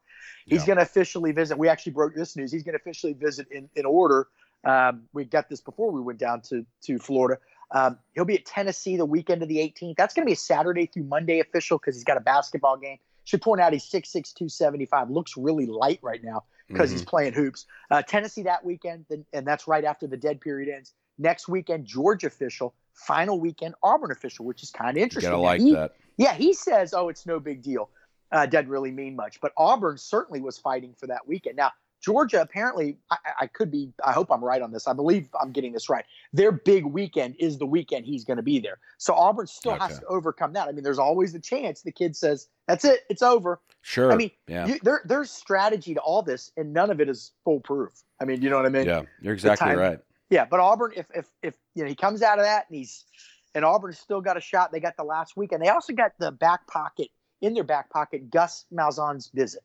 He's 0.47 0.61
Yeah. 0.63 0.67
going 0.67 0.77
to 0.77 0.83
officially 0.83 1.33
visit. 1.33 1.59
We 1.59 1.69
actually 1.69 1.93
broke 1.93 2.15
this 2.15 2.37
news. 2.37 2.53
He's 2.53 2.63
going 2.63 2.75
to 2.75 2.81
officially 2.81 3.13
visit 3.15 3.49
in, 3.51 3.69
in 3.75 3.85
order. 3.85 4.29
Um, 4.65 5.03
we 5.13 5.25
got 5.25 5.49
this 5.49 5.61
before 5.61 5.91
we 5.91 6.01
went 6.01 6.19
down 6.19 6.41
to, 6.43 6.65
to 6.83 6.99
Florida. 6.99 7.41
Um, 7.73 7.99
he'll 8.15 8.25
be 8.25 8.37
at 8.37 8.45
Tennessee 8.45 8.97
the 8.97 9.05
weekend 9.05 9.43
of 9.43 9.49
the 9.49 9.59
18th. 9.59 9.97
That's 9.97 10.15
going 10.15 10.25
to 10.25 10.27
be 10.27 10.33
a 10.35 10.37
Saturday 10.37 10.87
through 10.87 11.05
Monday 11.05 11.41
official 11.41 11.79
because 11.79 11.97
he's 11.97 12.05
got 12.05 12.17
a 12.17 12.21
basketball 12.21 12.77
game. 12.77 12.99
Should 13.27 13.43
point 13.43 13.61
out 13.61 13.73
he's 13.73 13.85
6'6, 13.85 14.13
275. 14.13 15.11
Looks 15.11 15.37
really 15.37 15.67
light 15.67 15.99
right 16.01 16.23
now 16.23 16.45
because 16.69 16.91
he's 16.91 17.05
playing 17.05 17.33
hoops. 17.33 17.67
Uh, 17.91 18.01
Tennessee 18.03 18.43
that 18.43 18.65
weekend, 18.65 19.05
then, 19.11 19.25
and 19.33 19.47
that's 19.47 19.69
right 19.69 19.85
after 19.85 20.07
the 20.07 20.17
dead 20.17 20.41
period 20.41 20.73
ends. 20.75 20.95
Next 21.19 21.49
weekend, 21.49 21.87
Georgia 21.87 22.29
official. 22.29 22.75
Final 22.95 23.39
weekend, 23.39 23.75
Auburn 23.83 24.11
official, 24.11 24.47
which 24.47 24.63
is 24.63 24.71
kind 24.71 24.91
of 24.91 24.97
you 24.97 25.03
interesting. 25.03 25.31
gotta 25.31 25.43
like 25.43 25.61
he- 25.61 25.75
that. 25.75 25.97
Yeah, 26.17 26.33
he 26.33 26.55
says, 26.55 26.95
"Oh, 26.95 27.11
it's 27.11 27.27
no 27.27 27.39
big 27.39 27.63
deal." 27.63 27.91
Uh, 28.33 28.47
doesn't 28.47 28.71
really 28.71 28.91
mean 28.91 29.15
much, 29.15 29.39
but 29.41 29.53
Auburn 29.57 29.99
certainly 29.99 30.41
was 30.41 30.57
fighting 30.57 30.95
for 30.99 31.07
that 31.09 31.29
weekend. 31.29 31.57
Now, 31.57 31.73
Georgia 32.01 32.41
apparently, 32.41 32.99
I, 33.11 33.17
I 33.43 33.47
could 33.49 33.71
be. 33.71 33.93
I 34.05 34.13
hope 34.13 34.31
I'm 34.31 34.43
right 34.43 34.63
on 34.63 34.73
this. 34.73 34.89
I 34.89 34.93
believe 34.93 35.29
I'm 35.41 35.53
getting 35.53 35.73
this 35.73 35.89
right. 35.91 36.05
Their 36.33 36.53
big 36.53 36.85
weekend 36.87 37.37
is 37.39 37.59
the 37.59 37.67
weekend 37.67 38.07
he's 38.07 38.25
going 38.25 38.37
to 38.37 38.43
be 38.43 38.61
there. 38.61 38.79
So 38.99 39.15
Auburn 39.15 39.47
still 39.47 39.75
has 39.75 39.99
to 39.99 40.07
overcome 40.07 40.53
that. 40.55 40.69
I 40.69 40.73
mean, 40.73 40.85
there's 40.85 40.99
always 40.99 41.33
the 41.33 41.41
chance 41.41 41.83
the 41.83 41.93
kid 41.93 42.17
says, 42.17 42.49
"That's 42.67 42.85
it, 42.85 43.01
it's 43.09 43.23
over." 43.23 43.61
Sure. 43.83 44.13
I 44.13 44.17
mean, 44.17 44.31
yeah, 44.49 44.67
you, 44.67 44.79
there, 44.83 45.03
there's 45.05 45.31
strategy 45.31 45.95
to 45.95 46.01
all 46.01 46.21
this, 46.23 46.51
and 46.57 46.73
none 46.73 46.91
of 46.91 47.01
it 47.01 47.09
is 47.09 47.33
foolproof. 47.45 48.03
I 48.21 48.25
mean, 48.25 48.43
you 48.43 48.51
know 48.51 48.57
what 48.57 48.67
I 48.67 48.71
mean? 48.71 48.87
yeah, 48.87 49.03
you're 49.21 49.35
exactly 49.35 49.75
right. 49.75 50.01
Yeah, 50.31 50.45
but 50.45 50.59
Auburn, 50.61 50.93
if 50.97 51.07
if 51.15 51.27
if 51.43 51.55
you 51.75 51.83
know 51.85 51.89
he 51.89 51.95
comes 51.95 52.23
out 52.23 52.39
of 52.39 52.45
that 52.45 52.67
and 52.69 52.77
he's 52.77 53.05
and 53.55 53.65
Auburn's 53.65 53.99
still 53.99 54.21
got 54.21 54.37
a 54.37 54.41
shot. 54.41 54.73
They 54.73 54.81
got 54.81 54.97
the 54.97 55.05
last 55.05 55.37
week, 55.37 55.53
and 55.53 55.63
they 55.63 55.69
also 55.69 55.93
got 55.93 56.13
the 56.19 56.31
back 56.33 56.67
pocket 56.67 57.09
in 57.41 57.55
their 57.55 57.65
back 57.65 57.89
pocket. 57.91 58.31
Gus 58.31 58.65
Malzahn's 58.75 59.29
visit. 59.33 59.63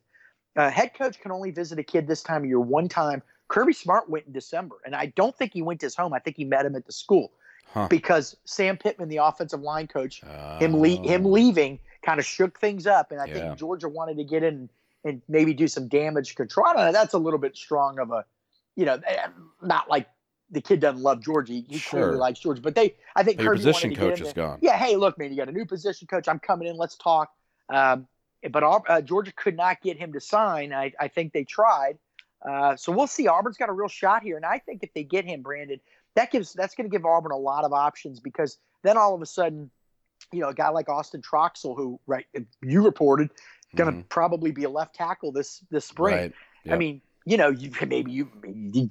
Uh, 0.56 0.70
head 0.70 0.94
coach 0.94 1.20
can 1.20 1.32
only 1.32 1.50
visit 1.52 1.80
a 1.80 1.84
kid 1.84 2.08
this 2.08 2.22
time 2.22 2.44
of 2.44 2.48
year 2.48 2.60
one 2.60 2.88
time. 2.88 3.22
Kirby 3.48 3.74
Smart 3.74 4.10
went 4.10 4.28
in 4.28 4.34
December, 4.34 4.76
and 4.86 4.96
I 4.96 5.08
don't 5.08 5.36
think 5.36 5.52
he 5.54 5.62
went 5.62 5.80
to 5.82 5.86
his 5.88 5.96
home. 5.96 6.14
I 6.14 6.20
think 6.20 6.38
he 6.38 6.46
met 6.46 6.66
him 6.66 6.76
at 6.76 6.86
the 6.86 6.92
school 6.94 7.32
Huh. 7.66 7.88
because 7.90 8.36
Sam 8.46 8.78
Pittman, 8.78 9.08
the 9.10 9.18
offensive 9.18 9.62
line 9.62 9.88
coach, 9.88 10.22
him 10.60 10.78
le- 10.78 10.88
him 11.08 11.26
Oh. 11.26 11.30
leaving 11.30 11.80
kind 12.02 12.20
of 12.20 12.26
shook 12.26 12.60
things 12.60 12.88
up, 12.88 13.12
and 13.12 13.22
I 13.22 13.28
Yeah. 13.28 13.34
think 13.34 13.58
Georgia 13.58 13.90
wanted 13.90 14.18
to 14.18 14.24
get 14.24 14.44
in 14.44 14.70
and 15.04 15.22
maybe 15.28 15.54
do 15.54 15.68
some 15.68 15.88
damage 15.88 16.36
control. 16.36 16.68
I 16.68 16.74
don't 16.74 16.86
know. 16.86 16.92
That's 16.92 17.14
a 17.14 17.18
little 17.18 17.40
bit 17.40 17.56
strong 17.58 17.98
of 18.00 18.12
a, 18.12 18.24
you 18.76 18.86
know, 18.86 19.00
eh, 19.06 19.28
not 19.62 19.90
like 19.90 20.08
the 20.52 20.62
kid 20.62 20.80
doesn't 20.80 21.02
love 21.02 21.22
Georgia. 21.22 21.54
He, 21.54 21.66
he 21.68 21.80
clearly 21.80 22.12
Sure. 22.12 22.18
likes 22.18 22.40
Georgia, 22.40 22.62
but 22.62 22.76
they, 22.76 22.96
I 23.16 23.24
think 23.24 23.40
Kirby 23.40 23.58
position 23.58 23.74
wanted 23.74 23.96
to 23.96 24.02
get 24.02 24.20
coach 24.20 24.22
is 24.28 24.34
gone. 24.34 24.60
Yeah, 24.62 24.78
hey, 24.78 24.96
look, 24.96 25.18
man, 25.18 25.32
you 25.32 25.38
got 25.38 25.50
a 25.50 25.52
new 25.52 25.66
position 25.66 26.08
coach. 26.08 26.28
I'm 26.28 26.40
coming 26.40 26.68
in. 26.68 26.78
Let's 26.78 26.98
talk. 26.98 27.32
Um, 27.70 28.08
but 28.52 28.64
uh, 28.64 29.02
Georgia 29.02 29.32
could 29.36 29.56
not 29.56 29.82
get 29.82 29.98
him 29.98 30.14
to 30.14 30.20
sign. 30.20 30.74
I, 30.74 30.92
I 31.00 31.08
think 31.08 31.34
they 31.34 31.44
tried. 31.44 31.98
Uh, 32.48 32.76
so 32.76 32.92
we'll 32.92 33.08
see. 33.08 33.28
Auburn's 33.28 33.58
got 33.58 33.70
a 33.70 33.74
real 33.74 33.88
shot 33.88 34.24
here, 34.24 34.36
and 34.36 34.46
I 34.46 34.58
think 34.58 34.84
if 34.84 34.94
they 34.94 35.04
get 35.04 35.26
him, 35.26 35.42
Brandon, 35.42 35.80
that 36.16 36.32
gives 36.32 36.54
that's 36.54 36.76
going 36.76 36.90
to 36.90 36.92
give 36.92 37.06
Auburn 37.06 37.32
a 37.32 37.38
lot 37.38 37.64
of 37.64 37.72
options 37.72 38.20
because 38.20 38.58
then 38.84 38.98
all 38.98 39.14
of 39.14 39.22
a 39.22 39.28
sudden, 39.28 39.70
you 40.32 40.40
know, 40.40 40.50
a 40.50 40.54
guy 40.54 40.70
like 40.70 40.90
Austin 40.90 41.22
Troxell, 41.22 41.76
who 41.76 42.00
right 42.08 42.26
you 42.62 42.84
reported, 42.84 43.30
going 43.76 43.92
to 43.94 44.00
Mhm. 44.02 44.10
probably 44.10 44.52
be 44.52 44.64
a 44.64 44.70
left 44.70 44.96
tackle 44.96 45.32
this 45.32 45.64
this 45.70 45.86
spring. 45.86 46.16
Right. 46.16 46.34
I 46.70 46.78
mean, 46.78 47.02
you 47.26 47.38
know, 47.38 47.50
you 47.50 47.72
maybe 47.88 48.12
you 48.12 48.30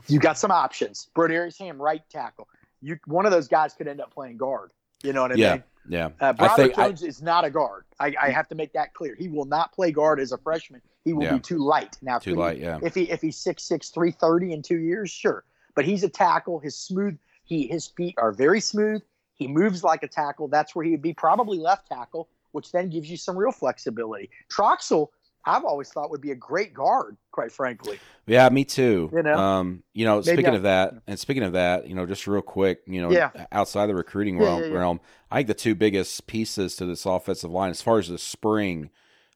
you, 0.08 0.18
got 0.18 0.38
some 0.38 0.50
options. 0.50 1.08
Brodarius 1.14 1.58
Hamm, 1.58 1.80
right 1.80 2.02
tackle. 2.10 2.48
You 2.80 2.98
one 3.06 3.26
of 3.26 3.32
those 3.32 3.48
guys 3.48 3.74
could 3.74 3.88
end 3.88 4.00
up 4.00 4.12
playing 4.12 4.36
guard. 4.36 4.70
You 5.02 5.12
know 5.12 5.22
what 5.22 5.32
I 5.32 5.36
Yeah, 5.36 5.52
mean? 5.54 5.64
yeah. 5.88 6.06
Uh, 6.20 6.26
I 6.26 6.32
Broderick 6.32 6.56
think 6.56 6.78
I, 6.78 6.88
Jones 6.88 7.02
is 7.02 7.22
not 7.22 7.44
a 7.44 7.50
guard. 7.50 7.84
I, 7.98 8.14
I 8.20 8.30
have 8.30 8.48
to 8.48 8.54
make 8.54 8.72
that 8.74 8.92
clear. 8.94 9.14
He 9.18 9.28
will 9.28 9.46
not 9.46 9.72
play 9.72 9.92
guard 9.92 10.20
as 10.20 10.32
a 10.32 10.38
freshman. 10.38 10.82
He 11.04 11.12
will 11.14 11.24
Yeah. 11.24 11.34
be 11.34 11.40
too 11.40 11.58
light. 11.58 11.96
Now, 12.02 12.18
too 12.18 12.30
he- 12.32 12.36
light. 12.36 12.58
Yeah, 12.58 12.78
If 12.82 12.94
he 12.94 13.10
if 13.10 13.20
he's 13.22 13.36
six 13.38 13.62
six 13.64 13.88
three 13.90 14.10
thirty 14.10 14.52
in 14.52 14.62
two 14.62 14.78
years, 14.78 15.10
sure. 15.10 15.44
But 15.74 15.84
he's 15.84 16.04
a 16.04 16.08
tackle. 16.08 16.58
His 16.58 16.76
smooth 16.76 17.18
he 17.44 17.66
his 17.66 17.86
feet 17.86 18.14
are 18.18 18.32
very 18.32 18.60
smooth. 18.60 19.02
He 19.40 19.48
moves 19.48 19.82
like 19.82 20.02
a 20.04 20.08
tackle. 20.08 20.46
That's 20.48 20.76
where 20.76 20.84
he 20.84 20.90
would 20.92 21.00
be 21.02 21.14
probably 21.14 21.58
left 21.58 21.88
tackle, 21.88 22.28
which 22.52 22.70
then 22.72 22.90
gives 22.90 23.10
you 23.10 23.16
some 23.16 23.36
real 23.36 23.50
flexibility. 23.50 24.28
Troxell, 24.52 25.08
I've 25.46 25.64
always 25.64 25.88
thought 25.88 26.10
would 26.10 26.20
be 26.20 26.30
a 26.32 26.36
great 26.36 26.74
guard, 26.74 27.16
quite 27.32 27.50
frankly. 27.50 27.98
yeah. 28.26 28.46
Me 28.50 28.66
too. 28.66 29.08
You 29.14 29.22
know? 29.22 29.34
um, 29.34 29.82
you 29.94 30.04
know, 30.04 30.16
Maybe 30.16 30.32
speaking 30.34 30.52
I- 30.52 30.56
of 30.56 30.62
that, 30.64 30.92
and 31.06 31.18
speaking 31.18 31.42
of 31.42 31.54
that, 31.54 31.88
you 31.88 31.94
know, 31.94 32.04
just 32.04 32.26
real 32.26 32.42
quick, 32.42 32.82
you 32.86 33.00
know, 33.00 33.10
Yeah. 33.10 33.30
outside 33.50 33.86
the 33.86 33.94
recruiting 33.94 34.36
Yeah, 34.36 34.44
realm, 34.44 34.62
yeah, 34.64 34.78
realm, 34.78 35.00
I 35.30 35.36
think 35.38 35.48
the 35.48 35.54
two 35.54 35.74
biggest 35.74 36.26
pieces 36.26 36.76
to 36.76 36.84
this 36.84 37.06
offensive 37.06 37.50
line, 37.50 37.70
as 37.70 37.80
far 37.80 37.98
as 37.98 38.08
the 38.08 38.18
spring 38.18 38.90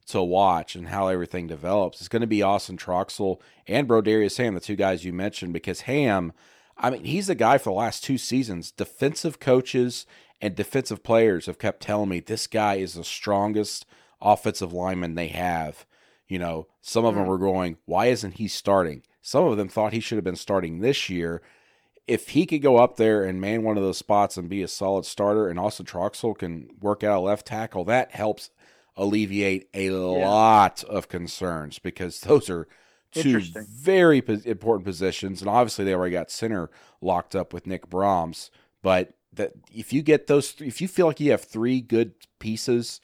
to 0.08 0.22
watch 0.22 0.76
and 0.76 0.88
how 0.88 1.08
everything 1.08 1.46
develops, 1.46 2.02
is 2.02 2.08
going 2.08 2.20
to 2.20 2.26
be 2.26 2.42
Austin 2.42 2.76
Troxell 2.76 3.40
and 3.66 3.88
Brodarius 3.88 4.36
Hamm, 4.36 4.52
the 4.52 4.60
two 4.60 4.76
guys 4.76 5.02
you 5.02 5.14
mentioned, 5.14 5.54
because 5.54 5.80
Hamm, 5.82 6.34
I 6.76 6.90
mean, 6.90 7.04
he's 7.04 7.28
the 7.28 7.34
guy 7.34 7.58
for 7.58 7.70
the 7.70 7.78
last 7.78 8.02
two 8.04 8.18
seasons. 8.18 8.70
Defensive 8.70 9.38
coaches 9.40 10.06
and 10.40 10.54
defensive 10.56 11.02
players 11.02 11.46
have 11.46 11.58
kept 11.58 11.80
telling 11.82 12.08
me 12.08 12.20
this 12.20 12.46
guy 12.46 12.74
is 12.76 12.94
the 12.94 13.04
strongest 13.04 13.86
offensive 14.20 14.72
lineman 14.72 15.14
they 15.14 15.28
have. 15.28 15.86
You 16.28 16.38
know, 16.38 16.66
some 16.80 17.04
of 17.04 17.14
them 17.14 17.24
Mm. 17.24 17.28
were 17.28 17.38
going, 17.38 17.76
why 17.84 18.06
isn't 18.06 18.34
he 18.34 18.48
starting? 18.48 19.02
Some 19.22 19.44
of 19.44 19.56
them 19.56 19.68
thought 19.68 19.92
he 19.92 20.00
should 20.00 20.16
have 20.16 20.24
been 20.24 20.36
starting 20.36 20.80
this 20.80 21.08
year. 21.08 21.42
If 22.06 22.30
he 22.30 22.44
could 22.44 22.60
go 22.60 22.76
up 22.76 22.96
there 22.96 23.24
and 23.24 23.40
man 23.40 23.62
one 23.62 23.76
of 23.78 23.82
those 23.82 23.96
spots 23.98 24.36
and 24.36 24.48
be 24.48 24.62
a 24.62 24.68
solid 24.68 25.06
starter, 25.06 25.48
and 25.48 25.58
Austin 25.58 25.86
Troxell 25.86 26.36
can 26.36 26.68
work 26.80 27.02
out 27.02 27.18
a 27.18 27.20
left 27.20 27.46
tackle, 27.46 27.84
that 27.84 28.10
helps 28.12 28.50
alleviate 28.96 29.68
a 29.74 29.90
lot 29.90 30.84
of 30.84 31.08
concerns 31.08 31.78
because 31.78 32.20
those 32.22 32.50
are 32.50 32.68
two 33.14 33.40
very 33.40 34.20
pos- 34.22 34.44
important 34.44 34.84
positions. 34.84 35.40
And 35.40 35.48
obviously, 35.48 35.84
they 35.84 35.94
already 35.94 36.12
got 36.12 36.30
center 36.30 36.70
locked 37.00 37.34
up 37.34 37.52
with 37.52 37.66
Nick 37.66 37.88
Brahms. 37.88 38.50
But 38.82 39.14
that 39.32 39.52
if 39.72 39.92
you 39.92 40.02
get 40.02 40.26
those, 40.26 40.52
th- 40.52 40.68
if 40.68 40.80
you 40.80 40.88
feel 40.88 41.06
like 41.06 41.20
you 41.20 41.30
have 41.30 41.42
three 41.42 41.80
good 41.80 42.12
pieces 42.38 43.00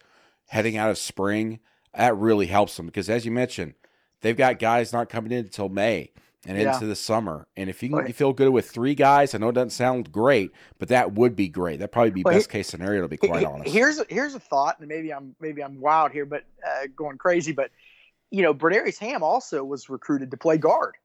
heading 0.49 0.77
out 0.77 0.91
of 0.91 0.99
spring, 0.99 1.61
that 1.95 2.17
really 2.17 2.47
helps 2.47 2.77
them 2.77 2.87
because, 2.87 3.09
as 3.11 3.25
you 3.25 3.31
mentioned, 3.33 3.75
they've 4.21 4.37
got 4.37 4.59
guys 4.59 4.93
not 4.93 5.09
coming 5.09 5.33
in 5.33 5.39
until 5.39 5.69
May 5.69 6.11
and 6.47 6.57
Yeah. 6.59 6.75
into 6.75 6.87
the 6.87 6.95
summer. 6.97 7.47
And 7.57 7.69
if 7.69 7.83
you 7.83 7.89
can 7.91 8.07
you 8.07 8.13
feel 8.13 8.33
good 8.33 8.51
with 8.51 8.71
three 8.71 8.95
guys, 8.95 9.35
I 9.35 9.39
know 9.39 9.49
it 9.49 9.55
doesn't 9.55 9.71
sound 9.71 10.13
great, 10.13 10.53
but 10.79 10.89
that 10.89 11.13
would 11.13 11.35
be 11.37 11.49
great. 11.49 11.79
That'd 11.81 11.93
probably 11.93 12.11
be 12.13 12.23
Well, 12.23 12.35
best 12.35 12.49
case 12.49 12.69
scenario 12.69 13.03
to 13.03 13.09
be 13.09 13.17
quite 13.17 13.41
He- 13.41 13.45
honest. 13.47 13.71
Here's 13.73 13.99
a, 13.99 14.07
here's 14.09 14.35
a 14.35 14.41
thought, 14.41 14.79
and 14.79 14.89
maybe 14.89 15.13
I'm 15.13 15.35
maybe 15.41 15.63
I'm 15.63 15.81
wild 15.81 16.13
here, 16.13 16.25
but 16.27 16.45
uh, 16.67 16.87
going 16.95 17.19
crazy. 17.19 17.53
But 17.53 17.71
you 18.31 18.43
know, 18.43 18.55
Brodarius 18.55 18.99
Hamm 18.99 19.23
also 19.23 19.65
was 19.65 19.89
recruited 19.89 20.31
to 20.31 20.37
play 20.37 20.57
guard, 20.59 20.97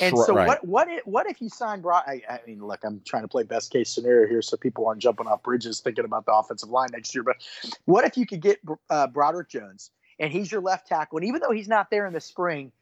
and 0.00 0.16
so 0.16 0.34
right. 0.34 0.46
what 0.46 0.64
what 0.64 0.88
if, 0.88 1.06
what 1.06 1.26
if 1.26 1.40
you 1.40 1.48
sign 1.48 1.80
Bro? 1.80 1.96
I, 1.96 2.22
I 2.28 2.40
mean, 2.46 2.64
look, 2.64 2.80
I'm 2.84 3.00
trying 3.06 3.22
to 3.22 3.28
play 3.28 3.42
best 3.42 3.70
case 3.70 3.90
scenario 3.90 4.28
here, 4.28 4.42
so 4.42 4.56
people 4.56 4.86
aren't 4.86 5.00
jumping 5.00 5.26
off 5.26 5.42
bridges 5.42 5.80
thinking 5.80 6.04
about 6.04 6.26
the 6.26 6.32
offensive 6.32 6.70
line 6.70 6.88
next 6.92 7.14
year. 7.14 7.22
But 7.22 7.36
what 7.84 8.04
if 8.04 8.16
you 8.16 8.26
could 8.26 8.40
get 8.40 8.60
uh, 8.88 9.06
Broderick 9.08 9.48
Jones, 9.48 9.90
and 10.18 10.32
he's 10.32 10.50
your 10.50 10.60
left 10.60 10.86
tackle, 10.86 11.18
and 11.18 11.26
even 11.26 11.40
though 11.40 11.52
he's 11.52 11.68
not 11.68 11.90
there 11.90 12.06
in 12.06 12.12
the 12.12 12.20
spring, 12.20 12.72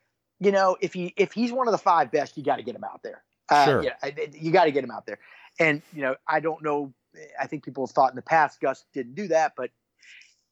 you 0.40 0.52
know, 0.52 0.76
if 0.80 0.92
he 0.92 1.12
if 1.16 1.32
he's 1.32 1.52
one 1.52 1.66
of 1.66 1.72
the 1.72 1.78
five 1.78 2.10
best, 2.10 2.36
you 2.36 2.44
got 2.44 2.56
to 2.56 2.62
get 2.62 2.74
him 2.74 2.84
out 2.84 3.02
there. 3.02 3.22
Uh, 3.48 3.64
Sure. 3.64 3.82
yeah, 3.82 3.94
I- 4.02 4.28
you 4.34 4.52
got 4.52 4.64
to 4.64 4.70
get 4.70 4.84
him 4.84 4.90
out 4.90 5.06
there. 5.06 5.18
And 5.58 5.82
you 5.92 6.02
know, 6.02 6.16
I 6.26 6.40
don't 6.40 6.62
know. 6.62 6.92
I 7.40 7.46
think 7.46 7.64
people 7.64 7.86
have 7.86 7.94
thought 7.94 8.10
in 8.10 8.16
the 8.16 8.22
past 8.22 8.60
Gus 8.60 8.84
didn't 8.92 9.14
do 9.14 9.28
that, 9.28 9.54
but 9.56 9.70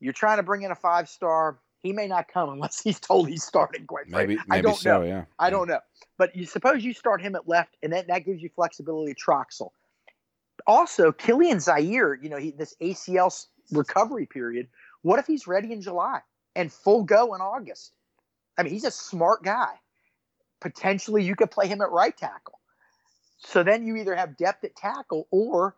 you're 0.01 0.13
trying 0.13 0.39
to 0.39 0.43
bring 0.43 0.63
in 0.63 0.71
a 0.71 0.75
five 0.75 1.09
star. 1.09 1.59
He 1.87 1.93
may 1.93 2.09
not 2.09 2.27
come 2.27 2.49
unless 2.49 2.83
he's 2.83 2.99
told 2.99 3.29
he's 3.29 3.45
starting. 3.45 3.87
Quite 3.87 4.09
maybe 4.09 4.35
frankly, 4.35 4.59
I 4.59 4.61
don't 4.61 4.77
so, 4.77 4.99
know. 4.99 5.07
yeah. 5.07 5.25
I 5.39 5.51
don't 5.51 5.69
know. 5.69 5.79
But 6.19 6.35
you 6.35 6.45
suppose 6.45 6.83
you 6.83 6.93
start 6.93 7.23
him 7.23 7.37
at 7.37 7.47
left, 7.47 7.77
and 7.81 7.93
then 7.93 8.07
that 8.09 8.25
gives 8.25 8.43
you 8.43 8.51
flexibility. 8.57 9.15
Troxell. 9.15 9.71
Also, 10.67 11.13
Kilian 11.13 11.57
Zierer, 11.57 12.17
you 12.21 12.29
know, 12.29 12.39
he, 12.39 12.51
this 12.51 12.75
ACL 12.83 13.47
recovery 13.71 14.27
period. 14.27 14.67
What 15.03 15.21
if 15.21 15.27
he's 15.29 15.47
ready 15.47 15.73
in 15.73 15.81
July 15.81 16.21
and 16.57 16.73
full 16.73 17.05
go 17.05 17.35
in 17.35 17.41
August? 17.41 17.93
I 18.59 18.65
mean, 18.65 18.73
he's 18.73 18.85
a 18.85 18.91
smart 18.91 19.45
guy. 19.45 19.75
Potentially, 20.61 21.23
you 21.23 21.37
could 21.37 21.53
play 21.53 21.69
him 21.69 21.81
at 21.83 21.93
right 21.93 22.17
tackle. 22.17 22.59
So 23.39 23.63
then 23.63 23.87
you 23.87 23.95
either 23.95 24.17
have 24.17 24.37
depth 24.37 24.65
at 24.65 24.75
tackle, 24.75 25.29
or 25.31 25.77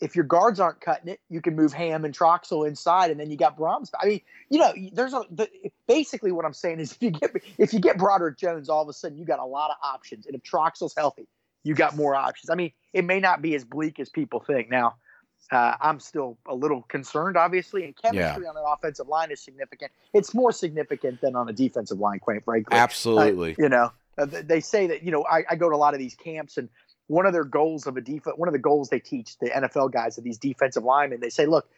if 0.00 0.14
your 0.14 0.24
guards 0.24 0.60
aren't 0.60 0.80
cutting 0.80 1.08
it, 1.08 1.20
you 1.28 1.40
can 1.40 1.56
move 1.56 1.72
Hamm 1.72 2.04
and 2.04 2.16
Troxell 2.16 2.66
inside, 2.66 3.10
and 3.10 3.18
then 3.18 3.30
you 3.30 3.36
got 3.36 3.56
Brahms. 3.56 3.90
I 4.00 4.06
mean, 4.06 4.20
you 4.48 4.58
know, 4.58 4.72
there's 4.92 5.12
a 5.12 5.22
the, 5.30 5.48
basically 5.86 6.30
what 6.32 6.44
I'm 6.44 6.54
saying 6.54 6.80
is 6.80 6.92
if 6.92 7.02
you 7.02 7.10
get 7.10 7.30
if 7.58 7.72
you 7.72 7.80
get 7.80 7.98
Broderick 7.98 8.38
Jones, 8.38 8.68
all 8.68 8.82
of 8.82 8.88
a 8.88 8.92
sudden 8.92 9.18
you 9.18 9.24
got 9.24 9.40
a 9.40 9.44
lot 9.44 9.70
of 9.70 9.76
options, 9.82 10.26
and 10.26 10.34
if 10.34 10.42
Troxell's 10.42 10.94
healthy, 10.96 11.26
you 11.64 11.74
got 11.74 11.96
more 11.96 12.14
options. 12.14 12.50
I 12.50 12.54
mean, 12.54 12.72
it 12.92 13.04
may 13.04 13.20
not 13.20 13.42
be 13.42 13.54
as 13.54 13.64
bleak 13.64 13.98
as 13.98 14.08
people 14.08 14.40
think. 14.40 14.70
Now, 14.70 14.94
uh, 15.50 15.74
I'm 15.80 15.98
still 15.98 16.38
a 16.46 16.54
little 16.54 16.82
concerned, 16.82 17.36
obviously, 17.36 17.84
and 17.84 17.96
chemistry 17.96 18.46
on 18.46 18.56
an 18.56 18.62
offensive 18.66 19.08
line 19.08 19.30
is 19.30 19.40
significant. 19.40 19.90
It's 20.14 20.34
more 20.34 20.52
significant 20.52 21.20
than 21.20 21.34
on 21.34 21.48
a 21.48 21.52
defensive 21.52 21.98
line, 21.98 22.20
quite 22.20 22.44
frankly. 22.44 22.76
Absolutely. 22.76 23.56
you 23.58 23.68
know, 23.68 23.90
uh, 24.18 24.26
they 24.26 24.60
say 24.60 24.88
that 24.88 25.02
you 25.02 25.10
know 25.10 25.24
I, 25.24 25.44
I 25.50 25.56
go 25.56 25.68
to 25.68 25.74
a 25.74 25.78
lot 25.78 25.94
of 25.94 26.00
these 26.00 26.14
camps, 26.14 26.56
and 26.56 26.68
one 27.08 27.26
of 27.26 27.32
their 27.32 27.44
goals 27.44 27.86
of 27.86 27.96
a 27.96 28.00
defense, 28.00 28.36
one 28.38 28.48
of 28.48 28.52
the 28.52 28.58
goals 28.58 28.88
they 28.88 29.00
teach 29.00 29.38
the 29.38 29.50
NFL 29.50 29.92
guys 29.92 30.16
of 30.16 30.24
these 30.24 30.38
defensive 30.38 30.84
linemen, 30.84 31.20
they 31.20 31.30
say, 31.30 31.46
look, 31.46 31.68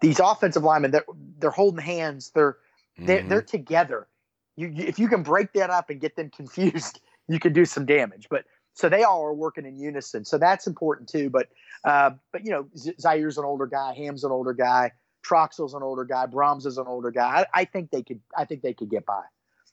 these 0.00 0.18
offensive 0.18 0.64
linemen, 0.64 0.90
they're 0.90 1.04
they're 1.38 1.50
holding 1.50 1.80
hands, 1.80 2.30
they're 2.30 2.56
they're, 2.98 3.20
Mhm. 3.20 3.28
they're 3.28 3.42
together. 3.42 4.08
You, 4.56 4.68
you, 4.68 4.84
if 4.84 4.98
you 4.98 5.08
can 5.08 5.22
break 5.22 5.52
that 5.52 5.70
up 5.70 5.88
and 5.88 6.00
get 6.00 6.16
them 6.16 6.30
confused, 6.36 7.00
you 7.28 7.38
can 7.38 7.52
do 7.52 7.64
some 7.64 7.86
damage. 7.86 8.26
But 8.28 8.44
so 8.74 8.88
they 8.88 9.04
all 9.04 9.22
are 9.22 9.34
working 9.34 9.64
in 9.66 9.76
unison, 9.78 10.24
so 10.24 10.36
that's 10.38 10.66
important 10.66 11.08
too. 11.08 11.30
But 11.30 11.48
uh, 11.84 12.10
but 12.32 12.44
you 12.44 12.50
know, 12.50 12.66
Z- 12.76 12.94
Zierer's 13.00 13.38
an 13.38 13.44
older 13.44 13.66
guy, 13.66 13.94
Hamm's 13.94 14.24
an 14.24 14.32
older 14.32 14.52
guy, 14.52 14.92
Troxell's 15.24 15.74
an 15.74 15.82
older 15.82 16.04
guy, 16.04 16.26
Brahms 16.26 16.66
is 16.66 16.78
an 16.78 16.86
older 16.88 17.10
guy. 17.10 17.46
I, 17.54 17.60
I 17.60 17.64
think 17.66 17.90
they 17.90 18.02
could, 18.02 18.20
I 18.36 18.44
think 18.44 18.62
they 18.62 18.74
could 18.74 18.90
get 18.90 19.06
by. 19.06 19.22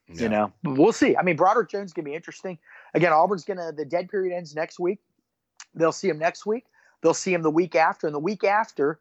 Yeah. 0.08 0.22
You 0.22 0.30
know, 0.30 0.54
we'll 0.64 0.94
see. 0.94 1.18
I 1.18 1.24
mean, 1.24 1.36
Broderick 1.36 1.70
Jones 1.70 1.94
gonna 1.94 2.06
be 2.06 2.14
interesting. 2.14 2.58
Again, 2.94 3.12
Auburn's 3.12 3.44
gonna 3.44 3.72
the 3.72 3.86
dead 3.86 4.10
period 4.10 4.36
ends 4.36 4.56
next 4.56 4.80
week. 4.80 5.00
They'll 5.74 5.92
see 5.92 6.10
him 6.10 6.20
next 6.20 6.46
week. 6.46 6.66
They'll 7.02 7.14
see 7.14 7.34
him 7.34 7.42
the 7.42 7.52
week 7.52 7.76
after, 7.76 8.08
and 8.08 8.16
the 8.16 8.20
week 8.20 8.44
after, 8.44 9.00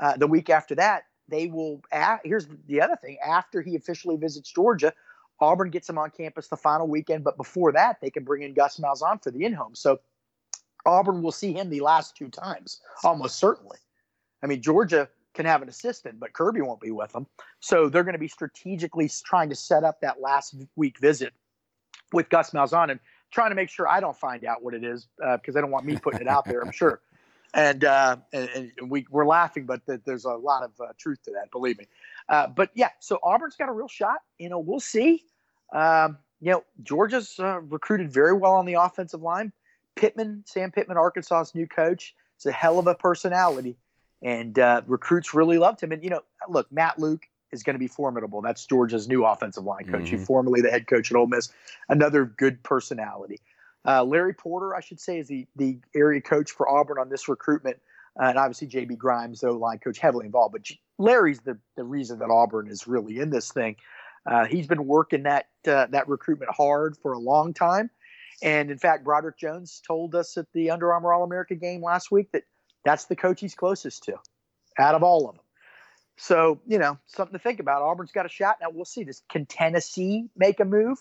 uh, 0.00 0.16
the 0.16 0.26
week 0.26 0.50
after 0.50 0.74
that, 0.76 1.04
they 1.28 1.46
will. 1.46 1.80
a 1.92 2.18
here's 2.24 2.46
the 2.66 2.80
other 2.80 2.96
thing: 2.96 3.18
after 3.26 3.62
he 3.62 3.76
officially 3.76 4.16
visits 4.16 4.52
Georgia, 4.52 4.92
Auburn 5.40 5.70
gets 5.70 5.88
him 5.88 5.98
on 5.98 6.10
campus 6.10 6.48
the 6.48 6.56
final 6.56 6.86
weekend. 6.86 7.24
But 7.24 7.36
before 7.36 7.72
that, 7.72 8.00
they 8.00 8.10
can 8.10 8.24
bring 8.24 8.42
in 8.42 8.54
Gus 8.54 8.78
Malzahn 8.78 9.22
for 9.22 9.30
the 9.30 9.44
in-home. 9.44 9.74
So 9.74 10.00
Auburn 10.86 11.22
will 11.22 11.32
see 11.32 11.52
him 11.52 11.70
the 11.70 11.80
last 11.80 12.16
two 12.16 12.28
times, 12.28 12.80
almost 13.04 13.38
certainly. 13.38 13.78
I 14.42 14.46
mean, 14.46 14.60
Georgia 14.60 15.08
can 15.34 15.46
have 15.46 15.62
an 15.62 15.68
assistant, 15.68 16.20
but 16.20 16.32
Kirby 16.32 16.60
won't 16.60 16.80
be 16.80 16.90
with 16.90 17.12
them. 17.12 17.26
So 17.60 17.88
they're 17.88 18.04
going 18.04 18.14
to 18.14 18.18
be 18.18 18.28
strategically 18.28 19.10
trying 19.24 19.48
to 19.50 19.54
set 19.54 19.84
up 19.84 20.00
that 20.00 20.20
last 20.20 20.54
week 20.76 20.98
visit 20.98 21.32
with 22.12 22.28
Gus 22.28 22.50
Malzahn 22.50 22.90
and 22.90 23.00
trying 23.30 23.50
to 23.50 23.54
make 23.54 23.70
sure 23.70 23.88
I 23.88 24.00
don't 24.00 24.16
find 24.16 24.44
out 24.44 24.62
what 24.62 24.74
it 24.74 24.84
is 24.84 25.08
because 25.18 25.54
they 25.54 25.60
don't 25.60 25.70
want 25.70 25.86
me 25.86 25.96
putting 25.96 26.20
it 26.20 26.28
out 26.28 26.44
there. 26.44 26.62
I'm 26.62 26.72
sure. 26.72 27.00
And, 27.54 27.84
uh, 27.84 28.16
and, 28.32 28.72
and 28.78 28.90
we, 28.90 29.04
we're 29.10 29.26
laughing, 29.26 29.66
but 29.66 29.84
th- 29.84 30.00
there's 30.06 30.24
a 30.24 30.30
lot 30.30 30.62
of 30.62 30.70
uh, 30.80 30.92
truth 30.98 31.22
to 31.24 31.32
that, 31.32 31.50
believe 31.50 31.76
me. 31.76 31.86
Uh, 32.26 32.46
but 32.46 32.70
yeah, 32.74 32.88
so 32.98 33.18
Auburn's 33.22 33.56
got 33.56 33.68
a 33.68 33.72
real 33.72 33.88
shot. 33.88 34.20
You 34.38 34.48
know, 34.48 34.58
we'll 34.58 34.80
see. 34.80 35.22
Um, 35.70 36.16
you 36.40 36.52
know, 36.52 36.64
Georgia's 36.82 37.38
uh, 37.38 37.60
recruited 37.60 38.10
very 38.10 38.32
well 38.32 38.54
on 38.54 38.64
the 38.64 38.74
offensive 38.74 39.20
line. 39.20 39.52
Pittman, 39.96 40.44
Sam 40.46 40.72
Pittman, 40.72 40.96
Arkansas's 40.96 41.54
new 41.54 41.66
coach, 41.66 42.14
is 42.38 42.46
a 42.46 42.52
hell 42.52 42.78
of 42.78 42.86
a 42.86 42.94
personality, 42.94 43.76
and 44.22 44.58
uh, 44.58 44.82
recruits 44.86 45.34
really 45.34 45.58
loved 45.58 45.82
him. 45.82 45.92
And 45.92 46.02
you 46.02 46.10
know, 46.10 46.22
look, 46.48 46.70
Matt 46.72 46.98
Luke 46.98 47.26
is 47.52 47.62
going 47.62 47.74
to 47.74 47.78
be 47.78 47.88
formidable. 47.88 48.40
That's 48.40 48.64
Georgia's 48.64 49.08
new 49.08 49.24
offensive 49.24 49.64
line 49.64 49.84
coach. 49.84 50.08
He 50.08 50.16
Mhm. 50.16 50.26
formerly 50.26 50.60
the 50.62 50.70
head 50.70 50.86
coach 50.86 51.10
at 51.10 51.16
Ole 51.16 51.26
Miss. 51.26 51.50
Another 51.88 52.24
good 52.24 52.62
personality. 52.62 53.40
Uh, 53.86 54.04
Larry 54.04 54.32
Porter, 54.32 54.74
I 54.74 54.80
should 54.80 55.00
say, 55.00 55.18
is 55.18 55.28
the 55.28 55.46
the 55.56 55.78
area 55.94 56.20
coach 56.20 56.50
for 56.52 56.68
Auburn 56.68 56.98
on 56.98 57.08
this 57.08 57.28
recruitment, 57.28 57.78
uh, 58.20 58.26
and 58.26 58.38
obviously 58.38 58.68
JB 58.68 58.96
Grimes, 58.96 59.40
the 59.40 59.52
line 59.52 59.80
coach, 59.80 59.98
heavily 59.98 60.24
involved. 60.26 60.52
But 60.52 60.62
G- 60.62 60.80
Larry's 60.98 61.40
the 61.40 61.58
the 61.76 61.84
reason 61.84 62.20
that 62.20 62.30
Auburn 62.30 62.68
is 62.68 62.86
really 62.86 63.18
in 63.18 63.30
this 63.30 63.50
thing. 63.52 63.76
Uh, 64.24 64.44
he's 64.44 64.68
been 64.68 64.86
working 64.86 65.24
that 65.24 65.46
uh, 65.66 65.86
that 65.86 66.08
recruitment 66.08 66.52
hard 66.54 66.96
for 66.96 67.12
a 67.12 67.18
long 67.18 67.52
time, 67.52 67.90
and 68.40 68.70
in 68.70 68.78
fact, 68.78 69.02
Broderick 69.04 69.36
Jones 69.36 69.82
told 69.84 70.14
us 70.14 70.36
at 70.38 70.46
the 70.54 70.70
Under 70.70 70.92
Armour 70.92 71.12
All 71.12 71.24
America 71.24 71.56
game 71.56 71.82
last 71.82 72.12
week 72.12 72.30
that 72.30 72.44
that's 72.84 73.06
the 73.06 73.16
coach 73.16 73.40
he's 73.40 73.54
closest 73.54 74.04
to, 74.04 74.14
out 74.78 74.94
of 74.94 75.02
all 75.02 75.28
of 75.28 75.34
them. 75.34 75.44
So 76.18 76.60
you 76.66 76.78
know, 76.78 76.98
something 77.06 77.32
to 77.32 77.42
think 77.42 77.58
about. 77.60 77.82
Auburn's 77.82 78.12
got 78.12 78.26
a 78.26 78.28
shot 78.28 78.58
now. 78.60 78.68
We'll 78.70 78.84
see. 78.84 79.04
Does 79.04 79.22
can 79.28 79.46
Tennessee 79.46 80.28
make 80.36 80.60
a 80.60 80.64
move? 80.64 80.98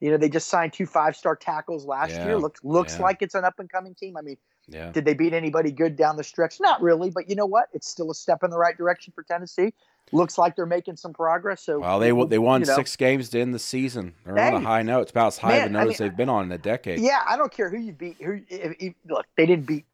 You 0.00 0.10
know, 0.10 0.16
they 0.16 0.28
just 0.28 0.48
signed 0.48 0.72
two 0.72 0.86
five 0.86 1.16
star 1.16 1.36
tackles 1.36 1.84
last 1.86 2.10
Yeah, 2.10 2.24
year. 2.26 2.38
Looks 2.38 2.60
looks 2.64 2.96
yeah. 2.96 3.02
like 3.02 3.22
it's 3.22 3.34
an 3.34 3.44
up 3.44 3.58
and 3.58 3.70
coming 3.70 3.94
team. 3.94 4.16
I 4.16 4.22
mean, 4.22 4.36
Yeah. 4.66 4.90
Did 4.90 5.04
they 5.04 5.14
beat 5.14 5.32
anybody 5.32 5.70
good 5.70 5.96
down 5.96 6.16
the 6.16 6.24
stretch? 6.24 6.60
Not 6.60 6.82
really, 6.82 7.10
but 7.10 7.28
you 7.28 7.36
know 7.36 7.46
what? 7.46 7.68
It's 7.72 7.88
still 7.88 8.10
a 8.10 8.14
step 8.14 8.42
in 8.42 8.50
the 8.50 8.58
right 8.58 8.76
direction 8.76 9.12
for 9.14 9.22
Tennessee. 9.22 9.72
Looks 10.12 10.36
like 10.36 10.56
they're 10.56 10.66
making 10.66 10.96
some 10.96 11.12
progress. 11.12 11.62
So 11.62 11.78
Well, 11.80 11.98
they 11.98 12.10
they 12.26 12.38
won 12.38 12.62
you 12.62 12.66
know. 12.66 12.74
six 12.74 12.96
games 12.96 13.28
to 13.30 13.40
end 13.40 13.54
the 13.54 13.58
season. 13.58 14.14
They're 14.24 14.38
on 14.38 14.54
a 14.54 14.60
high 14.60 14.82
note. 14.82 15.02
It's 15.02 15.10
about 15.12 15.28
as 15.28 15.38
high 15.38 15.56
of 15.56 15.66
a 15.66 15.70
Man, 15.70 15.76
I 15.76 15.84
note 15.84 15.92
as 15.92 16.00
mean, 16.00 16.08
they've 16.08 16.16
been 16.16 16.28
on 16.28 16.44
in 16.46 16.52
a 16.52 16.58
decade. 16.58 17.00
Yeah, 17.00 17.22
I 17.26 17.36
don't 17.36 17.52
care 17.52 17.70
who 17.70 17.78
you 17.78 17.92
beat. 17.92 18.16
Who 18.20 18.40
if, 18.48 18.76
if, 18.80 18.94
look, 19.08 19.26
they 19.36 19.46
didn't 19.46 19.66
beat 19.66 19.84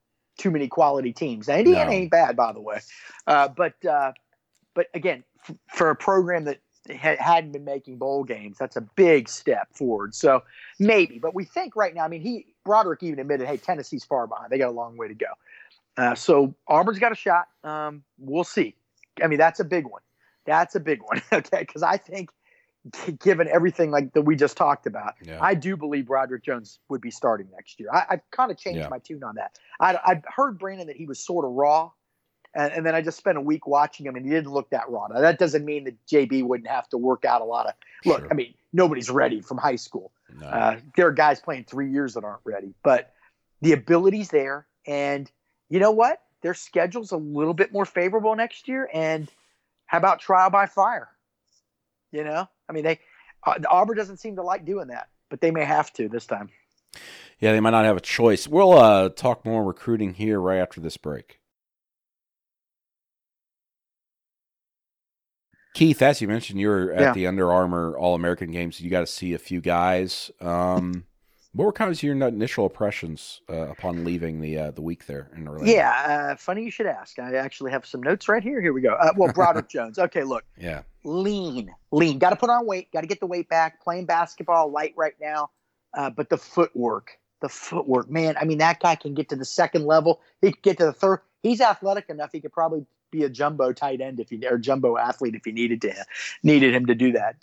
too 0.41 0.51
many 0.51 0.67
quality 0.69 1.13
teams. 1.13 1.47
Now, 1.49 1.57
Indiana 1.57 1.91
No. 1.91 1.97
ain't 1.97 2.11
bad, 2.11 2.35
by 2.37 2.53
the 2.53 2.61
way, 2.61 2.81
uh, 3.27 3.49
but 3.49 3.85
uh, 3.85 4.13
but 4.75 4.87
again, 4.95 5.23
f- 5.49 5.55
for 5.69 5.91
a 5.91 5.95
program 5.97 6.45
that 6.45 6.59
ha- 6.91 7.17
hadn't 7.19 7.53
been 7.53 7.65
making 7.65 7.99
bowl 7.99 8.25
games, 8.25 8.57
that's 8.59 8.77
a 8.77 8.81
big 8.81 9.29
step 9.29 9.69
forward. 9.75 10.15
So 10.15 10.43
maybe, 10.79 11.19
but 11.19 11.35
we 11.35 11.45
think 11.45 11.77
right 11.77 11.95
now. 11.95 12.05
I 12.05 12.09
mean, 12.09 12.23
he 12.23 12.47
Broderick 12.65 13.03
even 13.03 13.19
admitted, 13.19 13.47
"Hey, 13.47 13.59
Tennessee's 13.59 14.05
far 14.05 14.27
behind. 14.27 14.51
They 14.51 14.59
got 14.59 14.69
a 14.71 14.73
long 14.73 14.97
way 14.97 15.09
to 15.09 15.15
go." 15.15 15.27
Uh, 15.97 16.15
so 16.15 16.55
Auburn's 16.69 16.99
got 16.99 17.13
a 17.13 17.17
shot. 17.17 17.49
Um, 17.63 18.03
we'll 18.19 18.45
see. 18.45 18.75
I 19.23 19.27
mean, 19.27 19.39
that's 19.39 19.61
a 19.61 19.65
big 19.65 19.85
one. 19.87 20.01
That's 20.47 20.75
a 20.75 20.81
big 20.81 21.03
one. 21.03 21.21
Okay, 21.33 21.61
because 21.61 21.83
I 21.83 21.97
think, 21.99 22.31
given 23.21 23.47
everything 23.49 23.91
like 23.91 24.13
that 24.15 24.23
we 24.23 24.35
just 24.37 24.57
talked 24.57 24.87
about, 24.87 25.15
Yeah. 25.23 25.39
I 25.41 25.55
do 25.55 25.77
believe 25.77 26.07
Broderick 26.07 26.43
Jones 26.45 26.79
would 26.89 27.01
be 27.01 27.11
starting 27.11 27.49
next 27.53 27.79
year. 27.79 27.89
I, 27.93 28.05
I've 28.11 28.31
kind 28.31 28.51
of 28.51 28.57
changed 28.57 28.81
Yeah. 28.81 28.89
my 28.89 28.99
tune 28.99 29.23
on 29.23 29.35
that. 29.37 29.59
I, 29.81 29.97
I 29.97 30.23
heard 30.35 30.59
Brandon 30.59 30.87
that 30.87 30.97
he 30.97 31.07
was 31.07 31.19
sort 31.19 31.45
of 31.45 31.53
raw, 31.53 31.91
and, 32.55 32.73
and 32.73 32.87
then 32.87 32.95
I 32.95 33.03
just 33.03 33.19
spent 33.19 33.37
a 33.39 33.41
week 33.41 33.67
watching 33.67 34.07
him, 34.07 34.17
and 34.17 34.25
he 34.25 34.31
didn't 34.31 34.51
look 34.53 34.71
that 34.71 34.89
raw. 34.89 35.07
Now 35.09 35.21
that 35.21 35.39
doesn't 35.39 35.65
mean 35.65 35.85
that 35.85 35.95
JB 36.07 36.45
wouldn't 36.45 36.69
have 36.69 36.89
to 36.89 36.99
work 36.99 37.25
out 37.25 37.43
a 37.43 37.45
lot 37.45 37.67
of. 37.67 37.75
Look, 38.05 38.21
Sure. 38.21 38.29
I 38.31 38.35
mean, 38.35 38.55
nobody's 38.73 39.11
ready 39.11 39.41
from 39.41 39.59
high 39.59 39.77
school. 39.77 40.11
No. 40.41 40.47
Uh, 40.47 40.81
there 40.97 41.07
are 41.07 41.13
guys 41.13 41.41
playing 41.41 41.65
three 41.65 41.91
years 41.91 42.15
that 42.15 42.25
aren't 42.25 42.41
ready, 42.45 42.75
but 42.83 43.13
the 43.61 43.73
ability's 43.73 44.31
there, 44.31 44.67
and 44.87 45.31
you 45.69 45.81
know 45.81 45.91
what? 45.91 46.23
Their 46.43 46.55
schedule's 46.55 47.13
a 47.13 47.17
little 47.19 47.53
bit 47.53 47.73
more 47.73 47.85
favorable 47.85 48.35
next 48.35 48.67
year, 48.69 48.89
and 48.95 49.29
how 49.87 49.99
about 49.99 50.21
trial 50.21 50.49
by 50.49 50.65
fire? 50.67 51.09
You 52.13 52.25
know, 52.25 52.49
I 52.69 52.73
mean, 52.73 52.85
they 52.85 52.99
uh, 53.47 53.55
Auburn 53.69 53.97
doesn't 53.97 54.19
seem 54.19 54.37
to 54.37 54.43
like 54.43 54.65
doing 54.65 54.89
that, 54.89 55.09
but 55.29 55.41
they 55.41 55.51
may 55.51 55.65
have 55.65 55.93
to 55.95 56.09
this 56.09 56.27
time. 56.27 56.51
yeah, 57.39 57.53
they 57.53 57.61
might 57.61 57.71
not 57.71 57.85
have 57.85 57.97
a 57.97 58.01
choice. 58.01 58.49
We'll 58.49 58.73
uh, 58.73 59.09
talk 59.11 59.45
more 59.45 59.63
recruiting 59.65 60.15
here 60.15 60.41
right 60.41 60.59
after 60.59 60.81
this 60.81 60.97
break. 60.97 61.39
Keith, 65.75 66.03
as 66.03 66.21
you 66.21 66.27
mentioned, 66.29 66.59
you 66.61 66.69
were 66.69 66.93
at 66.93 67.01
Yeah. 67.01 67.13
the 67.13 67.27
Under 67.29 67.51
Armour 67.53 67.97
All 67.97 68.15
American 68.15 68.51
Games. 68.51 68.81
You 68.81 68.91
got 68.91 69.01
to 69.01 69.07
see 69.07 69.35
a 69.35 69.39
few 69.39 69.61
guys. 69.61 70.31
Um, 70.41 71.05
what 71.53 71.65
were 71.65 71.73
kind 71.73 71.91
of 71.91 72.01
your 72.03 72.15
initial 72.15 72.67
impressions 72.67 73.41
uh, 73.51 73.69
upon 73.69 74.05
leaving 74.05 74.41
the 74.41 74.57
uh, 74.59 74.71
the 74.71 74.83
week 74.83 75.07
there 75.07 75.31
in 75.37 75.49
Orlando? 75.49 75.71
Yeah, 75.71 76.31
uh, 76.33 76.37
funny 76.37 76.63
you 76.63 76.71
should 76.71 76.87
ask. 76.87 77.19
I 77.19 77.35
actually 77.35 77.73
have 77.73 77.85
some 77.85 78.03
notes 78.03 78.29
right 78.29 78.43
here. 78.43 78.61
Here 78.61 78.73
we 78.73 78.81
go. 78.81 78.95
Uh, 78.95 79.11
well, 79.17 79.33
Broderick 79.33 79.69
Jones. 79.71 79.99
Okay, 79.99 80.23
look, 80.23 80.45
yeah, 80.57 80.83
lean, 81.03 81.75
lean. 81.91 82.19
Got 82.19 82.31
to 82.31 82.37
put 82.37 82.51
on 82.51 82.67
weight. 82.67 82.93
Got 82.93 83.01
to 83.01 83.09
get 83.09 83.19
the 83.19 83.27
weight 83.27 83.49
back. 83.49 83.83
Playing 83.83 84.07
basketball 84.07 84.71
light 84.71 84.95
right 84.97 85.15
now, 85.21 85.51
uh, 85.95 86.09
but 86.11 86.29
the 86.29 86.39
footwork, 86.39 87.19
the 87.41 87.49
footwork, 87.49 88.09
man. 88.09 88.37
I 88.41 88.45
mean, 88.45 88.59
that 88.59 88.79
guy 88.79 88.95
can 88.95 89.15
get 89.15 89.29
to 89.31 89.37
the 89.37 89.45
second 89.45 89.87
level. 89.87 90.21
He 90.41 90.53
could 90.53 90.63
get 90.63 90.79
to 90.79 90.87
the 90.87 90.93
third. 90.93 91.21
He's 91.43 91.61
athletic 91.61 92.11
enough. 92.11 92.31
He 92.31 92.41
could 92.41 92.53
probably 92.53 92.87
be 93.11 93.25
a 93.25 93.29
jumbo 93.29 93.73
tight 93.73 94.01
end 94.01 94.21
if 94.21 94.31
he 94.31 94.41
or 94.47 94.57
jumbo 94.57 94.97
athlete 94.97 95.35
if 95.35 95.45
he 95.45 95.51
needed 95.51 95.83
to 95.83 95.93
needed 96.45 96.73
him 96.73 96.87
to 96.87 96.95
do 96.95 97.11
that. 97.13 97.37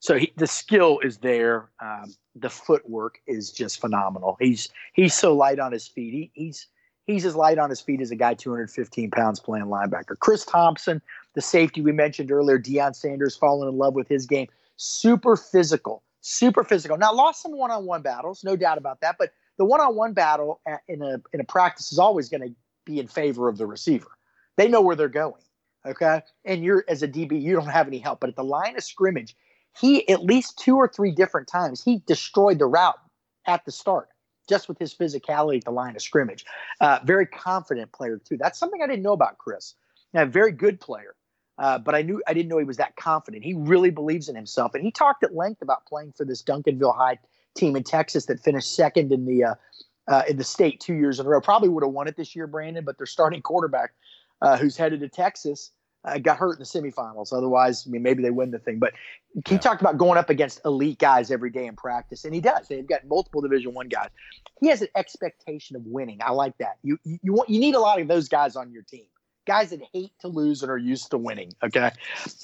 So 0.00 0.18
he, 0.18 0.32
the 0.36 0.46
skill 0.46 0.98
is 1.00 1.18
there. 1.18 1.68
Um, 1.80 2.14
the 2.34 2.48
footwork 2.48 3.20
is 3.26 3.52
just 3.52 3.80
phenomenal. 3.80 4.36
He's 4.40 4.68
he's 4.94 5.14
so 5.14 5.34
light 5.34 5.58
on 5.60 5.72
his 5.72 5.86
feet. 5.86 6.12
He, 6.12 6.30
he's 6.34 6.66
he's 7.06 7.26
as 7.26 7.36
light 7.36 7.58
on 7.58 7.68
his 7.70 7.80
feet 7.80 8.00
as 8.00 8.10
a 8.10 8.16
guy 8.16 8.34
215 8.34 9.10
pounds 9.10 9.40
playing 9.40 9.66
linebacker. 9.66 10.18
Chris 10.18 10.44
Thompson, 10.44 11.02
the 11.34 11.42
safety 11.42 11.82
we 11.82 11.92
mentioned 11.92 12.32
earlier, 12.32 12.58
Deion 12.58 12.96
Sanders 12.96 13.36
falling 13.36 13.68
in 13.68 13.76
love 13.76 13.94
with 13.94 14.08
his 14.08 14.26
game. 14.26 14.48
Super 14.76 15.36
physical, 15.36 16.02
super 16.22 16.64
physical. 16.64 16.96
Now 16.96 17.12
lost 17.12 17.42
some 17.42 17.52
one-on-one 17.52 18.00
battles, 18.00 18.42
no 18.42 18.56
doubt 18.56 18.78
about 18.78 19.02
that. 19.02 19.16
But 19.18 19.32
the 19.58 19.66
one-on-one 19.66 20.14
battle 20.14 20.62
in 20.88 21.02
a 21.02 21.20
in 21.34 21.40
a 21.40 21.44
practice 21.44 21.92
is 21.92 21.98
always 21.98 22.30
going 22.30 22.42
to 22.42 22.54
be 22.86 22.98
in 22.98 23.06
favor 23.06 23.48
of 23.48 23.58
the 23.58 23.66
receiver. 23.66 24.08
They 24.56 24.66
know 24.66 24.80
where 24.80 24.96
they're 24.96 25.08
going. 25.08 25.42
Okay, 25.84 26.22
and 26.46 26.64
you're 26.64 26.84
as 26.88 27.02
a 27.02 27.08
DB, 27.08 27.40
you 27.40 27.54
don't 27.54 27.68
have 27.68 27.86
any 27.86 27.98
help. 27.98 28.20
But 28.20 28.30
at 28.30 28.36
the 28.36 28.44
line 28.44 28.76
of 28.76 28.84
scrimmage, 28.84 29.34
he 29.78 30.08
at 30.08 30.24
least 30.24 30.58
two 30.58 30.76
or 30.76 30.88
three 30.88 31.12
different 31.12 31.48
times 31.48 31.82
he 31.82 32.02
destroyed 32.06 32.58
the 32.58 32.66
route 32.66 32.98
at 33.46 33.64
the 33.64 33.72
start 33.72 34.08
just 34.48 34.68
with 34.68 34.78
his 34.78 34.92
physicality 34.92 35.58
at 35.58 35.64
the 35.64 35.70
line 35.70 35.94
of 35.94 36.02
scrimmage. 36.02 36.44
Uh, 36.80 36.98
very 37.04 37.24
confident 37.24 37.92
player 37.92 38.20
too. 38.22 38.36
That's 38.36 38.58
something 38.58 38.82
I 38.82 38.86
didn't 38.86 39.02
know 39.02 39.12
about 39.12 39.38
Chris. 39.38 39.74
Now, 40.12 40.24
very 40.24 40.50
good 40.50 40.80
player, 40.80 41.14
uh, 41.56 41.78
but 41.78 41.94
I 41.94 42.02
knew 42.02 42.20
I 42.26 42.34
didn't 42.34 42.48
know 42.48 42.58
he 42.58 42.64
was 42.64 42.78
that 42.78 42.96
confident. 42.96 43.44
He 43.44 43.54
really 43.54 43.90
believes 43.90 44.28
in 44.28 44.34
himself, 44.34 44.74
and 44.74 44.82
he 44.82 44.90
talked 44.90 45.22
at 45.22 45.34
length 45.34 45.62
about 45.62 45.86
playing 45.86 46.12
for 46.16 46.24
this 46.24 46.42
Duncanville 46.42 46.96
High 46.96 47.18
team 47.54 47.76
in 47.76 47.84
Texas 47.84 48.26
that 48.26 48.40
finished 48.40 48.74
second 48.74 49.12
in 49.12 49.24
the 49.24 49.44
uh, 49.44 49.54
uh, 50.08 50.22
in 50.28 50.36
the 50.36 50.44
state 50.44 50.80
two 50.80 50.94
years 50.94 51.20
in 51.20 51.26
a 51.26 51.28
row. 51.28 51.40
Probably 51.40 51.68
would 51.68 51.84
have 51.84 51.92
won 51.92 52.08
it 52.08 52.16
this 52.16 52.34
year, 52.34 52.48
Brandon, 52.48 52.84
but 52.84 52.98
their 52.98 53.06
starting 53.06 53.42
quarterback, 53.42 53.92
uh, 54.42 54.56
who's 54.56 54.76
headed 54.76 54.98
to 55.00 55.08
Texas, 55.08 55.70
uh, 56.04 56.18
got 56.18 56.38
hurt 56.38 56.54
in 56.54 56.58
the 56.60 56.64
semifinals. 56.64 57.32
Otherwise, 57.32 57.84
I 57.86 57.90
mean, 57.90 58.02
maybe 58.02 58.22
they 58.22 58.30
win 58.30 58.50
the 58.50 58.58
thing. 58.58 58.78
But 58.78 58.94
he 59.46 59.54
Yeah. 59.54 59.58
talked 59.58 59.80
about 59.80 59.98
going 59.98 60.18
up 60.18 60.30
against 60.30 60.60
elite 60.64 60.98
guys 60.98 61.30
every 61.30 61.50
day 61.50 61.66
in 61.66 61.76
practice, 61.76 62.24
and 62.24 62.34
he 62.34 62.40
does. 62.40 62.68
They've 62.68 62.86
got 62.86 63.04
multiple 63.06 63.40
Division 63.40 63.74
One 63.74 63.88
guys. 63.88 64.08
He 64.60 64.68
has 64.68 64.82
an 64.82 64.88
expectation 64.96 65.76
of 65.76 65.82
winning. 65.84 66.18
I 66.22 66.32
like 66.32 66.56
that. 66.58 66.78
You 66.82 66.98
you 67.04 67.18
you 67.22 67.32
want 67.32 67.48
you 67.50 67.60
need 67.60 67.74
a 67.74 67.80
lot 67.80 68.00
of 68.00 68.08
those 68.08 68.28
guys 68.28 68.56
on 68.56 68.72
your 68.72 68.82
team. 68.82 69.06
Guys 69.46 69.70
that 69.70 69.80
hate 69.92 70.12
to 70.20 70.28
lose 70.28 70.62
and 70.62 70.70
are 70.70 70.78
used 70.78 71.10
to 71.10 71.18
winning. 71.18 71.52
Okay, 71.62 71.90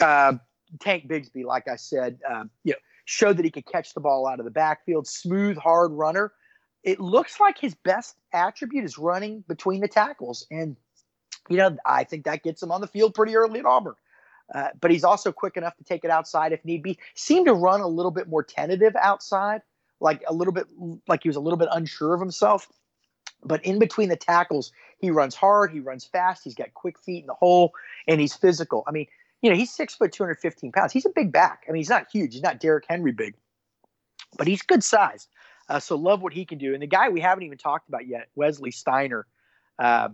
uh, 0.00 0.34
Tank 0.80 1.08
Bigsby, 1.08 1.44
like 1.44 1.68
I 1.68 1.76
said, 1.76 2.18
um, 2.28 2.50
you 2.64 2.72
know, 2.72 2.78
showed 3.04 3.36
that 3.36 3.44
he 3.44 3.50
could 3.50 3.66
catch 3.66 3.94
the 3.94 4.00
ball 4.00 4.26
out 4.26 4.38
of 4.38 4.44
the 4.44 4.50
backfield. 4.50 5.06
Smooth, 5.06 5.56
hard 5.56 5.92
runner. 5.92 6.32
It 6.82 7.00
looks 7.00 7.40
like 7.40 7.58
his 7.58 7.74
best 7.74 8.16
attribute 8.32 8.84
is 8.84 8.96
running 8.98 9.44
between 9.48 9.80
the 9.80 9.88
tackles, 9.88 10.46
and 10.50 10.76
you 11.48 11.56
know 11.56 11.76
I 11.84 12.04
think 12.04 12.24
that 12.24 12.42
gets 12.42 12.62
him 12.62 12.72
on 12.72 12.80
the 12.80 12.86
field 12.86 13.14
pretty 13.14 13.36
early 13.36 13.60
at 13.60 13.66
Auburn. 13.66 13.94
Uh, 14.54 14.68
but 14.80 14.90
he's 14.90 15.04
also 15.04 15.32
quick 15.32 15.56
enough 15.56 15.76
to 15.76 15.84
take 15.84 16.04
it 16.04 16.10
outside 16.10 16.52
if 16.52 16.64
need 16.64 16.82
be. 16.82 16.98
Seemed 17.14 17.46
to 17.46 17.54
run 17.54 17.80
a 17.80 17.88
little 17.88 18.12
bit 18.12 18.28
more 18.28 18.44
tentative 18.44 18.94
outside, 18.96 19.62
like 20.00 20.22
a 20.28 20.32
little 20.32 20.52
bit 20.52 20.66
like 21.08 21.22
he 21.22 21.28
was 21.28 21.36
a 21.36 21.40
little 21.40 21.56
bit 21.56 21.68
unsure 21.72 22.14
of 22.14 22.20
himself. 22.20 22.68
But 23.42 23.64
in 23.64 23.78
between 23.78 24.08
the 24.08 24.16
tackles, 24.16 24.72
he 24.98 25.10
runs 25.10 25.34
hard, 25.34 25.72
he 25.72 25.80
runs 25.80 26.04
fast, 26.04 26.44
he's 26.44 26.54
got 26.54 26.74
quick 26.74 26.98
feet 26.98 27.20
in 27.20 27.26
the 27.26 27.34
hole, 27.34 27.72
and 28.08 28.20
he's 28.20 28.34
physical. 28.34 28.84
I 28.86 28.92
mean, 28.92 29.06
you 29.42 29.50
know, 29.50 29.56
he's 29.56 29.72
six 29.72 29.94
foot, 29.94 30.12
215 30.12 30.72
pounds. 30.72 30.92
He's 30.92 31.06
a 31.06 31.10
big 31.10 31.32
back. 31.32 31.64
I 31.68 31.72
mean, 31.72 31.80
he's 31.80 31.90
not 31.90 32.06
huge. 32.10 32.32
He's 32.32 32.42
not 32.42 32.60
Derrick 32.60 32.84
Henry 32.88 33.12
big, 33.12 33.34
but 34.38 34.46
he's 34.46 34.62
good 34.62 34.82
size. 34.82 35.28
Uh, 35.68 35.80
so 35.80 35.96
love 35.96 36.22
what 36.22 36.32
he 36.32 36.44
can 36.44 36.58
do. 36.58 36.72
And 36.72 36.82
the 36.82 36.86
guy 36.86 37.08
we 37.08 37.20
haven't 37.20 37.44
even 37.44 37.58
talked 37.58 37.88
about 37.88 38.06
yet, 38.06 38.28
Wesley 38.36 38.70
Steiner, 38.70 39.26
uh, 39.78 40.08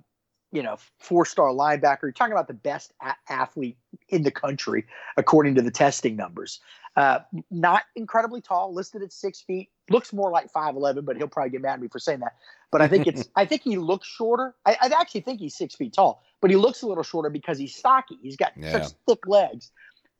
you 0.52 0.62
know, 0.62 0.76
four 0.98 1.24
star 1.24 1.48
linebacker. 1.48 2.02
You're 2.02 2.12
talking 2.12 2.32
about 2.32 2.46
the 2.46 2.54
best 2.54 2.92
a- 3.00 3.14
athlete 3.32 3.76
in 4.08 4.22
the 4.22 4.30
country 4.30 4.86
according 5.16 5.54
to 5.56 5.62
the 5.62 5.70
testing 5.70 6.14
numbers. 6.14 6.60
Uh, 6.94 7.20
not 7.50 7.84
incredibly 7.96 8.42
tall, 8.42 8.74
listed 8.74 9.02
at 9.02 9.12
six 9.12 9.40
feet. 9.40 9.70
Looks 9.88 10.12
more 10.12 10.30
like 10.30 10.50
five 10.50 10.76
eleven, 10.76 11.04
but 11.04 11.16
he'll 11.16 11.26
probably 11.26 11.50
get 11.50 11.62
mad 11.62 11.74
at 11.74 11.80
me 11.80 11.88
for 11.88 11.98
saying 11.98 12.20
that. 12.20 12.36
But 12.70 12.82
I 12.82 12.88
think 12.88 13.06
it's 13.06 13.28
I 13.36 13.46
think 13.46 13.62
he 13.62 13.78
looks 13.78 14.06
shorter. 14.06 14.54
I, 14.66 14.76
I 14.80 14.90
actually 15.00 15.22
think 15.22 15.40
he's 15.40 15.56
six 15.56 15.74
feet 15.74 15.94
tall, 15.94 16.22
but 16.40 16.50
he 16.50 16.56
looks 16.56 16.82
a 16.82 16.86
little 16.86 17.02
shorter 17.02 17.30
because 17.30 17.58
he's 17.58 17.74
stocky. 17.74 18.18
He's 18.22 18.36
got 18.36 18.52
Yeah. 18.56 18.72
such 18.72 18.92
thick 19.08 19.26
legs. 19.26 19.70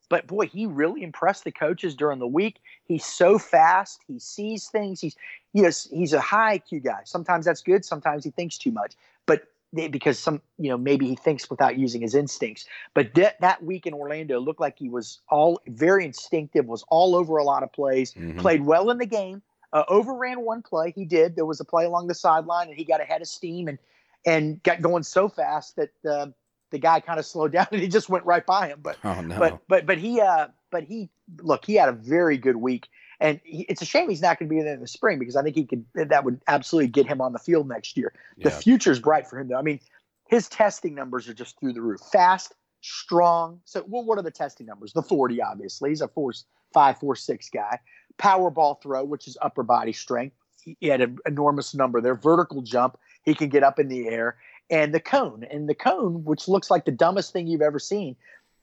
But 0.09 0.27
boy, 0.27 0.47
he 0.47 0.67
really 0.67 1.03
impressed 1.03 1.45
the 1.45 1.53
coaches 1.53 1.95
during 1.95 2.19
the 2.19 2.27
week. 2.27 2.61
He's 2.85 3.05
so 3.05 3.39
fast. 3.39 4.01
He 4.07 4.19
sees 4.19 4.69
things. 4.69 5.01
He's 5.01 5.17
yes, 5.53 5.89
he's 5.91 6.13
a 6.13 6.21
high 6.21 6.59
IQ 6.59 6.85
guy. 6.85 7.01
Sometimes 7.05 7.45
that's 7.47 7.63
good. 7.63 7.85
Sometimes 7.85 8.25
he 8.25 8.31
thinks 8.31 8.59
too 8.59 8.73
much. 8.73 8.95
But 9.27 9.45
because 9.75 10.19
some, 10.19 10.41
you 10.59 10.69
know, 10.69 10.77
maybe 10.77 11.07
he 11.09 11.17
thinks 11.17 11.49
without 11.49 11.79
using 11.79 12.03
his 12.03 12.15
instincts. 12.15 12.67
But 12.95 13.15
that 13.15 13.41
that 13.41 13.63
week 13.63 13.87
in 13.87 13.95
Orlando 13.95 14.39
looked 14.41 14.61
like 14.61 14.79
he 14.79 14.89
was 14.89 15.21
all 15.31 15.61
very 15.67 16.05
instinctive. 16.05 16.67
Was 16.67 16.85
all 16.89 17.15
over 17.17 17.37
a 17.39 17.45
lot 17.45 17.63
of 17.63 17.73
plays. 17.73 18.13
Mhm. 18.15 18.39
Played 18.39 18.65
well 18.65 18.91
in 18.91 18.99
the 18.99 19.07
game. 19.07 19.43
Uh, 19.73 19.85
overran 19.89 20.45
one 20.45 20.61
play. 20.61 20.93
He 20.95 21.07
did. 21.07 21.35
There 21.35 21.47
was 21.47 21.59
a 21.59 21.65
play 21.65 21.87
along 21.87 22.09
the 22.09 22.15
sideline, 22.15 22.69
and 22.69 22.77
he 22.77 22.85
got 22.85 23.01
ahead 23.01 23.23
of 23.23 23.29
steam 23.29 23.69
and 23.69 23.79
and 24.27 24.63
got 24.63 24.83
going 24.83 25.03
so 25.03 25.29
fast 25.29 25.77
that 25.77 25.91
uh, 26.09 26.27
the 26.71 26.79
guy 26.79 27.01
kind 27.01 27.19
of 27.19 27.27
slowed 27.33 27.53
down 27.53 27.67
and 27.73 27.81
he 27.81 27.89
just 27.89 28.09
went 28.09 28.25
right 28.27 28.45
by 28.45 28.69
him. 28.69 28.81
But 28.83 28.99
Oh 29.03 29.21
no. 29.23 29.39
but 29.39 29.63
but 29.69 29.87
but 29.87 29.99
he 29.99 30.21
uh 30.21 30.49
but 30.71 30.85
he 30.85 31.09
look 31.39 31.65
he 31.65 31.75
had 31.75 31.89
a 31.89 31.93
very 31.93 32.37
good 32.37 32.57
week 32.57 32.89
and 33.23 33.41
he, 33.45 33.63
it's 33.69 33.81
a 33.81 33.87
shame 33.87 34.11
he's 34.11 34.21
not 34.21 34.39
going 34.39 34.49
to 34.49 34.55
be 34.55 34.61
there 34.61 34.75
in 34.75 34.81
the 34.81 34.89
spring 34.89 35.19
because 35.19 35.37
I 35.37 35.43
think 35.43 35.55
he 35.55 35.65
could 35.65 35.87
that 35.95 36.25
would 36.25 36.43
absolutely 36.49 36.89
get 36.89 37.07
him 37.07 37.21
on 37.21 37.33
the 37.33 37.39
field 37.39 37.69
next 37.69 37.97
year. 37.97 38.13
The 38.39 38.51
yeah. 38.51 38.59
future's 38.59 38.99
bright 38.99 39.29
for 39.29 39.39
him 39.39 39.49
though. 39.49 39.59
I 39.59 39.63
mean, 39.63 39.81
his 40.29 40.49
testing 40.49 40.95
numbers 40.95 41.29
are 41.29 41.35
just 41.35 41.59
through 41.61 41.73
the 41.73 41.81
roof. 41.81 42.01
Fast, 42.13 42.53
strong. 42.81 43.61
So 43.65 43.85
well, 43.87 44.05
what 44.05 44.19
are 44.19 44.23
the 44.23 44.33
testing 44.33 44.67
numbers? 44.67 44.93
The 44.93 45.03
40 45.03 45.41
obviously. 45.41 45.91
He's 45.91 46.01
a 46.01 46.09
four 46.09 46.33
five 46.75 46.99
four 46.99 47.15
six 47.15 47.49
guy. 47.49 47.79
Power 48.19 48.51
ball 48.51 48.81
throw, 48.83 49.05
which 49.05 49.29
is 49.29 49.39
upper 49.41 49.63
body 49.63 49.93
strength. 49.93 50.37
He 50.61 50.89
had 50.89 51.01
an 51.01 51.19
enormous 51.25 51.75
number 51.75 52.01
there. 52.01 52.17
Vertical 52.17 52.61
jump. 52.63 52.99
He 53.23 53.35
can 53.35 53.49
get 53.49 53.63
up 53.63 53.79
in 53.79 53.89
the 53.89 54.09
air. 54.09 54.37
And 54.71 54.95
the 54.95 55.01
cone, 55.01 55.45
and 55.51 55.69
the 55.69 55.75
cone, 55.75 56.25
which 56.25 56.49
looks 56.49 56.71
like 56.71 56.87
the 56.87 56.93
dumbest 56.93 57.33
thing 57.33 57.47
you've 57.47 57.63
ever 57.63 57.79
seen, 57.79 58.17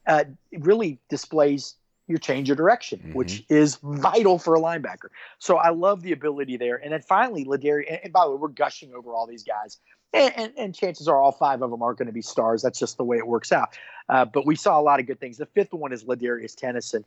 uh, 0.06 0.24
really 0.58 0.98
displays 1.08 1.74
your 2.10 2.18
change 2.18 2.50
of 2.50 2.56
direction, 2.56 3.00
Mhm. 3.00 3.14
which 3.14 3.44
is 3.48 3.76
vital 3.82 4.38
for 4.38 4.54
a 4.56 4.60
linebacker. 4.60 5.08
So 5.38 5.56
I 5.56 5.70
love 5.70 6.02
the 6.02 6.12
ability 6.12 6.56
there. 6.56 6.76
And 6.76 6.92
then 6.92 7.00
finally, 7.00 7.44
Ladarius. 7.44 7.86
And, 7.88 8.00
and 8.04 8.12
by 8.12 8.24
the 8.24 8.32
way, 8.32 8.36
we're 8.36 8.48
gushing 8.48 8.92
over 8.92 9.14
all 9.14 9.26
these 9.26 9.44
guys, 9.44 9.78
and, 10.12 10.32
and, 10.36 10.52
and 10.56 10.74
chances 10.74 11.08
are 11.08 11.16
all 11.16 11.32
five 11.32 11.62
of 11.62 11.70
them 11.70 11.82
aren't 11.82 11.98
going 11.98 12.06
to 12.06 12.12
be 12.12 12.22
stars. 12.22 12.62
That's 12.62 12.78
just 12.78 12.96
the 12.96 13.04
way 13.04 13.16
it 13.16 13.26
works 13.26 13.52
out. 13.52 13.70
Uh, 14.08 14.24
but 14.24 14.44
we 14.44 14.56
saw 14.56 14.78
a 14.78 14.82
lot 14.82 15.00
of 15.00 15.06
good 15.06 15.20
things. 15.20 15.36
The 15.38 15.46
fifth 15.46 15.72
one 15.72 15.92
is 15.92 16.04
Ladarius 16.04 16.54
Tennison. 16.54 17.04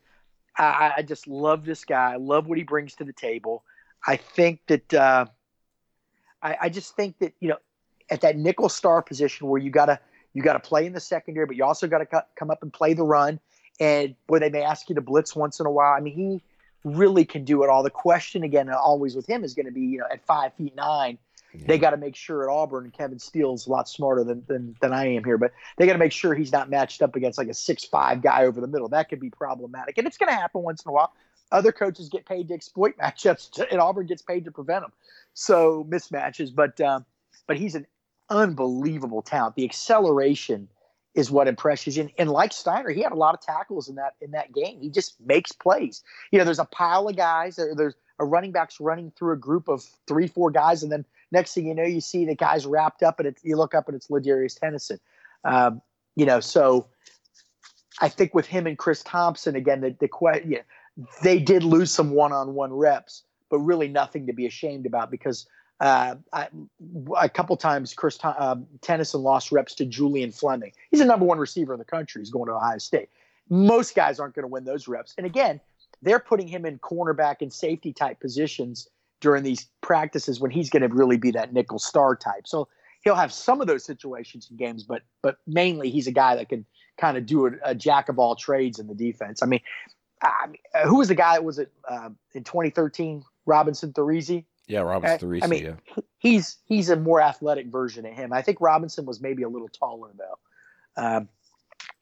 I, 0.57 0.93
I 0.97 1.01
just 1.01 1.27
love 1.27 1.65
this 1.65 1.83
guy. 1.83 2.13
I 2.13 2.15
love 2.17 2.47
what 2.47 2.57
he 2.57 2.63
brings 2.63 2.95
to 2.95 3.03
the 3.03 3.13
table. 3.13 3.63
I 4.07 4.17
think 4.17 4.61
that 4.67 4.93
uh, 4.93 5.25
I, 6.41 6.57
I 6.61 6.69
just 6.69 6.95
think 6.95 7.17
that 7.19 7.33
you 7.39 7.49
know 7.49 7.57
at 8.09 8.21
that 8.21 8.37
nickel 8.37 8.69
star 8.69 9.01
position 9.01 9.47
where 9.47 9.59
you 9.59 9.69
gotta 9.69 9.99
you 10.33 10.41
gotta 10.43 10.59
play 10.59 10.85
in 10.85 10.93
the 10.93 10.99
secondary, 10.99 11.45
but 11.45 11.55
you 11.55 11.63
also 11.63 11.87
gotta 11.87 12.05
co- 12.05 12.21
come 12.35 12.51
up 12.51 12.61
and 12.61 12.71
play 12.71 12.93
the 12.93 13.03
run, 13.03 13.39
and 13.79 14.15
where 14.27 14.39
they 14.39 14.49
may 14.49 14.63
ask 14.63 14.89
you 14.89 14.95
to 14.95 15.01
blitz 15.01 15.35
once 15.35 15.59
in 15.59 15.65
a 15.65 15.71
while. 15.71 15.93
I 15.93 15.99
mean, 15.99 16.15
he 16.15 16.43
really 16.83 17.25
can 17.25 17.43
do 17.43 17.63
it 17.63 17.69
all. 17.69 17.83
The 17.83 17.89
question 17.89 18.43
again, 18.43 18.69
always 18.69 19.15
with 19.15 19.27
him, 19.27 19.43
is 19.43 19.53
going 19.53 19.65
to 19.65 19.71
be 19.71 19.81
you 19.81 19.99
know 19.99 20.07
at 20.11 20.25
five 20.25 20.53
feet 20.53 20.75
nine. 20.75 21.17
They 21.55 21.77
got 21.77 21.91
to 21.91 21.97
make 21.97 22.15
sure 22.15 22.49
at 22.49 22.51
Auburn, 22.51 22.91
Kevin 22.97 23.19
Steele's 23.19 23.67
a 23.67 23.69
lot 23.69 23.87
smarter 23.87 24.23
than, 24.23 24.43
than 24.47 24.75
than 24.81 24.91
I 24.91 25.13
am 25.13 25.23
here, 25.23 25.37
but 25.37 25.51
they 25.77 25.85
got 25.85 25.93
to 25.93 25.99
make 25.99 26.11
sure 26.11 26.33
he's 26.33 26.51
not 26.51 26.67
matched 26.69 27.03
up 27.03 27.15
against 27.15 27.37
like 27.37 27.47
a 27.47 27.53
six 27.53 27.85
five 27.85 28.23
guy 28.23 28.45
over 28.45 28.59
the 28.59 28.67
middle. 28.67 28.87
That 28.89 29.09
could 29.09 29.19
be 29.19 29.29
problematic, 29.29 29.97
and 29.97 30.07
it's 30.07 30.17
going 30.17 30.29
to 30.29 30.35
happen 30.35 30.63
once 30.63 30.83
in 30.83 30.89
a 30.89 30.93
while. 30.93 31.13
Other 31.51 31.71
coaches 31.71 32.09
get 32.09 32.25
paid 32.25 32.47
to 32.47 32.55
exploit 32.55 32.97
matchups, 33.01 33.65
and 33.69 33.79
Auburn 33.79 34.07
gets 34.07 34.23
paid 34.23 34.45
to 34.45 34.51
prevent 34.51 34.83
them. 34.83 34.91
So 35.35 35.85
mismatches, 35.87 36.53
but 36.53 36.79
um, 36.81 37.05
but 37.45 37.57
he's 37.57 37.75
an 37.75 37.85
unbelievable 38.29 39.21
talent. 39.21 39.55
The 39.55 39.65
acceleration 39.65 40.67
is 41.15 41.29
what 41.29 41.47
impresses 41.47 41.95
you. 41.95 42.03
And, 42.03 42.11
and 42.17 42.29
like 42.29 42.53
Steiner, 42.53 42.89
he 42.89 43.01
had 43.01 43.11
a 43.11 43.15
lot 43.15 43.35
of 43.35 43.41
tackles 43.41 43.87
in 43.87 43.95
that 43.95 44.15
in 44.21 44.31
that 44.31 44.53
game. 44.53 44.79
He 44.81 44.89
just 44.89 45.19
makes 45.21 45.51
plays. 45.51 46.03
You 46.31 46.39
know, 46.39 46.45
there's 46.45 46.59
a 46.59 46.65
pile 46.65 47.07
of 47.07 47.15
guys. 47.15 47.55
There, 47.55 47.75
there's 47.75 47.95
a 48.19 48.25
running 48.25 48.51
backs 48.51 48.79
running 48.79 49.11
through 49.11 49.33
a 49.33 49.37
group 49.37 49.67
of 49.67 49.83
three, 50.07 50.27
four 50.27 50.51
guys, 50.51 50.83
and 50.83 50.91
then 50.91 51.05
next 51.31 51.53
thing 51.53 51.67
you 51.67 51.75
know, 51.75 51.83
you 51.83 52.01
see 52.01 52.25
the 52.25 52.35
guys 52.35 52.65
wrapped 52.65 53.03
up, 53.03 53.19
and 53.19 53.27
it's, 53.27 53.43
you 53.43 53.57
look 53.57 53.73
up 53.73 53.87
and 53.87 53.95
it's 53.95 54.07
Ladarius 54.07 54.59
Tennison. 54.59 54.99
Um, 55.43 55.81
you 56.15 56.25
know, 56.25 56.39
so 56.39 56.87
I 57.99 58.09
think 58.09 58.33
with 58.33 58.45
him 58.45 58.67
and 58.67 58.77
Chris 58.77 59.03
Thompson 59.03 59.55
again, 59.55 59.81
the 59.81 59.95
the 59.99 60.07
que- 60.07 60.45
yeah, 60.45 60.61
they 61.21 61.39
did 61.39 61.63
lose 61.63 61.91
some 61.91 62.11
one-on-one 62.11 62.73
reps, 62.73 63.23
but 63.49 63.59
really 63.59 63.87
nothing 63.87 64.27
to 64.27 64.33
be 64.33 64.45
ashamed 64.45 64.85
about 64.85 65.11
because 65.11 65.47
uh, 65.79 66.15
I, 66.31 66.47
a 67.19 67.29
couple 67.29 67.55
times 67.57 67.93
Chris 67.93 68.17
uh, 68.23 68.55
Tennison 68.81 69.21
lost 69.21 69.51
reps 69.51 69.75
to 69.75 69.85
Julian 69.85 70.31
Fleming. 70.31 70.71
He's 70.91 70.99
the 70.99 71.05
number 71.05 71.25
one 71.25 71.39
receiver 71.39 71.73
in 71.73 71.79
the 71.79 71.85
country. 71.85 72.21
He's 72.21 72.29
going 72.29 72.47
to 72.47 72.53
Ohio 72.53 72.77
State. 72.77 73.09
Most 73.49 73.95
guys 73.95 74.19
aren't 74.19 74.35
going 74.35 74.43
to 74.43 74.47
win 74.47 74.63
those 74.63 74.87
reps. 74.87 75.13
And 75.17 75.25
again, 75.25 75.59
they're 76.01 76.19
putting 76.19 76.47
him 76.47 76.65
in 76.65 76.79
cornerback 76.79 77.37
and 77.41 77.51
safety 77.51 77.93
type 77.93 78.19
positions 78.19 78.87
during 79.19 79.43
these 79.43 79.67
practices 79.81 80.39
when 80.39 80.51
he's 80.51 80.69
going 80.69 80.81
to 80.81 80.93
really 80.93 81.17
be 81.17 81.31
that 81.31 81.53
nickel 81.53 81.79
star 81.79 82.15
type. 82.15 82.45
So 82.45 82.67
he'll 83.03 83.15
have 83.15 83.31
some 83.31 83.61
of 83.61 83.67
those 83.67 83.83
situations 83.83 84.47
in 84.49 84.57
games, 84.57 84.83
but 84.83 85.01
but 85.21 85.37
mainly 85.47 85.89
he's 85.89 86.07
a 86.07 86.11
guy 86.11 86.35
that 86.35 86.49
can 86.49 86.65
kind 86.97 87.17
of 87.17 87.25
do 87.25 87.47
a, 87.47 87.51
a 87.63 87.75
jack 87.75 88.09
of 88.09 88.19
all 88.19 88.35
trades 88.35 88.79
in 88.79 88.87
the 88.87 88.93
defense. 88.95 89.41
I 89.41 89.45
mean, 89.45 89.61
I 90.21 90.47
uh, 90.73 90.87
who 90.87 90.97
was 90.97 91.07
the 91.07 91.15
guy 91.15 91.33
that 91.33 91.43
was 91.43 91.59
it 91.59 91.71
uh, 91.87 92.09
in 92.33 92.43
2013? 92.43 93.23
Robenson 93.47 93.93
Therezie. 93.93 94.45
Yeah, 94.67 94.81
Robenson 94.81 95.03
I- 95.05 95.17
Therezie. 95.17 95.43
I 95.43 95.47
mean, 95.47 95.63
yeah. 95.65 95.95
he's 96.17 96.57
he's 96.65 96.89
a 96.89 96.95
more 96.95 97.21
athletic 97.21 97.67
version 97.67 98.05
of 98.05 98.13
him. 98.13 98.31
I 98.33 98.41
think 98.41 98.59
Robenson 98.59 99.05
was 99.05 99.21
maybe 99.21 99.43
a 99.43 99.49
little 99.49 99.69
taller 99.69 100.11
though. 100.17 101.01
Um, 101.03 101.29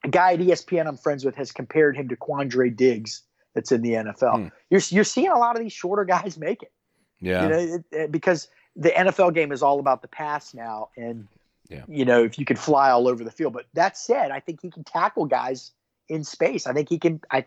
a 0.04 0.08
guy 0.08 0.34
at 0.34 0.40
ESPN 0.40 0.86
I'm 0.86 0.96
friends 0.96 1.24
with 1.24 1.34
has 1.36 1.50
compared 1.52 1.96
him 1.96 2.08
to 2.08 2.16
Quandre 2.16 2.74
Diggs 2.74 3.22
that's 3.54 3.72
in 3.72 3.82
the 3.82 3.92
NFL. 3.92 4.36
Hmm. 4.42 4.48
You're 4.70 4.80
you're 4.90 5.04
seeing 5.04 5.30
a 5.30 5.38
lot 5.38 5.56
of 5.56 5.62
these 5.62 5.72
shorter 5.72 6.04
guys 6.16 6.38
make 6.38 6.62
it. 6.62 6.72
Yeah. 7.20 7.42
You 7.44 7.48
know, 7.48 7.58
it, 7.58 7.84
it- 7.92 8.12
because 8.12 8.48
the 8.76 8.90
NFL 8.90 9.34
game 9.34 9.52
is 9.52 9.62
all 9.62 9.80
about 9.80 10.00
the 10.02 10.08
pass 10.08 10.54
now, 10.54 10.88
and 10.96 11.28
Yeah. 11.68 11.84
you 11.88 12.04
know 12.04 12.22
if 12.24 12.38
you 12.38 12.44
can 12.46 12.56
fly 12.56 12.90
all 12.90 13.06
over 13.08 13.22
the 13.24 13.30
field. 13.30 13.52
But 13.52 13.66
that 13.74 13.96
said, 13.98 14.30
I 14.30 14.40
think 14.40 14.60
he 14.62 14.70
can 14.70 14.84
tackle 14.84 15.26
guys 15.26 15.72
in 16.08 16.24
space. 16.24 16.66
I 16.66 16.72
think 16.72 16.88
he 16.88 16.98
can. 16.98 17.20
I 17.30 17.44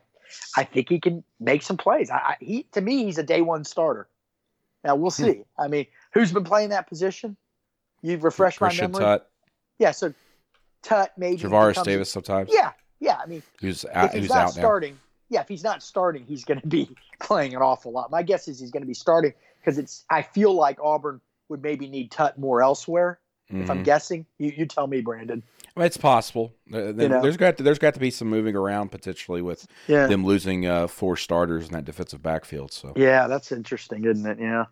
I 0.57 0.63
think 0.65 0.89
he 0.89 0.99
can 0.99 1.23
make 1.39 1.61
some 1.63 1.77
plays. 1.77 2.09
I, 2.09 2.15
I, 2.17 2.35
he 2.39 2.63
to 2.73 2.81
me, 2.81 3.05
he's 3.05 3.17
a 3.17 3.23
day 3.23 3.41
one 3.41 3.63
starter. 3.63 4.07
Now 4.85 4.95
we'll 4.95 5.11
Hmm. 5.11 5.23
see. 5.23 5.43
I 5.57 5.67
mean, 5.67 5.87
who's 6.13 6.31
been 6.31 6.43
playing 6.43 6.69
that 6.69 6.87
position? 6.87 7.35
You've 8.01 8.23
refreshed 8.23 8.61
my 8.61 8.67
Christian 8.67 8.91
memory. 8.91 9.03
Tutt, 9.05 9.31
Yeah, 9.79 9.91
so 9.91 10.13
Tutt 10.83 11.11
maybe 11.17 11.41
Javaris 11.41 11.69
becomes- 11.69 11.85
Davis 11.87 12.11
sometimes. 12.11 12.49
Yeah, 12.53 12.71
yeah. 12.99 13.17
I 13.21 13.25
mean, 13.25 13.41
Who's 13.59 13.83
if 13.83 13.91
out, 13.95 14.11
he's 14.13 14.21
who's 14.21 14.29
not 14.29 14.37
out 14.37 14.55
now. 14.55 14.61
starting, 14.61 14.99
yeah, 15.29 15.41
if 15.41 15.47
he's 15.47 15.63
not 15.63 15.81
starting, 15.81 16.23
he's 16.25 16.45
going 16.45 16.61
to 16.61 16.67
be 16.67 16.95
playing 17.19 17.55
an 17.55 17.61
awful 17.61 17.91
lot. 17.91 18.11
My 18.11 18.21
guess 18.21 18.47
is 18.47 18.59
he's 18.59 18.71
going 18.71 18.83
to 18.83 18.87
be 18.87 18.93
starting 18.93 19.33
because 19.59 19.77
it's. 19.79 20.05
I 20.09 20.21
feel 20.21 20.53
like 20.53 20.79
Auburn 20.79 21.19
would 21.49 21.61
maybe 21.63 21.87
need 21.87 22.11
Tutt 22.11 22.37
more 22.37 22.61
elsewhere. 22.61 23.19
If 23.49 23.69
I'm 23.69 23.79
Mhm. 23.81 23.85
guessing, 23.85 24.25
you, 24.39 24.51
you 24.55 24.65
tell 24.65 24.87
me, 24.87 25.01
Brandon. 25.01 25.43
It's 25.77 25.97
possible. 25.97 26.53
Uh, 26.71 26.91
there- 26.91 27.09
know? 27.09 27.21
There's 27.21 27.37
got 27.37 27.57
to, 27.57 27.63
there's 27.63 27.79
got 27.79 27.93
to 27.95 27.99
be 27.99 28.09
some 28.11 28.29
moving 28.29 28.55
around 28.55 28.91
potentially 28.91 29.41
with 29.41 29.67
Yeah, 29.87 30.07
them 30.07 30.23
losing 30.25 30.65
uh, 30.65 30.87
four 30.87 31.17
starters 31.17 31.67
in 31.67 31.73
that 31.73 31.85
defensive 31.85 32.21
backfield. 32.21 32.71
So 32.71 32.93
yeah, 32.95 33.27
that's 33.27 33.51
interesting, 33.51 34.05
isn't 34.05 34.25
it? 34.25 34.39
Yeah. 34.39 34.65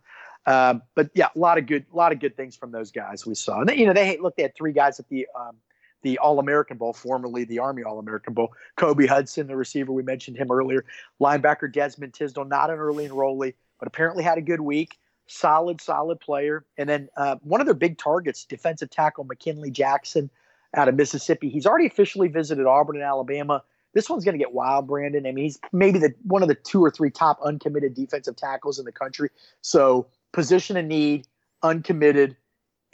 Uh, 0.45 0.75
but 0.95 1.09
yeah, 1.13 1.27
a 1.35 1.39
lot 1.39 1.57
of 1.57 1.65
good, 1.65 1.85
a 1.91 1.95
lot 1.95 2.11
of 2.11 2.19
good 2.19 2.35
things 2.35 2.55
from 2.55 2.71
those 2.71 2.91
guys 2.91 3.25
we 3.25 3.35
saw. 3.35 3.59
And 3.59 3.69
they, 3.69 3.75
you 3.75 3.85
know, 3.85 3.93
they 3.93 4.17
look, 4.17 4.35
they 4.35 4.43
had 4.43 4.55
three 4.55 4.73
guys 4.73 4.99
at 4.99 5.07
the 5.09 5.27
um, 5.39 5.57
the 6.03 6.17
All 6.17 6.39
American 6.39 6.77
Bowl, 6.77 6.91
formerly 6.93 7.45
the 7.45 7.59
Army 7.59 7.83
All 7.83 7.97
American 7.97 8.33
Bowl. 8.33 8.53
Kobe 8.75 9.07
Hudson, 9.07 9.47
the 9.47 9.55
receiver, 9.55 9.93
we 9.93 10.03
mentioned 10.03 10.37
him 10.37 10.51
earlier. 10.51 10.83
Linebacker 11.21 11.71
Desmond 11.71 12.13
Tisdale, 12.13 12.43
not 12.45 12.69
an 12.69 12.77
early 12.77 13.07
enrollee, 13.07 13.53
but 13.79 13.87
apparently 13.87 14.21
had 14.23 14.37
a 14.37 14.41
good 14.41 14.59
week. 14.59 14.97
Solid, 15.27 15.79
solid 15.79 16.19
player. 16.19 16.65
And 16.77 16.89
then 16.89 17.07
uh, 17.15 17.37
one 17.41 17.61
of 17.61 17.67
their 17.67 17.73
big 17.73 17.97
targets, 17.97 18.43
defensive 18.43 18.89
tackle 18.89 19.23
McKinley 19.23 19.71
Jackson 19.71 20.29
out 20.75 20.88
of 20.88 20.95
Mississippi. 20.95 21.49
He's 21.49 21.65
already 21.65 21.88
officially 21.88 22.27
visited 22.27 22.65
Auburn 22.65 22.95
and 22.95 23.05
Alabama. 23.05 23.63
This 23.93 24.09
one's 24.09 24.25
going 24.25 24.33
to 24.33 24.39
get 24.39 24.53
wild, 24.53 24.88
Brandon. 24.88 25.25
I 25.27 25.31
mean, 25.31 25.45
he's 25.45 25.59
maybe 25.71 25.99
the 25.99 26.13
one 26.23 26.41
of 26.41 26.47
the 26.47 26.55
two 26.55 26.83
or 26.83 26.89
three 26.89 27.12
top 27.12 27.39
uncommitted 27.43 27.93
defensive 27.93 28.36
tackles 28.36 28.79
in 28.79 28.86
the 28.86 28.91
country. 28.91 29.29
So 29.62 30.07
position 30.31 30.77
of 30.77 30.86
need, 30.86 31.27
uncommitted, 31.62 32.36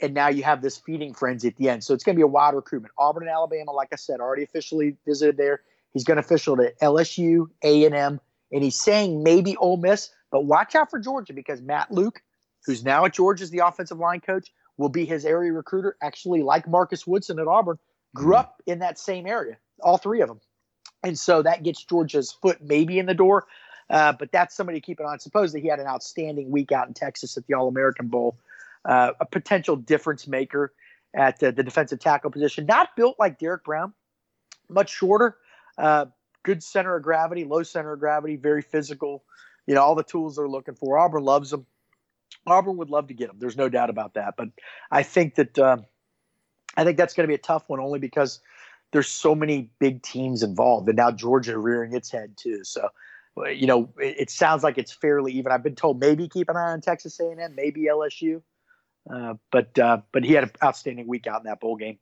and 0.02 0.14
now 0.14 0.28
you 0.28 0.42
have 0.42 0.62
this 0.62 0.76
feeding 0.76 1.14
frenzy 1.14 1.48
at 1.48 1.56
the 1.56 1.68
end. 1.68 1.84
So 1.84 1.94
it's 1.94 2.04
going 2.04 2.16
to 2.16 2.18
be 2.18 2.22
a 2.22 2.26
wild 2.26 2.54
recruitment. 2.54 2.92
Auburn 2.98 3.24
and 3.24 3.30
Alabama, 3.30 3.72
like 3.72 3.88
I 3.92 3.96
said, 3.96 4.20
already 4.20 4.42
officially 4.42 4.96
visited 5.06 5.36
there. 5.36 5.62
He's 5.92 6.04
going 6.04 6.16
to 6.16 6.20
official 6.20 6.56
to 6.56 6.72
LSU, 6.82 7.48
A 7.62 7.84
and 7.84 7.94
M, 7.94 8.20
and 8.52 8.62
he's 8.62 8.78
saying 8.78 9.22
maybe 9.22 9.56
Ole 9.56 9.76
Miss, 9.76 10.10
but 10.30 10.44
watch 10.44 10.74
out 10.74 10.90
for 10.90 10.98
Georgia 10.98 11.32
because 11.32 11.60
Matt 11.60 11.90
Luke, 11.90 12.22
who's 12.64 12.84
now 12.84 13.04
at 13.04 13.14
Georgia 13.14 13.42
as 13.42 13.50
the 13.50 13.58
offensive 13.58 13.98
line 13.98 14.20
coach, 14.20 14.52
will 14.80 14.88
be 14.88 15.04
his 15.04 15.24
area 15.24 15.52
recruiter. 15.52 15.96
Actually, 16.02 16.42
like 16.42 16.66
Marcus 16.66 17.06
Woodson 17.06 17.38
at 17.38 17.46
Auburn, 17.46 17.78
grew 18.14 18.34
up 18.34 18.62
in 18.66 18.80
that 18.80 18.98
same 18.98 19.26
area, 19.26 19.58
all 19.80 19.98
three 19.98 20.22
of 20.22 20.28
them, 20.28 20.40
and 21.04 21.18
so 21.18 21.42
that 21.42 21.62
gets 21.62 21.84
Georgia's 21.84 22.32
foot 22.32 22.58
maybe 22.60 22.98
in 22.98 23.06
the 23.06 23.14
door. 23.14 23.46
Uh, 23.90 24.12
but 24.12 24.30
that's 24.32 24.54
somebody 24.54 24.80
to 24.80 24.84
keep 24.84 25.00
an 25.00 25.06
eye 25.06 25.10
on. 25.10 25.18
Supposedly 25.18 25.60
he 25.60 25.68
had 25.68 25.80
an 25.80 25.86
outstanding 25.86 26.50
week 26.50 26.70
out 26.70 26.86
in 26.86 26.94
Texas 26.94 27.36
at 27.36 27.46
the 27.46 27.54
All 27.54 27.66
American 27.68 28.06
Bowl, 28.06 28.38
uh, 28.84 29.10
a 29.20 29.26
potential 29.26 29.74
difference 29.74 30.28
maker 30.28 30.72
at 31.12 31.42
uh, 31.42 31.50
the 31.50 31.64
defensive 31.64 31.98
tackle 31.98 32.30
position. 32.30 32.66
Not 32.66 32.94
built 32.96 33.16
like 33.18 33.38
Derrick 33.38 33.64
Brown, 33.64 33.92
much 34.68 34.90
shorter, 34.90 35.36
uh, 35.76 36.06
good 36.44 36.62
center 36.62 36.94
of 36.96 37.02
gravity, 37.02 37.44
low 37.44 37.64
center 37.64 37.92
of 37.92 38.00
gravity, 38.00 38.36
very 38.36 38.62
physical. 38.62 39.24
You 39.66 39.74
know 39.74 39.82
all 39.82 39.94
the 39.94 40.04
tools 40.04 40.36
they're 40.36 40.48
looking 40.48 40.74
for. 40.74 40.96
Auburn 40.98 41.24
loves 41.24 41.50
them. 41.50 41.66
Auburn 42.46 42.76
would 42.76 42.90
love 42.90 43.08
to 43.08 43.14
get 43.14 43.30
him. 43.30 43.36
There's 43.38 43.56
no 43.56 43.68
doubt 43.68 43.90
about 43.90 44.14
that. 44.14 44.34
But 44.36 44.48
I 44.90 45.02
think 45.02 45.34
that 45.36 45.58
um, 45.58 45.84
I 46.76 46.84
think 46.84 46.96
that's 46.96 47.14
going 47.14 47.24
to 47.24 47.28
be 47.28 47.34
a 47.34 47.38
tough 47.38 47.68
one, 47.68 47.80
only 47.80 47.98
because 47.98 48.40
there's 48.92 49.08
so 49.08 49.34
many 49.34 49.70
big 49.78 50.02
teams 50.02 50.42
involved, 50.42 50.88
and 50.88 50.96
now 50.96 51.10
Georgia 51.10 51.58
rearing 51.58 51.94
its 51.94 52.10
head 52.10 52.36
too. 52.36 52.64
So 52.64 52.88
you 53.48 53.66
know, 53.66 53.92
it, 53.98 54.16
it 54.18 54.30
sounds 54.30 54.62
like 54.62 54.78
it's 54.78 54.92
fairly 54.92 55.32
even. 55.32 55.52
I've 55.52 55.62
been 55.62 55.74
told 55.74 56.00
maybe 56.00 56.28
keep 56.28 56.48
an 56.48 56.56
eye 56.56 56.72
on 56.72 56.80
Texas 56.80 57.18
A&M, 57.20 57.54
maybe 57.54 57.86
LSU, 57.90 58.42
uh, 59.12 59.34
but 59.50 59.78
uh, 59.78 59.98
but 60.12 60.24
he 60.24 60.32
had 60.32 60.44
an 60.44 60.50
outstanding 60.62 61.06
week 61.06 61.26
out 61.26 61.40
in 61.40 61.44
that 61.44 61.60
bowl 61.60 61.76
game. 61.76 61.98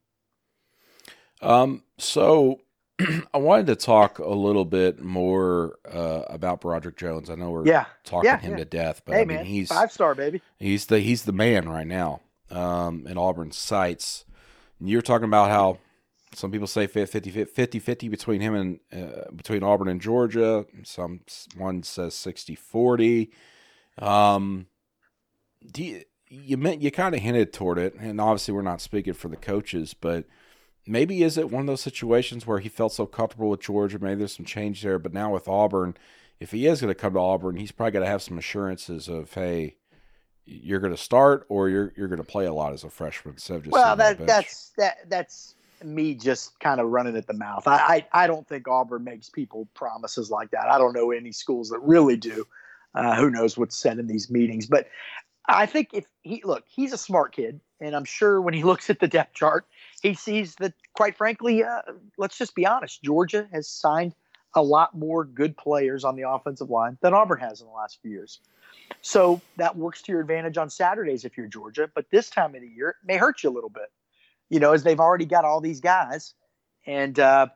Um, 1.41 1.83
so 1.99 2.61
I 3.35 3.39
wanted 3.39 3.67
to 3.69 3.77
talk 3.77 4.19
a 4.19 4.29
little 4.29 4.65
bit 4.65 5.01
more 5.01 5.79
uh, 5.91 6.23
about 6.29 6.61
Broderick 6.61 6.97
Jones. 6.97 7.31
I 7.31 7.35
know 7.37 7.51
we're 7.51 7.67
Yeah, 7.67 7.87
talking 8.05 8.27
yeah, 8.29 8.39
him 8.39 8.53
yeah. 8.53 8.57
to 8.59 8.65
death, 8.65 9.03
but 9.05 9.15
hey 9.15 9.23
I 9.23 9.25
mean 9.25 9.37
man, 9.39 9.47
he's 9.47 9.69
five 9.69 9.93
star 9.93 10.15
baby. 10.15 10.43
he's 10.59 10.87
the 10.87 11.01
he's 11.01 11.25
the 11.25 11.33
man 11.33 11.69
right 11.69 11.87
now 11.87 12.21
um, 12.51 13.07
in 13.07 13.17
Auburn's 13.17 13.57
sights. 13.57 14.25
You're 14.81 15.03
talking 15.03 15.25
about 15.27 15.51
how 15.51 15.79
some 16.35 16.51
people 16.51 16.67
say 16.67 16.87
50 16.87 17.31
50, 17.31 17.79
50 17.79 18.09
between 18.09 18.41
him 18.41 18.55
and 18.55 18.81
uh, 18.93 19.31
between 19.35 19.63
Auburn 19.63 19.89
and 19.89 20.01
Georgia. 20.01 20.67
Some 20.85 21.21
one 21.57 21.83
says 21.83 22.15
60 22.15 22.55
40. 22.55 23.31
Um, 23.99 24.67
do 25.71 25.85
you, 25.85 26.03
you 26.29 26.57
meant 26.57 26.83
you 26.83 26.91
kind 26.91 27.15
of 27.15 27.21
hinted 27.21 27.53
toward 27.53 27.79
it, 27.79 27.95
and 27.95 28.21
obviously 28.21 28.55
we're 28.55 28.63
not 28.63 28.81
speaking 28.81 29.15
for 29.15 29.29
the 29.29 29.37
coaches, 29.37 29.95
but 29.95 30.25
maybe 30.89 31.23
is 31.23 31.39
it 31.39 31.51
one 31.51 31.61
of 31.61 31.67
those 31.67 31.81
situations 31.81 32.47
where 32.47 32.59
he 32.59 32.69
felt 32.69 32.93
so 32.93 33.07
comfortable 33.07 33.51
with 33.51 33.61
Georgia? 33.61 33.99
Maybe 33.99 34.21
there's 34.21 34.37
some 34.37 34.47
change 34.47 34.83
there, 34.83 34.99
but 34.99 35.13
now 35.13 35.33
with 35.33 35.47
Auburn, 35.47 35.97
if 36.41 36.51
he 36.51 36.67
is 36.67 36.81
going 36.81 36.93
to 36.93 36.99
come 36.99 37.13
to 37.15 37.19
Auburn, 37.19 37.57
he's 37.57 37.73
probably 37.73 37.93
got 37.93 38.01
to 38.01 38.07
have 38.07 38.23
some 38.23 38.39
assurances 38.39 39.09
of, 39.09 39.33
hey, 39.33 39.77
you're 40.45 40.81
going 40.81 40.95
to 40.95 41.01
start 41.01 41.45
or 41.51 41.69
you're 41.69 41.93
you're 41.97 42.09
going 42.09 42.23
to 42.23 42.25
play 42.25 42.47
a 42.47 42.53
lot 42.53 42.73
as 42.73 42.83
a 42.83 42.91
freshman. 42.91 43.37
So 43.37 43.59
just 43.59 43.71
well, 43.71 43.97
that 43.97 44.27
that's 44.27 44.73
that 44.79 45.09
that's 45.09 45.55
me 45.85 46.15
just 46.15 46.59
kind 46.59 46.81
of 46.81 46.89
running 46.89 47.17
at 47.17 47.27
the 47.27 47.35
mouth. 47.35 47.69
I, 47.69 48.07
I, 48.13 48.25
I 48.25 48.27
don't 48.27 48.49
think 48.49 48.67
Auburn 48.67 49.05
makes 49.05 49.29
people 49.29 49.69
promises 49.75 50.31
like 50.31 50.51
that. 50.51 50.69
I 50.69 50.79
don't 50.79 50.95
know 50.95 51.13
any 51.13 51.33
schools 51.33 51.69
that 51.69 51.81
really 51.81 52.17
do. 52.17 52.47
Uh, 52.95 53.15
who 53.17 53.31
knows 53.31 53.57
what's 53.57 53.77
said 53.77 53.99
in 53.99 54.07
these 54.07 54.31
meetings? 54.31 54.67
But 54.67 54.89
I 55.47 55.67
think 55.67 55.91
if 55.93 56.07
he 56.23 56.43
look, 56.45 56.65
he's 56.67 56.93
a 56.93 56.99
smart 56.99 57.33
kid, 57.33 57.61
and 57.81 57.95
I'm 57.95 58.05
sure 58.05 58.41
when 58.41 58.55
he 58.55 58.65
looks 58.65 58.91
at 58.91 59.01
the 59.01 59.09
depth 59.09 59.35
chart, 59.35 59.67
he 60.03 60.15
sees 60.15 60.55
that. 60.57 60.75
Quite 60.95 61.17
frankly, 61.17 61.63
uh, 61.63 61.83
let's 62.17 62.37
just 62.37 62.55
be 62.55 62.67
honest. 62.67 63.03
Georgia 63.03 63.49
has 63.53 63.69
signed 63.69 64.15
a 64.55 64.63
lot 64.63 64.97
more 64.97 65.25
good 65.25 65.57
players 65.57 66.05
on 66.05 66.17
the 66.17 66.29
offensive 66.29 66.71
line 66.71 66.99
than 67.03 67.15
Auburn 67.15 67.39
has 67.39 67.61
in 67.61 67.67
the 67.67 67.73
last 67.73 67.99
few 68.03 68.11
years. 68.11 68.41
So 69.03 69.41
that 69.57 69.77
works 69.77 70.03
to 70.03 70.13
your 70.13 70.21
advantage 70.21 70.57
on 70.57 70.71
Saturdays 70.71 71.25
if 71.25 71.37
you're 71.37 71.47
Georgia. 71.47 71.91
But 71.95 72.07
this 72.11 72.31
time 72.31 72.55
of 72.55 72.63
the 72.63 72.69
year, 72.69 72.91
it 72.91 72.97
may 73.07 73.17
hurt 73.17 73.43
you 73.43 73.51
a 73.51 73.53
little 73.53 73.71
bit 73.71 73.91
you 74.49 74.61
know, 74.61 74.73
as 74.73 74.83
they've 74.83 75.01
already 75.01 75.27
got 75.27 75.45
all 75.45 75.61
these 75.61 75.81
guys, 75.81 76.35
and 76.87 77.19
uh, 77.19 77.49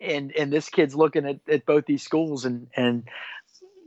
and 0.00 0.32
and 0.32 0.52
this 0.52 0.68
kid's 0.68 0.94
looking 0.94 1.26
at, 1.26 1.40
at 1.48 1.66
both 1.66 1.86
these 1.86 2.02
schools, 2.02 2.44
and 2.44 2.68
and 2.76 3.04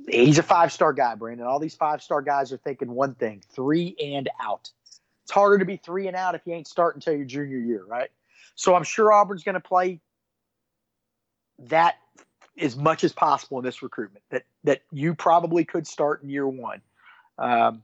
he's 0.07 0.39
a 0.39 0.43
five 0.43 0.71
star 0.71 0.93
guy, 0.93 1.15
Brandon. 1.15 1.45
All 1.45 1.59
these 1.59 1.75
five 1.75 2.01
star 2.01 2.21
guys 2.21 2.51
are 2.51 2.57
thinking 2.57 2.91
one 2.91 3.15
thing: 3.15 3.43
three 3.53 3.95
and 4.03 4.29
out. 4.41 4.71
It's 5.23 5.31
harder 5.31 5.57
to 5.57 5.65
be 5.65 5.77
three 5.77 6.07
and 6.07 6.15
out 6.15 6.35
if 6.35 6.41
you 6.45 6.53
ain't 6.53 6.67
starting 6.67 6.97
until 6.97 7.15
your 7.15 7.25
junior 7.25 7.57
year, 7.57 7.83
right? 7.85 8.09
So 8.55 8.75
I'm 8.75 8.83
sure 8.83 9.11
Auburn's 9.11 9.43
going 9.43 9.53
to 9.53 9.61
play 9.61 10.01
that 11.59 11.95
as 12.59 12.75
much 12.75 13.03
as 13.03 13.13
possible 13.13 13.57
in 13.57 13.65
this 13.65 13.81
recruitment. 13.81 14.23
That 14.29 14.43
that 14.63 14.81
you 14.91 15.15
probably 15.15 15.65
could 15.65 15.87
start 15.87 16.23
in 16.23 16.29
year 16.29 16.47
one. 16.47 16.81
Um, 17.37 17.83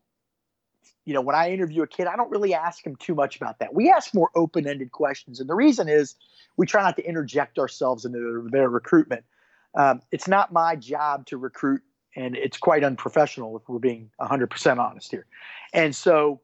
you 1.05 1.13
know, 1.13 1.21
when 1.21 1.35
I 1.35 1.51
interview 1.51 1.81
a 1.81 1.87
kid, 1.87 2.07
I 2.07 2.15
don't 2.15 2.29
really 2.29 2.53
ask 2.53 2.85
him 2.85 2.95
too 2.95 3.15
much 3.15 3.35
about 3.35 3.59
that. 3.59 3.73
We 3.73 3.89
ask 3.89 4.13
more 4.13 4.29
open 4.35 4.67
ended 4.67 4.91
questions. 4.91 5.39
And 5.39 5.49
the 5.49 5.55
reason 5.55 5.89
is 5.89 6.15
we 6.55 6.67
try 6.67 6.83
not 6.83 6.95
to 6.97 7.03
interject 7.03 7.57
ourselves 7.57 8.05
into 8.05 8.19
their, 8.19 8.61
their 8.61 8.69
recruitment. 8.69 9.23
Um, 9.75 10.01
it's 10.11 10.27
not 10.27 10.53
my 10.53 10.75
job 10.75 11.25
to 11.27 11.37
recruit, 11.37 11.81
and 12.15 12.35
it's 12.35 12.57
quite 12.57 12.83
unprofessional 12.83 13.57
if 13.57 13.67
we're 13.67 13.79
being 13.79 14.11
100% 14.19 14.77
honest 14.77 15.09
here. 15.09 15.25
And 15.73 15.95
so 15.95 16.41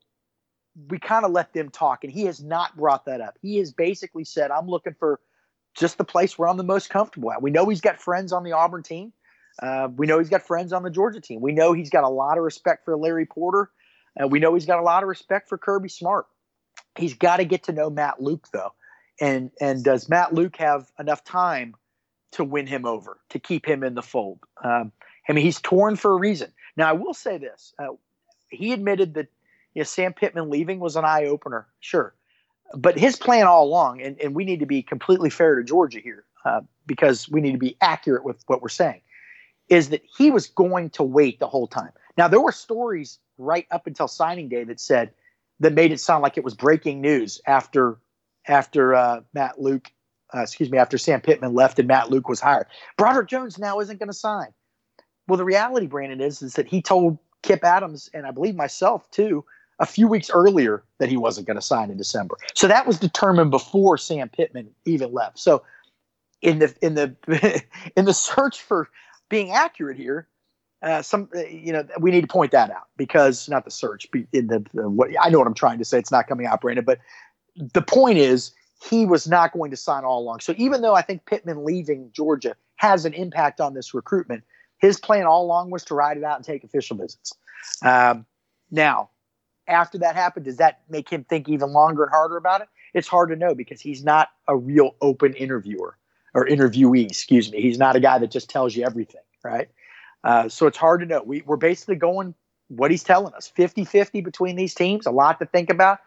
we 0.89 0.99
kind 0.99 1.26
of 1.26 1.32
let 1.32 1.53
them 1.53 1.69
talk, 1.69 2.03
and 2.03 2.11
he 2.11 2.23
has 2.26 2.43
not 2.43 2.76
brought 2.76 3.05
that 3.05 3.21
up. 3.21 3.38
He 3.41 3.57
has 3.57 3.71
basically 3.71 4.26
said, 4.26 4.51
I'm 4.51 4.67
looking 4.67 4.95
for 4.99 5.19
just 5.76 5.97
the 5.97 6.03
place 6.03 6.38
where 6.38 6.47
I'm 6.47 6.57
the 6.57 6.63
most 6.63 6.89
comfortable 6.89 7.32
at. 7.32 7.41
We 7.41 7.51
know 7.51 7.67
he's 7.69 7.82
got 7.82 8.01
friends 8.01 8.32
on 8.32 8.43
the 8.43 8.53
Auburn 8.53 8.84
team. 8.84 9.13
Uh, 9.61 9.88
we 9.95 10.05
know 10.05 10.19
he's 10.19 10.30
got 10.30 10.41
friends 10.41 10.73
on 10.73 10.84
the 10.84 10.89
Georgia 10.89 11.21
team. 11.21 11.41
We 11.41 11.53
know 11.53 11.73
he's 11.73 11.89
got 11.89 12.03
a 12.03 12.09
lot 12.09 12.38
of 12.38 12.43
respect 12.43 12.84
for 12.84 12.97
Larry 12.97 13.26
Porter 13.26 13.71
uh, 14.21 14.28
we 14.28 14.39
know 14.39 14.53
he's 14.53 14.65
got 14.65 14.80
a 14.80 14.84
lot 14.84 15.03
of 15.03 15.09
respect 15.09 15.49
for 15.49 15.57
Kirby 15.57 15.89
Smart. 15.89 16.28
He's 16.97 17.13
got 17.13 17.38
to 17.38 17.45
get 17.45 17.63
to 17.63 17.73
know 17.73 17.89
Matt 17.89 18.21
Luke 18.21 18.47
though, 18.53 18.73
and 19.19 19.51
and 19.59 19.84
does 19.84 20.07
Matt 20.07 20.34
Luke 20.34 20.55
have 20.57 20.89
enough 20.99 21.23
time 21.23 21.76
to 22.32 22.43
win 22.43 22.67
him 22.67 22.86
over 22.86 23.19
to 23.30 23.39
keep 23.39 23.65
him 23.65 23.84
in 23.84 23.95
the 23.95 24.01
fold? 24.01 24.39
Um, 24.63 24.91
I 25.28 25.34
mean, 25.34 25.43
he's 25.43 25.59
torn 25.59 25.95
for 25.95 26.11
a 26.11 26.17
reason. 26.17 26.53
Now, 26.78 26.89
I 26.89 26.93
will 26.93 27.13
say 27.13 27.38
this: 27.38 27.73
uh, 27.80 27.95
he 28.49 28.71
admitted 28.71 29.15
that 29.15 29.28
you 29.76 29.82
know, 29.82 29.84
Sam 29.84 30.13
Pittman 30.13 30.49
leaving 30.49 30.80
was 30.80 30.95
an 30.95 31.05
eye 31.05 31.26
opener, 31.26 31.67
sure, 31.82 32.15
but 32.73 32.97
his 32.97 33.17
plan 33.17 33.45
all 33.45 33.65
along, 33.65 34.01
and, 34.01 34.19
and 34.19 34.34
we 34.34 34.45
need 34.45 34.61
to 34.61 34.65
be 34.65 34.82
completely 34.82 35.30
fair 35.30 35.55
to 35.55 35.63
Georgia 35.63 35.99
here 35.99 36.23
uh, 36.45 36.61
because 36.88 37.30
we 37.30 37.41
need 37.41 37.51
to 37.51 37.59
be 37.59 37.78
accurate 37.82 38.23
with 38.23 38.41
what 38.47 38.61
we're 38.61 38.69
saying, 38.69 39.01
is 39.69 39.89
that 39.89 40.01
he 40.17 40.32
was 40.32 40.47
going 40.47 40.89
to 40.91 41.03
wait 41.03 41.39
the 41.39 41.47
whole 41.47 41.67
time. 41.67 41.91
Now, 42.17 42.28
there 42.28 42.41
were 42.41 42.51
stories 42.51 43.19
right 43.38 43.67
up 43.69 43.86
until 43.86 44.07
signing 44.07 44.47
day 44.47 44.63
that 44.63 44.80
said 44.80 45.11
that 45.59 45.73
made 45.73 45.91
it 45.91 45.99
sound 45.99 46.23
like 46.23 46.38
it 46.38 46.43
was 46.43 46.53
breaking 46.53 47.01
news 47.01 47.41
after 47.45 47.97
after 48.47 48.93
uh, 48.93 49.21
Matt 49.34 49.59
Luke, 49.59 49.91
uh, 50.34 50.41
excuse 50.41 50.69
me, 50.69 50.78
after 50.78 50.97
Sam 50.97 51.19
Pittman 51.19 51.53
left 51.53 51.80
and 51.80 51.88
Matt 51.88 52.11
Luke 52.11 52.30
was 52.30 52.39
hired. 52.39 52.67
Broderick 52.95 53.28
Jones 53.28 53.57
now 53.57 53.80
isn't 53.80 53.99
going 53.99 54.09
to 54.09 54.13
sign. 54.13 54.49
Well, 55.28 55.38
the 55.38 55.45
reality, 55.45 55.88
Brandon, 55.88 56.21
is 56.21 56.41
is 56.41 56.53
that 56.53 56.67
he 56.67 56.82
told 56.82 57.17
Kipp 57.41 57.63
Adams 57.63 58.09
and 58.13 58.26
I 58.26 58.32
believe 58.32 58.55
myself 58.55 59.09
too 59.11 59.43
a 59.80 59.86
few 59.86 60.07
weeks 60.07 60.30
earlier 60.30 60.84
that 60.99 61.09
he 61.09 61.17
wasn't 61.17 61.47
going 61.47 61.55
to 61.55 61.61
sign 61.61 61.89
in 61.89 61.97
December. 61.97 62.38
So 62.53 62.67
that 62.67 62.88
was 62.88 62.97
determined 62.97 63.51
before 63.51 63.97
Sam 63.97 64.30
Pittman 64.30 64.69
even 64.86 65.11
left. 65.11 65.39
So 65.39 65.63
in 66.41 66.59
the 66.59 66.73
in 66.82 66.95
the 66.95 67.63
in 67.97 68.05
the 68.05 68.13
search 68.13 68.61
for 68.61 68.89
being 69.30 69.51
accurate 69.51 69.97
here, 69.97 70.28
uh, 70.86 71.01
some 71.01 71.30
you 71.49 71.73
know 71.73 71.86
we 71.99 72.11
need 72.11 72.21
to 72.21 72.28
point 72.28 72.51
that 72.51 72.69
out 72.69 72.88
because 72.95 73.49
not 73.49 73.65
the 73.65 73.71
search 73.71 74.07
in 74.32 74.47
the, 74.47 74.63
the, 74.73 74.88
what 74.89 75.09
I 75.19 75.30
know 75.30 75.39
what 75.39 75.47
I'm 75.47 75.53
trying 75.53 75.80
to 75.80 75.86
say 75.86 75.97
it's 75.97 76.11
not 76.11 76.28
coming 76.28 76.45
out 76.45 76.61
Brandon 76.61 76.86
but 76.86 76.99
the 77.55 77.82
point 77.82 78.17
is 78.17 78.51
he 78.84 79.05
was 79.05 79.28
not 79.28 79.53
going 79.53 79.71
to 79.71 79.78
sign 79.78 80.03
all 80.03 80.19
along 80.19 80.41
so 80.41 80.53
even 80.57 80.82
though 80.82 80.93
I 80.93 81.01
think 81.01 81.26
Pittman 81.26 81.65
leaving 81.65 82.11
Georgia 82.13 82.55
has 82.76 83.05
an 83.05 83.13
impact 83.13 83.59
on 83.59 83.73
this 83.73 83.93
recruitment 83.93 84.43
his 84.78 84.99
plan 84.99 85.26
all 85.26 85.43
along 85.43 85.71
was 85.71 85.84
to 85.86 85.95
ride 85.95 86.17
it 86.17 86.23
out 86.23 86.36
and 86.36 86.45
take 86.45 86.63
official 86.63 86.97
visits 86.97 87.34
um, 87.84 88.26
now 88.69 89.09
after 89.68 89.97
that 89.97 90.16
happened 90.16 90.45
does 90.45 90.57
that 90.57 90.82
make 90.89 91.09
him 91.09 91.24
think 91.24 91.49
even 91.49 91.72
longer 91.72 92.03
and 92.03 92.11
harder 92.11 92.38
about 92.38 92.61
it 92.61 92.68
it's 92.93 93.07
hard 93.07 93.30
to 93.30 93.36
know 93.36 93.55
because 93.55 93.82
he's 93.82 94.03
not 94.03 94.30
a 94.47 94.55
real 94.55 94.95
open 95.01 95.34
interviewer 95.34 95.97
or 96.34 96.45
interviewee 96.45 97.05
excuse 97.05 97.51
me 97.51 97.61
he's 97.61 97.78
not 97.78 97.95
a 97.95 97.99
guy 97.99 98.18
that 98.18 98.32
just 98.32 98.49
tells 98.49 98.76
you 98.76 98.86
everything 98.86 99.22
right 99.43 99.70
uh, 100.26 100.49
so 100.49 100.66
it's 100.66 100.78
hard 100.78 100.99
to 100.99 101.05
know. 101.05 101.22
We, 101.24 101.43
we're 101.45 101.55
basically 101.55 101.95
going 101.95 102.34
what 102.70 102.89
he's 102.89 103.03
telling 103.03 103.34
us 103.36 103.47
50 103.47 103.86
50 103.86 104.22
between 104.22 104.55
these 104.55 104.74
teams, 104.74 105.05
a 105.05 105.11
lot 105.11 105.39
to 105.39 105.45
think 105.45 105.70
about. 105.70 105.99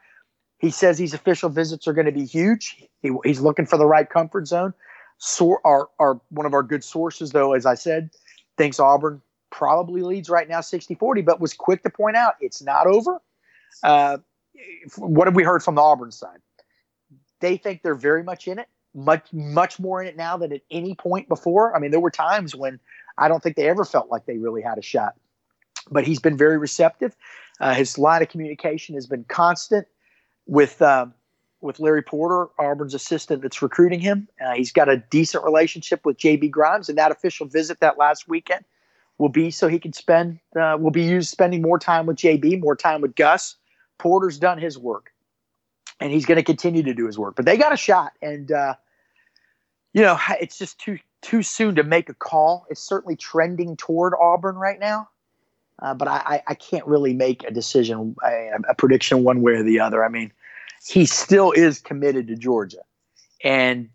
He 0.59 0.71
says 0.71 0.99
these 0.99 1.15
official 1.15 1.49
visits 1.49 1.87
are 1.87 1.93
going 1.93 2.07
to 2.07 2.13
be 2.13 2.25
huge. 2.25 2.85
He, 3.01 3.13
he's 3.25 3.41
looking 3.41 3.65
for 3.65 3.79
the 3.79 3.87
right 3.87 4.11
comfort 4.11 4.49
zone. 4.49 4.75
So 5.19 5.59
our, 5.65 5.89
our 6.01 6.21
one 6.31 6.47
of 6.47 6.53
our 6.53 6.65
good 6.65 6.83
sources, 6.83 7.31
though, 7.31 7.53
as 7.53 7.65
I 7.65 7.75
said, 7.75 8.11
thinks 8.57 8.81
Auburn 8.81 9.23
probably 9.51 10.03
leads 10.03 10.29
right 10.29 10.49
now 10.49 10.61
60 10.61 10.97
40, 10.97 11.23
but 11.23 11.41
was 11.41 11.55
quick 11.55 11.85
to 11.85 11.91
point 11.91 12.17
out 12.17 12.35
it's 12.41 12.61
not 12.61 12.89
over. 12.89 13.23
Uh, 13.83 14.19
what 14.97 15.27
have 15.27 15.35
we 15.35 15.45
heard 15.45 15.63
from 15.63 15.75
the 15.75 15.83
Auburn 15.83 16.11
side? 16.11 16.39
They 17.41 17.57
think 17.57 17.83
they're 17.83 17.95
very 17.95 18.23
much 18.23 18.49
in 18.49 18.59
it, 18.59 18.69
much 18.95 19.33
much 19.33 19.79
more 19.79 20.03
in 20.03 20.09
it 20.09 20.17
now 20.17 20.37
than 20.37 20.53
at 20.53 20.63
any 20.71 20.95
point 20.95 21.29
before. 21.29 21.77
I 21.77 21.79
mean, 21.79 21.91
there 21.91 22.01
were 22.01 22.11
times 22.11 22.55
when 22.55 22.81
I 23.17 23.29
don't 23.29 23.43
think 23.43 23.57
they 23.57 23.69
ever 23.69 23.85
felt 23.85 24.11
like 24.11 24.27
they 24.27 24.39
really 24.39 24.63
had 24.63 24.79
a 24.79 24.83
shot. 24.83 25.15
But 25.91 26.05
he's 26.05 26.21
been 26.21 26.37
very 26.37 26.59
receptive. 26.59 27.17
Uh, 27.61 27.75
his 27.75 27.99
line 27.99 28.23
of 28.23 28.29
communication 28.29 28.95
has 28.95 29.07
been 29.07 29.25
constant 29.25 29.87
with 30.47 30.83
uh, 30.83 31.07
with 31.61 31.81
Larry 31.81 32.03
Porter, 32.03 32.49
Auburn's 32.59 32.95
assistant 32.95 33.43
that's 33.43 33.63
recruiting 33.63 34.01
him. 34.01 34.29
Uh, 34.45 34.53
he's 34.53 34.73
got 34.73 34.89
a 34.89 34.99
decent 35.11 35.45
relationship 35.45 36.05
with 36.05 36.17
JB 36.19 36.51
Grimes, 36.51 36.89
and 36.89 36.97
that 36.99 37.11
official 37.11 37.47
visit 37.47 37.81
that 37.81 37.99
last 37.99 38.29
weekend 38.29 38.65
will 39.19 39.29
be 39.29 39.51
so 39.51 39.67
he 39.67 39.79
can 39.79 39.93
spend 39.93 40.39
uh, 40.57 40.77
will 40.79 40.91
be 40.91 41.03
used 41.03 41.29
spending 41.29 41.63
more 41.63 41.79
time 41.79 42.07
with 42.07 42.17
JB, 42.17 42.61
more 42.61 42.77
time 42.77 43.01
with 43.01 43.15
Gus. 43.17 43.57
Porter's 43.99 44.39
done 44.39 44.59
his 44.59 44.79
work, 44.79 45.13
and 46.01 46.13
he's 46.13 46.27
going 46.27 46.37
to 46.37 46.43
continue 46.43 46.83
to 46.83 46.95
do 46.95 47.07
his 47.07 47.19
work. 47.19 47.37
But 47.37 47.45
they 47.45 47.57
got 47.57 47.73
a 47.73 47.77
shot, 47.77 48.13
and 48.23 48.51
uh, 48.51 48.75
you 49.93 50.03
know 50.03 50.19
it's 50.41 50.59
just 50.59 50.79
too 50.79 50.99
too 51.23 51.43
soon 51.43 51.75
to 51.77 51.83
make 51.83 52.09
a 52.09 52.15
call. 52.15 52.67
It's 52.71 52.81
certainly 52.81 53.17
trending 53.17 53.77
toward 53.77 54.15
Auburn 54.21 54.57
right 54.57 54.79
now, 54.79 55.09
uh, 55.81 55.95
but 55.95 56.09
I, 56.09 56.43
I, 56.47 56.55
can't 56.55 56.87
really 56.87 57.13
make 57.13 57.43
a 57.45 57.51
decision, 57.51 58.15
a, 58.25 58.51
a, 58.69 58.75
prediction 58.75 59.25
one 59.25 59.43
way 59.43 59.55
or 59.55 59.65
the 59.65 59.81
other. 59.81 60.05
I 60.05 60.09
mean, 60.09 60.31
he 60.87 61.07
still 61.07 61.51
is 61.51 61.81
committed 61.81 62.29
to 62.29 62.37
Georgia, 62.37 62.83
and 63.43 63.89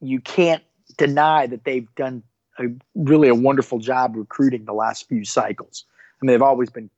you 0.00 0.20
can't 0.20 0.62
deny 0.96 1.46
that 1.46 1.64
they've 1.64 1.92
done 1.96 2.22
a, 2.58 2.66
really 2.94 3.28
a 3.28 3.34
wonderful 3.34 3.78
job 3.78 4.16
recruiting 4.16 4.64
the 4.64 4.72
last 4.72 5.08
few 5.08 5.24
cycles. 5.24 5.84
I 6.20 6.24
mean, 6.24 6.32
they've 6.32 6.42
always 6.42 6.70
been 6.70 6.90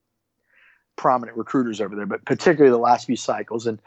prominent 1.00 1.36
recruiters 1.36 1.80
over 1.80 1.96
there, 1.96 2.06
but 2.06 2.24
particularly 2.24 2.70
the 2.70 2.78
last 2.78 3.06
few 3.06 3.16
cycles. 3.16 3.66
And 3.66 3.80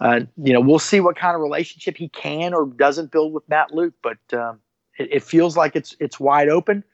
uh, 0.00 0.20
you 0.36 0.52
know, 0.52 0.60
we'll 0.60 0.78
see 0.78 1.00
what 1.00 1.16
kind 1.16 1.34
of 1.34 1.40
relationship 1.40 1.96
he 1.96 2.08
can 2.08 2.54
or 2.54 2.66
doesn't 2.66 3.10
build 3.10 3.32
with 3.32 3.48
Matt 3.48 3.74
Luke, 3.74 3.94
but. 4.02 4.18
Um, 4.32 4.60
it, 4.98 5.08
it 5.12 5.22
feels 5.22 5.56
like 5.56 5.76
it's 5.76 5.96
it's 6.00 6.20
wide 6.20 6.48
open. 6.48 6.84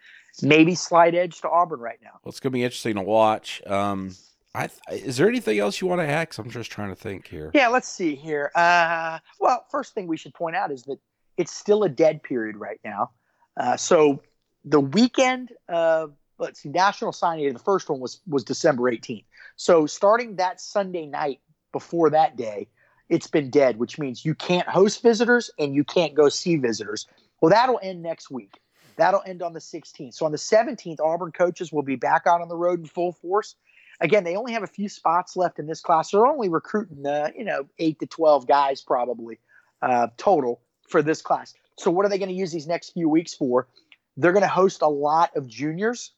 Maybe 0.43 0.75
slight 0.75 1.15
edge 1.15 1.41
to 1.43 1.49
Auburn 1.49 1.81
right 1.81 1.99
now. 2.03 2.11
Well, 2.23 2.31
it's 2.31 2.41
going 2.41 2.51
to 2.51 2.55
be 2.55 2.65
interesting 2.65 2.97
to 2.97 3.03
watch. 3.03 3.63
Um, 3.67 4.17
I, 4.53 4.69
is 4.91 5.17
there 5.17 5.29
anything 5.29 5.59
else 5.59 5.81
you 5.81 5.87
want 5.87 6.01
to 6.01 6.09
ask? 6.09 6.39
I'm 6.39 6.51
just 6.51 6.73
trying 6.73 6.89
to 6.89 6.97
think 6.97 7.29
here. 7.29 7.51
Yeah, 7.55 7.69
let's 7.69 7.89
see 7.89 8.15
here. 8.17 8.51
Uh, 8.55 9.21
well, 9.39 9.65
first 9.71 9.95
thing 9.95 10.07
we 10.07 10.17
should 10.17 10.35
point 10.35 10.57
out 10.57 10.73
is 10.73 10.83
that 10.85 10.99
it's 11.37 11.53
still 11.53 11.85
a 11.85 11.89
dead 11.89 12.23
period 12.23 12.57
right 12.57 12.81
now. 12.85 13.11
Uh, 13.57 13.77
so 13.77 14.23
the 14.65 14.81
weekend 14.81 15.53
of 15.69 16.15
let's 16.39 16.61
see, 16.61 16.69
National 16.69 17.13
Signing 17.13 17.47
Day, 17.47 17.53
the 17.53 17.59
first 17.61 17.89
one 17.89 18.01
was 18.01 18.21
was 18.27 18.43
December 18.43 18.91
18th. 18.91 19.25
So 19.57 19.87
starting 19.87 20.37
that 20.37 20.61
Sunday 20.61 21.07
night 21.07 21.41
before 21.73 22.11
that 22.11 22.37
day, 22.37 22.69
it's 23.09 23.27
been 23.27 23.51
dead, 23.51 23.79
which 23.79 23.99
means 23.99 24.25
you 24.25 24.35
can't 24.35 24.69
host 24.69 25.03
visitors 25.03 25.51
and 25.59 25.75
you 25.75 25.85
can't 25.85 26.15
go 26.15 26.29
see 26.29 26.57
visitors. 26.57 27.07
Well, 27.41 27.51
that'll 27.51 27.81
end 27.83 28.03
next 28.03 28.31
week. 28.31 28.61
That'll 28.97 29.23
end 29.27 29.43
on 29.43 29.53
the 29.53 29.61
16th. 29.61 30.15
So 30.15 30.25
on 30.25 30.33
the 30.33 30.39
17th, 30.39 31.01
Auburn 31.01 31.33
coaches 31.33 31.73
will 31.73 31.83
be 31.83 31.97
back 31.97 32.23
out 32.27 32.41
on 32.41 32.49
the 32.49 32.57
road 32.57 32.81
in 32.81 32.87
full 32.87 33.13
force. 33.13 33.57
Again, 34.01 34.25
they 34.25 34.37
only 34.37 34.53
have 34.53 34.63
a 34.63 34.69
few 34.69 34.89
spots 34.89 35.37
left 35.37 35.59
in 35.59 35.67
this 35.67 35.81
class. 35.81 36.11
They're 36.11 36.27
only 36.27 36.49
recruiting, 36.49 37.07
uh, 37.07 37.31
you 37.37 37.45
know, 37.45 37.67
eight 37.79 38.01
to 38.01 38.07
12 38.07 38.47
guys 38.47 38.83
probably 38.83 39.39
uh, 39.83 40.09
total 40.17 40.61
for 40.89 41.03
this 41.03 41.23
class. 41.23 41.55
So 41.77 41.91
what 41.91 42.07
are 42.07 42.09
they 42.09 42.19
going 42.19 42.29
to 42.29 42.35
use 42.35 42.53
these 42.53 42.67
next 42.67 42.91
few 42.91 43.09
weeks 43.09 43.35
for? 43.35 43.69
They're 44.17 44.33
going 44.33 44.43
to 44.43 44.49
host 44.49 44.83
a 44.83 44.89
lot 44.89 45.37
of 45.37 45.47
juniors. 45.47 46.13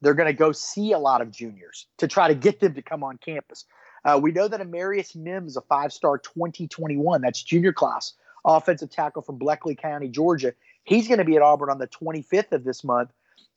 They're 0.00 0.14
going 0.14 0.28
to 0.28 0.32
go 0.32 0.52
see 0.52 0.92
a 0.92 0.98
lot 0.98 1.20
of 1.20 1.30
juniors 1.30 1.86
to 1.98 2.08
try 2.08 2.28
to 2.28 2.34
get 2.34 2.60
them 2.60 2.74
to 2.74 2.82
come 2.82 3.02
on 3.02 3.18
campus. 3.18 3.64
Uh, 4.04 4.18
we 4.22 4.30
know 4.30 4.46
that 4.46 4.60
Amarius 4.60 5.16
Mims, 5.16 5.56
a 5.56 5.60
five-star 5.62 6.18
2021, 6.18 7.20
that's 7.22 7.42
junior 7.42 7.72
class, 7.72 8.12
offensive 8.44 8.90
tackle 8.90 9.22
from 9.22 9.38
Bleckley 9.38 9.76
County, 9.76 10.08
Georgia. 10.08 10.54
He's 10.84 11.08
going 11.08 11.18
to 11.18 11.24
be 11.24 11.36
at 11.36 11.42
Auburn 11.42 11.70
on 11.70 11.78
the 11.78 11.88
25th 11.88 12.52
of 12.52 12.62
this 12.62 12.84
month, 12.84 13.10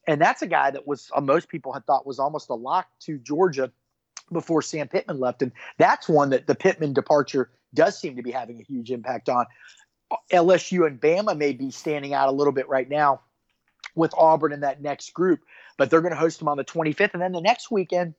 and 0.07 0.19
that's 0.19 0.41
a 0.41 0.47
guy 0.47 0.71
that 0.71 0.87
was 0.87 1.11
uh, 1.13 1.21
most 1.21 1.49
people 1.49 1.71
had 1.71 1.85
thought 1.85 2.07
was 2.07 2.17
almost 2.17 2.49
a 2.49 2.55
lock 2.55 2.87
to 3.01 3.19
Georgia 3.19 3.71
before 4.31 4.61
Sam 4.61 4.87
Pittman 4.87 5.19
left, 5.19 5.43
and 5.43 5.51
that's 5.77 6.09
one 6.09 6.31
that 6.31 6.47
the 6.47 6.55
Pittman 6.55 6.93
departure 6.93 7.51
does 7.75 7.99
seem 7.99 8.15
to 8.15 8.23
be 8.23 8.31
having 8.31 8.59
a 8.59 8.63
huge 8.63 8.89
impact 8.89 9.29
on. 9.29 9.45
LSU 10.31 10.87
and 10.87 10.99
Bama 10.99 11.37
may 11.37 11.53
be 11.53 11.69
standing 11.69 12.15
out 12.15 12.29
a 12.29 12.31
little 12.31 12.53
bit 12.53 12.67
right 12.67 12.89
now 12.89 13.21
with 13.99 14.13
Auburn 14.17 14.53
in 14.53 14.61
that 14.61 14.81
next 14.81 15.13
group, 15.13 15.41
but 15.77 15.89
they're 15.89 16.01
going 16.01 16.13
to 16.13 16.19
host 16.19 16.39
them 16.39 16.47
on 16.47 16.57
the 16.57 16.63
25th, 16.63 17.13
and 17.13 17.21
then 17.21 17.33
the 17.33 17.41
next 17.41 17.69
weekend 17.69 18.15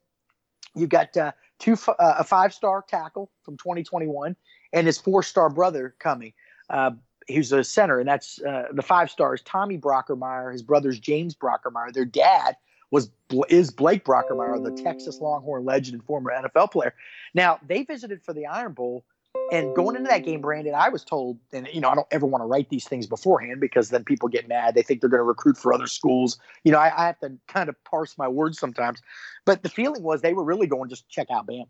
you've 0.76 0.91
got 0.91 1.16
uh, 1.16 1.33
two 1.59 1.76
uh, 1.89 2.16
a 2.18 2.24
five 2.24 2.53
star 2.55 2.85
tackle 2.87 3.31
from 3.43 3.57
2021 3.57 4.37
and 4.72 4.87
his 4.87 4.99
four 4.99 5.22
star 5.22 5.49
brother 5.49 5.95
coming. 5.99 6.33
Uh, 6.68 6.93
he's 7.26 7.51
a 7.51 7.64
center, 7.64 7.99
and 7.99 8.09
that's 8.09 8.41
uh, 8.43 8.68
the 8.72 8.83
five 8.83 9.11
stars 9.11 9.43
Tommy 9.45 9.78
Brockermeyer. 9.78 10.53
His 10.53 10.62
brother's 10.62 11.01
James 11.01 11.35
Brockermeyer. 11.35 11.93
Their 11.93 12.05
dad 12.05 12.57
was 12.91 13.11
is 13.49 13.70
Blake 13.70 14.05
Brockermeyer, 14.05 14.62
the 14.62 14.83
Texas 14.83 15.20
Longhorn 15.20 15.64
legend 15.64 15.95
and 15.95 16.05
former 16.05 16.31
NFL 16.31 16.72
player. 16.72 16.95
Now 17.35 17.59
they 17.66 17.85
visited 17.85 18.22
for 18.22 18.33
the 18.33 18.47
Iron 18.47 18.72
Bowl 18.72 19.05
and 19.53 19.75
going 19.75 19.97
into 19.97 20.09
that 20.09 20.25
game, 20.25 20.41
Brandon, 20.41 20.75
I 20.75 20.89
was 20.89 21.05
told, 21.05 21.39
and 21.53 21.69
you 21.73 21.81
know, 21.81 21.89
I 21.89 21.95
don't 21.95 22.07
ever 22.11 22.27
want 22.27 22.43
to 22.43 22.47
write 22.47 22.69
these 22.69 22.87
things 22.87 23.07
beforehand 23.07 23.61
because 23.61 23.91
then 23.91 24.05
people 24.05 24.29
get 24.29 24.49
mad. 24.49 24.75
They 24.75 24.83
think 24.83 25.01
they're 25.01 25.11
going 25.11 25.21
to 25.21 25.25
recruit 25.25 25.57
for 25.57 25.75
other 25.75 25.87
schools. 25.87 26.39
You 26.65 26.73
know, 26.73 26.79
I, 26.79 26.93
I, 26.97 27.07
have 27.07 27.19
to 27.21 27.33
kind 27.49 27.69
of 27.69 27.83
parse 27.85 28.17
my 28.17 28.29
words 28.29 28.59
sometimes. 28.59 29.03
But 29.45 29.63
the 29.63 29.69
feeling 29.69 30.03
was 30.03 30.21
they 30.21 30.35
were 30.35 30.45
really 30.45 30.67
going 30.67 30.89
just 30.89 31.09
check 31.09 31.29
out 31.31 31.47
Bama. 31.47 31.69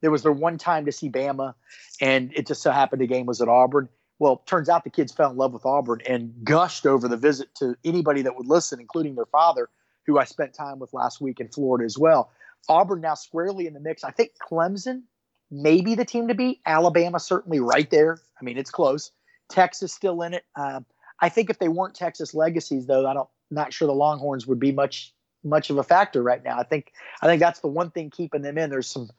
There 0.00 0.10
was 0.10 0.22
their 0.22 0.32
one 0.32 0.58
time 0.58 0.86
to 0.86 0.92
see 0.92 1.10
Bama, 1.10 1.54
and 2.00 2.32
it 2.34 2.46
just 2.46 2.62
so 2.62 2.70
happened 2.70 3.02
the 3.02 3.06
game 3.06 3.26
was 3.26 3.40
at 3.40 3.48
Auburn. 3.48 3.88
Well, 4.18 4.42
turns 4.46 4.68
out 4.68 4.84
the 4.84 4.90
kids 4.90 5.12
fell 5.12 5.30
in 5.30 5.36
love 5.36 5.52
with 5.52 5.64
Auburn 5.64 6.00
and 6.06 6.32
gushed 6.44 6.86
over 6.86 7.08
the 7.08 7.16
visit 7.16 7.54
to 7.56 7.76
anybody 7.84 8.22
that 8.22 8.36
would 8.36 8.46
listen, 8.46 8.80
including 8.80 9.14
their 9.14 9.26
father, 9.26 9.68
who 10.06 10.18
I 10.18 10.24
spent 10.24 10.52
time 10.52 10.78
with 10.78 10.92
last 10.92 11.20
week 11.20 11.40
in 11.40 11.48
Florida 11.48 11.84
as 11.84 11.96
well. 11.96 12.30
Auburn 12.68 13.00
now 13.00 13.14
squarely 13.14 13.66
in 13.66 13.74
the 13.74 13.80
mix. 13.80 14.04
I 14.04 14.10
think 14.10 14.32
Clemson 14.40 15.02
maybe 15.50 15.94
the 15.94 16.04
team 16.04 16.28
to 16.28 16.34
beat. 16.34 16.60
Alabama 16.66 17.18
certainly 17.20 17.60
right 17.60 17.90
there. 17.90 18.18
I 18.40 18.44
mean, 18.44 18.58
it's 18.58 18.70
close. 18.70 19.10
Texas 19.48 19.92
still 19.92 20.22
in 20.22 20.34
it. 20.34 20.44
Um, 20.56 20.86
I 21.20 21.28
think 21.28 21.50
if 21.50 21.58
they 21.58 21.68
weren't 21.68 21.94
Texas 21.94 22.34
legacies, 22.34 22.86
though, 22.86 23.06
I 23.06 23.14
don't 23.14 23.28
not 23.50 23.72
sure 23.72 23.86
the 23.86 23.94
Longhorns 23.94 24.46
would 24.46 24.60
be 24.60 24.72
much 24.72 25.12
much 25.42 25.70
of 25.70 25.78
a 25.78 25.82
factor 25.82 26.22
right 26.22 26.42
now. 26.44 26.58
I 26.58 26.62
think 26.62 26.92
I 27.20 27.26
think 27.26 27.40
that's 27.40 27.60
the 27.60 27.68
one 27.68 27.90
thing 27.90 28.10
keeping 28.10 28.42
them 28.42 28.58
in. 28.58 28.70
There's 28.70 28.86
some 28.86 29.10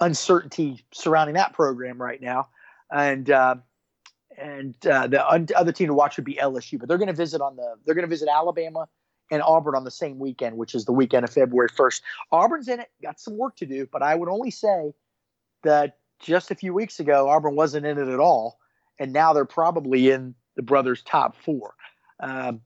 uncertainty 0.00 0.84
surrounding 0.92 1.34
that 1.34 1.52
program 1.52 2.00
right 2.00 2.20
now, 2.20 2.48
and 2.90 3.28
uh, 3.30 3.56
and 4.38 4.74
uh, 4.86 5.06
the 5.06 5.24
other 5.56 5.72
team 5.72 5.88
to 5.88 5.94
watch 5.94 6.16
would 6.16 6.24
be 6.24 6.34
LSU. 6.34 6.78
But 6.78 6.88
they're 6.88 6.98
going 6.98 7.08
to 7.08 7.14
visit 7.14 7.40
on 7.40 7.56
the 7.56 7.74
they're 7.84 7.94
going 7.94 8.06
to 8.06 8.10
visit 8.10 8.28
Alabama 8.28 8.88
and 9.30 9.42
Auburn 9.42 9.74
on 9.74 9.84
the 9.84 9.90
same 9.90 10.18
weekend, 10.18 10.56
which 10.56 10.74
is 10.74 10.84
the 10.84 10.92
weekend 10.92 11.24
of 11.24 11.30
February 11.30 11.70
1st. 11.70 12.02
Auburn's 12.30 12.68
in 12.68 12.80
it, 12.80 12.90
got 13.02 13.18
some 13.18 13.38
work 13.38 13.56
to 13.56 13.66
do, 13.66 13.88
but 13.90 14.02
I 14.02 14.14
would 14.14 14.28
only 14.28 14.50
say 14.50 14.92
that 15.64 15.98
just 16.20 16.50
a 16.50 16.54
few 16.54 16.72
weeks 16.72 17.00
ago 17.00 17.28
Auburn 17.28 17.56
wasn't 17.56 17.84
in 17.84 17.98
it 17.98 18.08
at 18.08 18.20
all, 18.20 18.58
and 18.98 19.12
now 19.12 19.32
they're 19.32 19.44
probably 19.44 20.10
in 20.10 20.34
the 20.56 20.62
brothers' 20.62 21.02
top 21.02 21.36
four. 21.36 21.74
Um, 22.20 22.60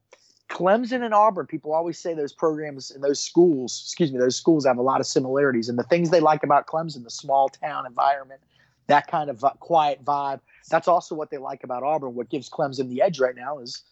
Clemson 0.49 1.03
and 1.03 1.13
Auburn, 1.13 1.45
people 1.45 1.73
always 1.73 1.97
say 1.99 2.13
those 2.13 2.33
programs 2.33 2.91
and 2.91 3.03
those 3.03 3.19
schools, 3.19 3.83
excuse 3.85 4.11
me, 4.11 4.19
those 4.19 4.35
schools 4.35 4.65
have 4.65 4.77
a 4.77 4.81
lot 4.81 4.99
of 4.99 5.05
similarities. 5.05 5.69
And 5.69 5.77
the 5.77 5.83
things 5.83 6.09
they 6.09 6.19
like 6.19 6.43
about 6.43 6.65
Clemson, 6.65 7.03
the 7.03 7.11
small 7.11 7.49
town 7.49 7.85
environment, 7.85 8.41
that 8.87 9.07
kind 9.07 9.29
of 9.29 9.45
quiet 9.59 10.03
vibe, 10.03 10.39
that's 10.69 10.87
also 10.87 11.13
what 11.13 11.29
they 11.29 11.37
like 11.37 11.63
about 11.63 11.83
Auburn. 11.83 12.15
What 12.15 12.29
gives 12.29 12.49
Clemson 12.49 12.89
the 12.89 13.01
edge 13.01 13.19
right 13.19 13.35
now 13.35 13.59
is 13.59 13.83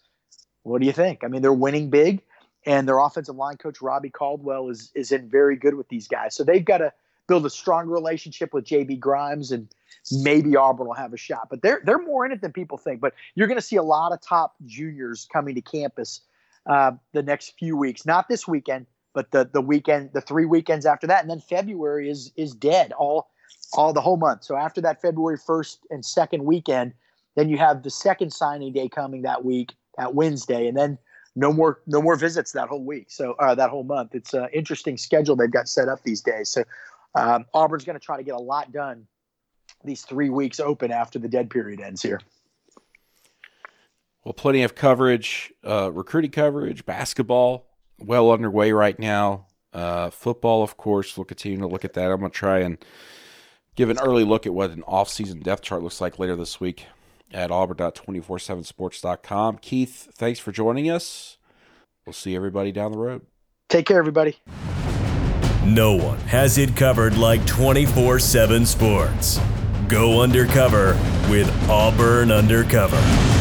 what 0.63 0.81
do 0.81 0.87
you 0.87 0.93
think? 0.93 1.23
I 1.23 1.27
mean, 1.27 1.41
they're 1.41 1.53
winning 1.53 1.89
big, 1.89 2.21
and 2.65 2.87
their 2.87 2.97
offensive 2.97 3.35
line 3.35 3.57
coach, 3.57 3.81
Robbie 3.81 4.09
Caldwell, 4.09 4.69
is, 4.69 4.91
is 4.95 5.11
in 5.11 5.29
very 5.29 5.55
good 5.55 5.75
with 5.75 5.87
these 5.89 6.07
guys. 6.07 6.35
So 6.35 6.43
they've 6.43 6.65
got 6.65 6.79
to 6.79 6.91
build 7.27 7.45
a 7.45 7.49
strong 7.49 7.87
relationship 7.87 8.53
with 8.53 8.65
JB 8.65 8.99
Grimes, 8.99 9.51
and 9.51 9.67
maybe 10.11 10.55
Auburn 10.55 10.87
will 10.87 10.93
have 10.93 11.13
a 11.13 11.17
shot. 11.17 11.47
But 11.49 11.61
they're 11.61 11.81
they're 11.83 12.01
more 12.01 12.25
in 12.25 12.31
it 12.31 12.41
than 12.41 12.51
people 12.51 12.77
think. 12.77 13.01
But 13.01 13.13
you're 13.35 13.47
going 13.47 13.59
to 13.59 13.65
see 13.65 13.75
a 13.75 13.83
lot 13.83 14.11
of 14.11 14.21
top 14.21 14.55
juniors 14.65 15.27
coming 15.31 15.55
to 15.55 15.61
campus 15.61 16.21
uh, 16.65 16.91
the 17.13 17.23
next 17.23 17.53
few 17.57 17.77
weeks. 17.77 18.05
Not 18.05 18.27
this 18.27 18.47
weekend, 18.47 18.85
but 19.13 19.31
the 19.31 19.49
the 19.51 19.61
weekend, 19.61 20.11
the 20.13 20.21
three 20.21 20.45
weekends 20.45 20.85
after 20.85 21.07
that, 21.07 21.21
and 21.21 21.29
then 21.29 21.39
February 21.39 22.09
is 22.09 22.31
is 22.35 22.53
dead 22.53 22.91
all 22.93 23.29
all 23.73 23.93
the 23.93 24.01
whole 24.01 24.17
month. 24.17 24.43
So 24.43 24.55
after 24.55 24.81
that 24.81 25.01
February 25.01 25.37
first 25.37 25.85
and 25.89 26.05
second 26.05 26.45
weekend, 26.45 26.93
then 27.35 27.49
you 27.49 27.57
have 27.57 27.83
the 27.83 27.89
second 27.89 28.31
signing 28.31 28.73
day 28.73 28.89
coming 28.89 29.23
that 29.23 29.43
week, 29.43 29.73
that 29.97 30.15
Wednesday, 30.15 30.67
and 30.67 30.77
then 30.77 30.97
no 31.35 31.53
more 31.53 31.81
no 31.85 32.01
more 32.01 32.15
visits 32.15 32.51
that 32.53 32.67
whole 32.67 32.83
week. 32.83 33.07
So 33.09 33.33
uh, 33.33 33.55
that 33.55 33.69
whole 33.69 33.83
month. 33.83 34.15
It's 34.15 34.33
an 34.33 34.47
interesting 34.53 34.97
schedule 34.97 35.35
they've 35.35 35.51
got 35.51 35.69
set 35.69 35.87
up 35.87 36.03
these 36.03 36.21
days. 36.21 36.49
So 36.49 36.63
um, 37.17 37.45
Auburn's 37.53 37.83
going 37.83 37.99
to 37.99 38.05
try 38.05 38.17
to 38.17 38.23
get 38.23 38.35
a 38.35 38.39
lot 38.39 38.71
done 38.71 39.07
these 39.83 40.03
three 40.03 40.29
weeks 40.29 40.59
open 40.59 40.91
after 40.91 41.19
the 41.19 41.27
dead 41.27 41.49
period 41.49 41.81
ends 41.81 42.01
here. 42.01 42.21
Well, 44.23 44.33
plenty 44.33 44.63
of 44.63 44.75
coverage, 44.75 45.53
uh, 45.65 45.91
recruiting 45.91 46.31
coverage, 46.31 46.85
basketball 46.85 47.67
well 47.99 48.31
underway 48.31 48.71
right 48.71 48.97
now. 48.99 49.47
Uh, 49.73 50.09
football, 50.09 50.63
of 50.63 50.77
course, 50.77 51.17
we'll 51.17 51.25
continue 51.25 51.59
to 51.59 51.67
look 51.67 51.85
at 51.85 51.93
that. 51.93 52.11
I'm 52.11 52.19
going 52.19 52.31
to 52.31 52.37
try 52.37 52.59
and 52.59 52.77
give 53.75 53.89
an 53.89 53.99
early 53.99 54.23
look 54.23 54.45
at 54.45 54.53
what 54.53 54.71
an 54.71 54.83
off-season 54.83 55.41
depth 55.41 55.61
chart 55.61 55.83
looks 55.83 56.01
like 56.01 56.19
later 56.19 56.35
this 56.35 56.59
week 56.59 56.87
at 57.31 57.51
auburn.247sports.com. 57.51 59.59
Keith, 59.59 60.09
thanks 60.15 60.39
for 60.39 60.51
joining 60.51 60.89
us. 60.89 61.37
We'll 62.05 62.13
see 62.13 62.35
everybody 62.35 62.71
down 62.71 62.91
the 62.91 62.97
road. 62.97 63.25
Take 63.69 63.85
care, 63.85 63.99
everybody. 63.99 64.37
No 65.67 65.95
one 65.95 66.17
has 66.19 66.57
it 66.57 66.77
covered 66.77 67.17
like 67.17 67.45
24 67.45 68.19
7 68.19 68.65
sports. 68.65 69.37
Go 69.89 70.21
undercover 70.21 70.93
with 71.29 71.51
Auburn 71.69 72.31
Undercover. 72.31 73.36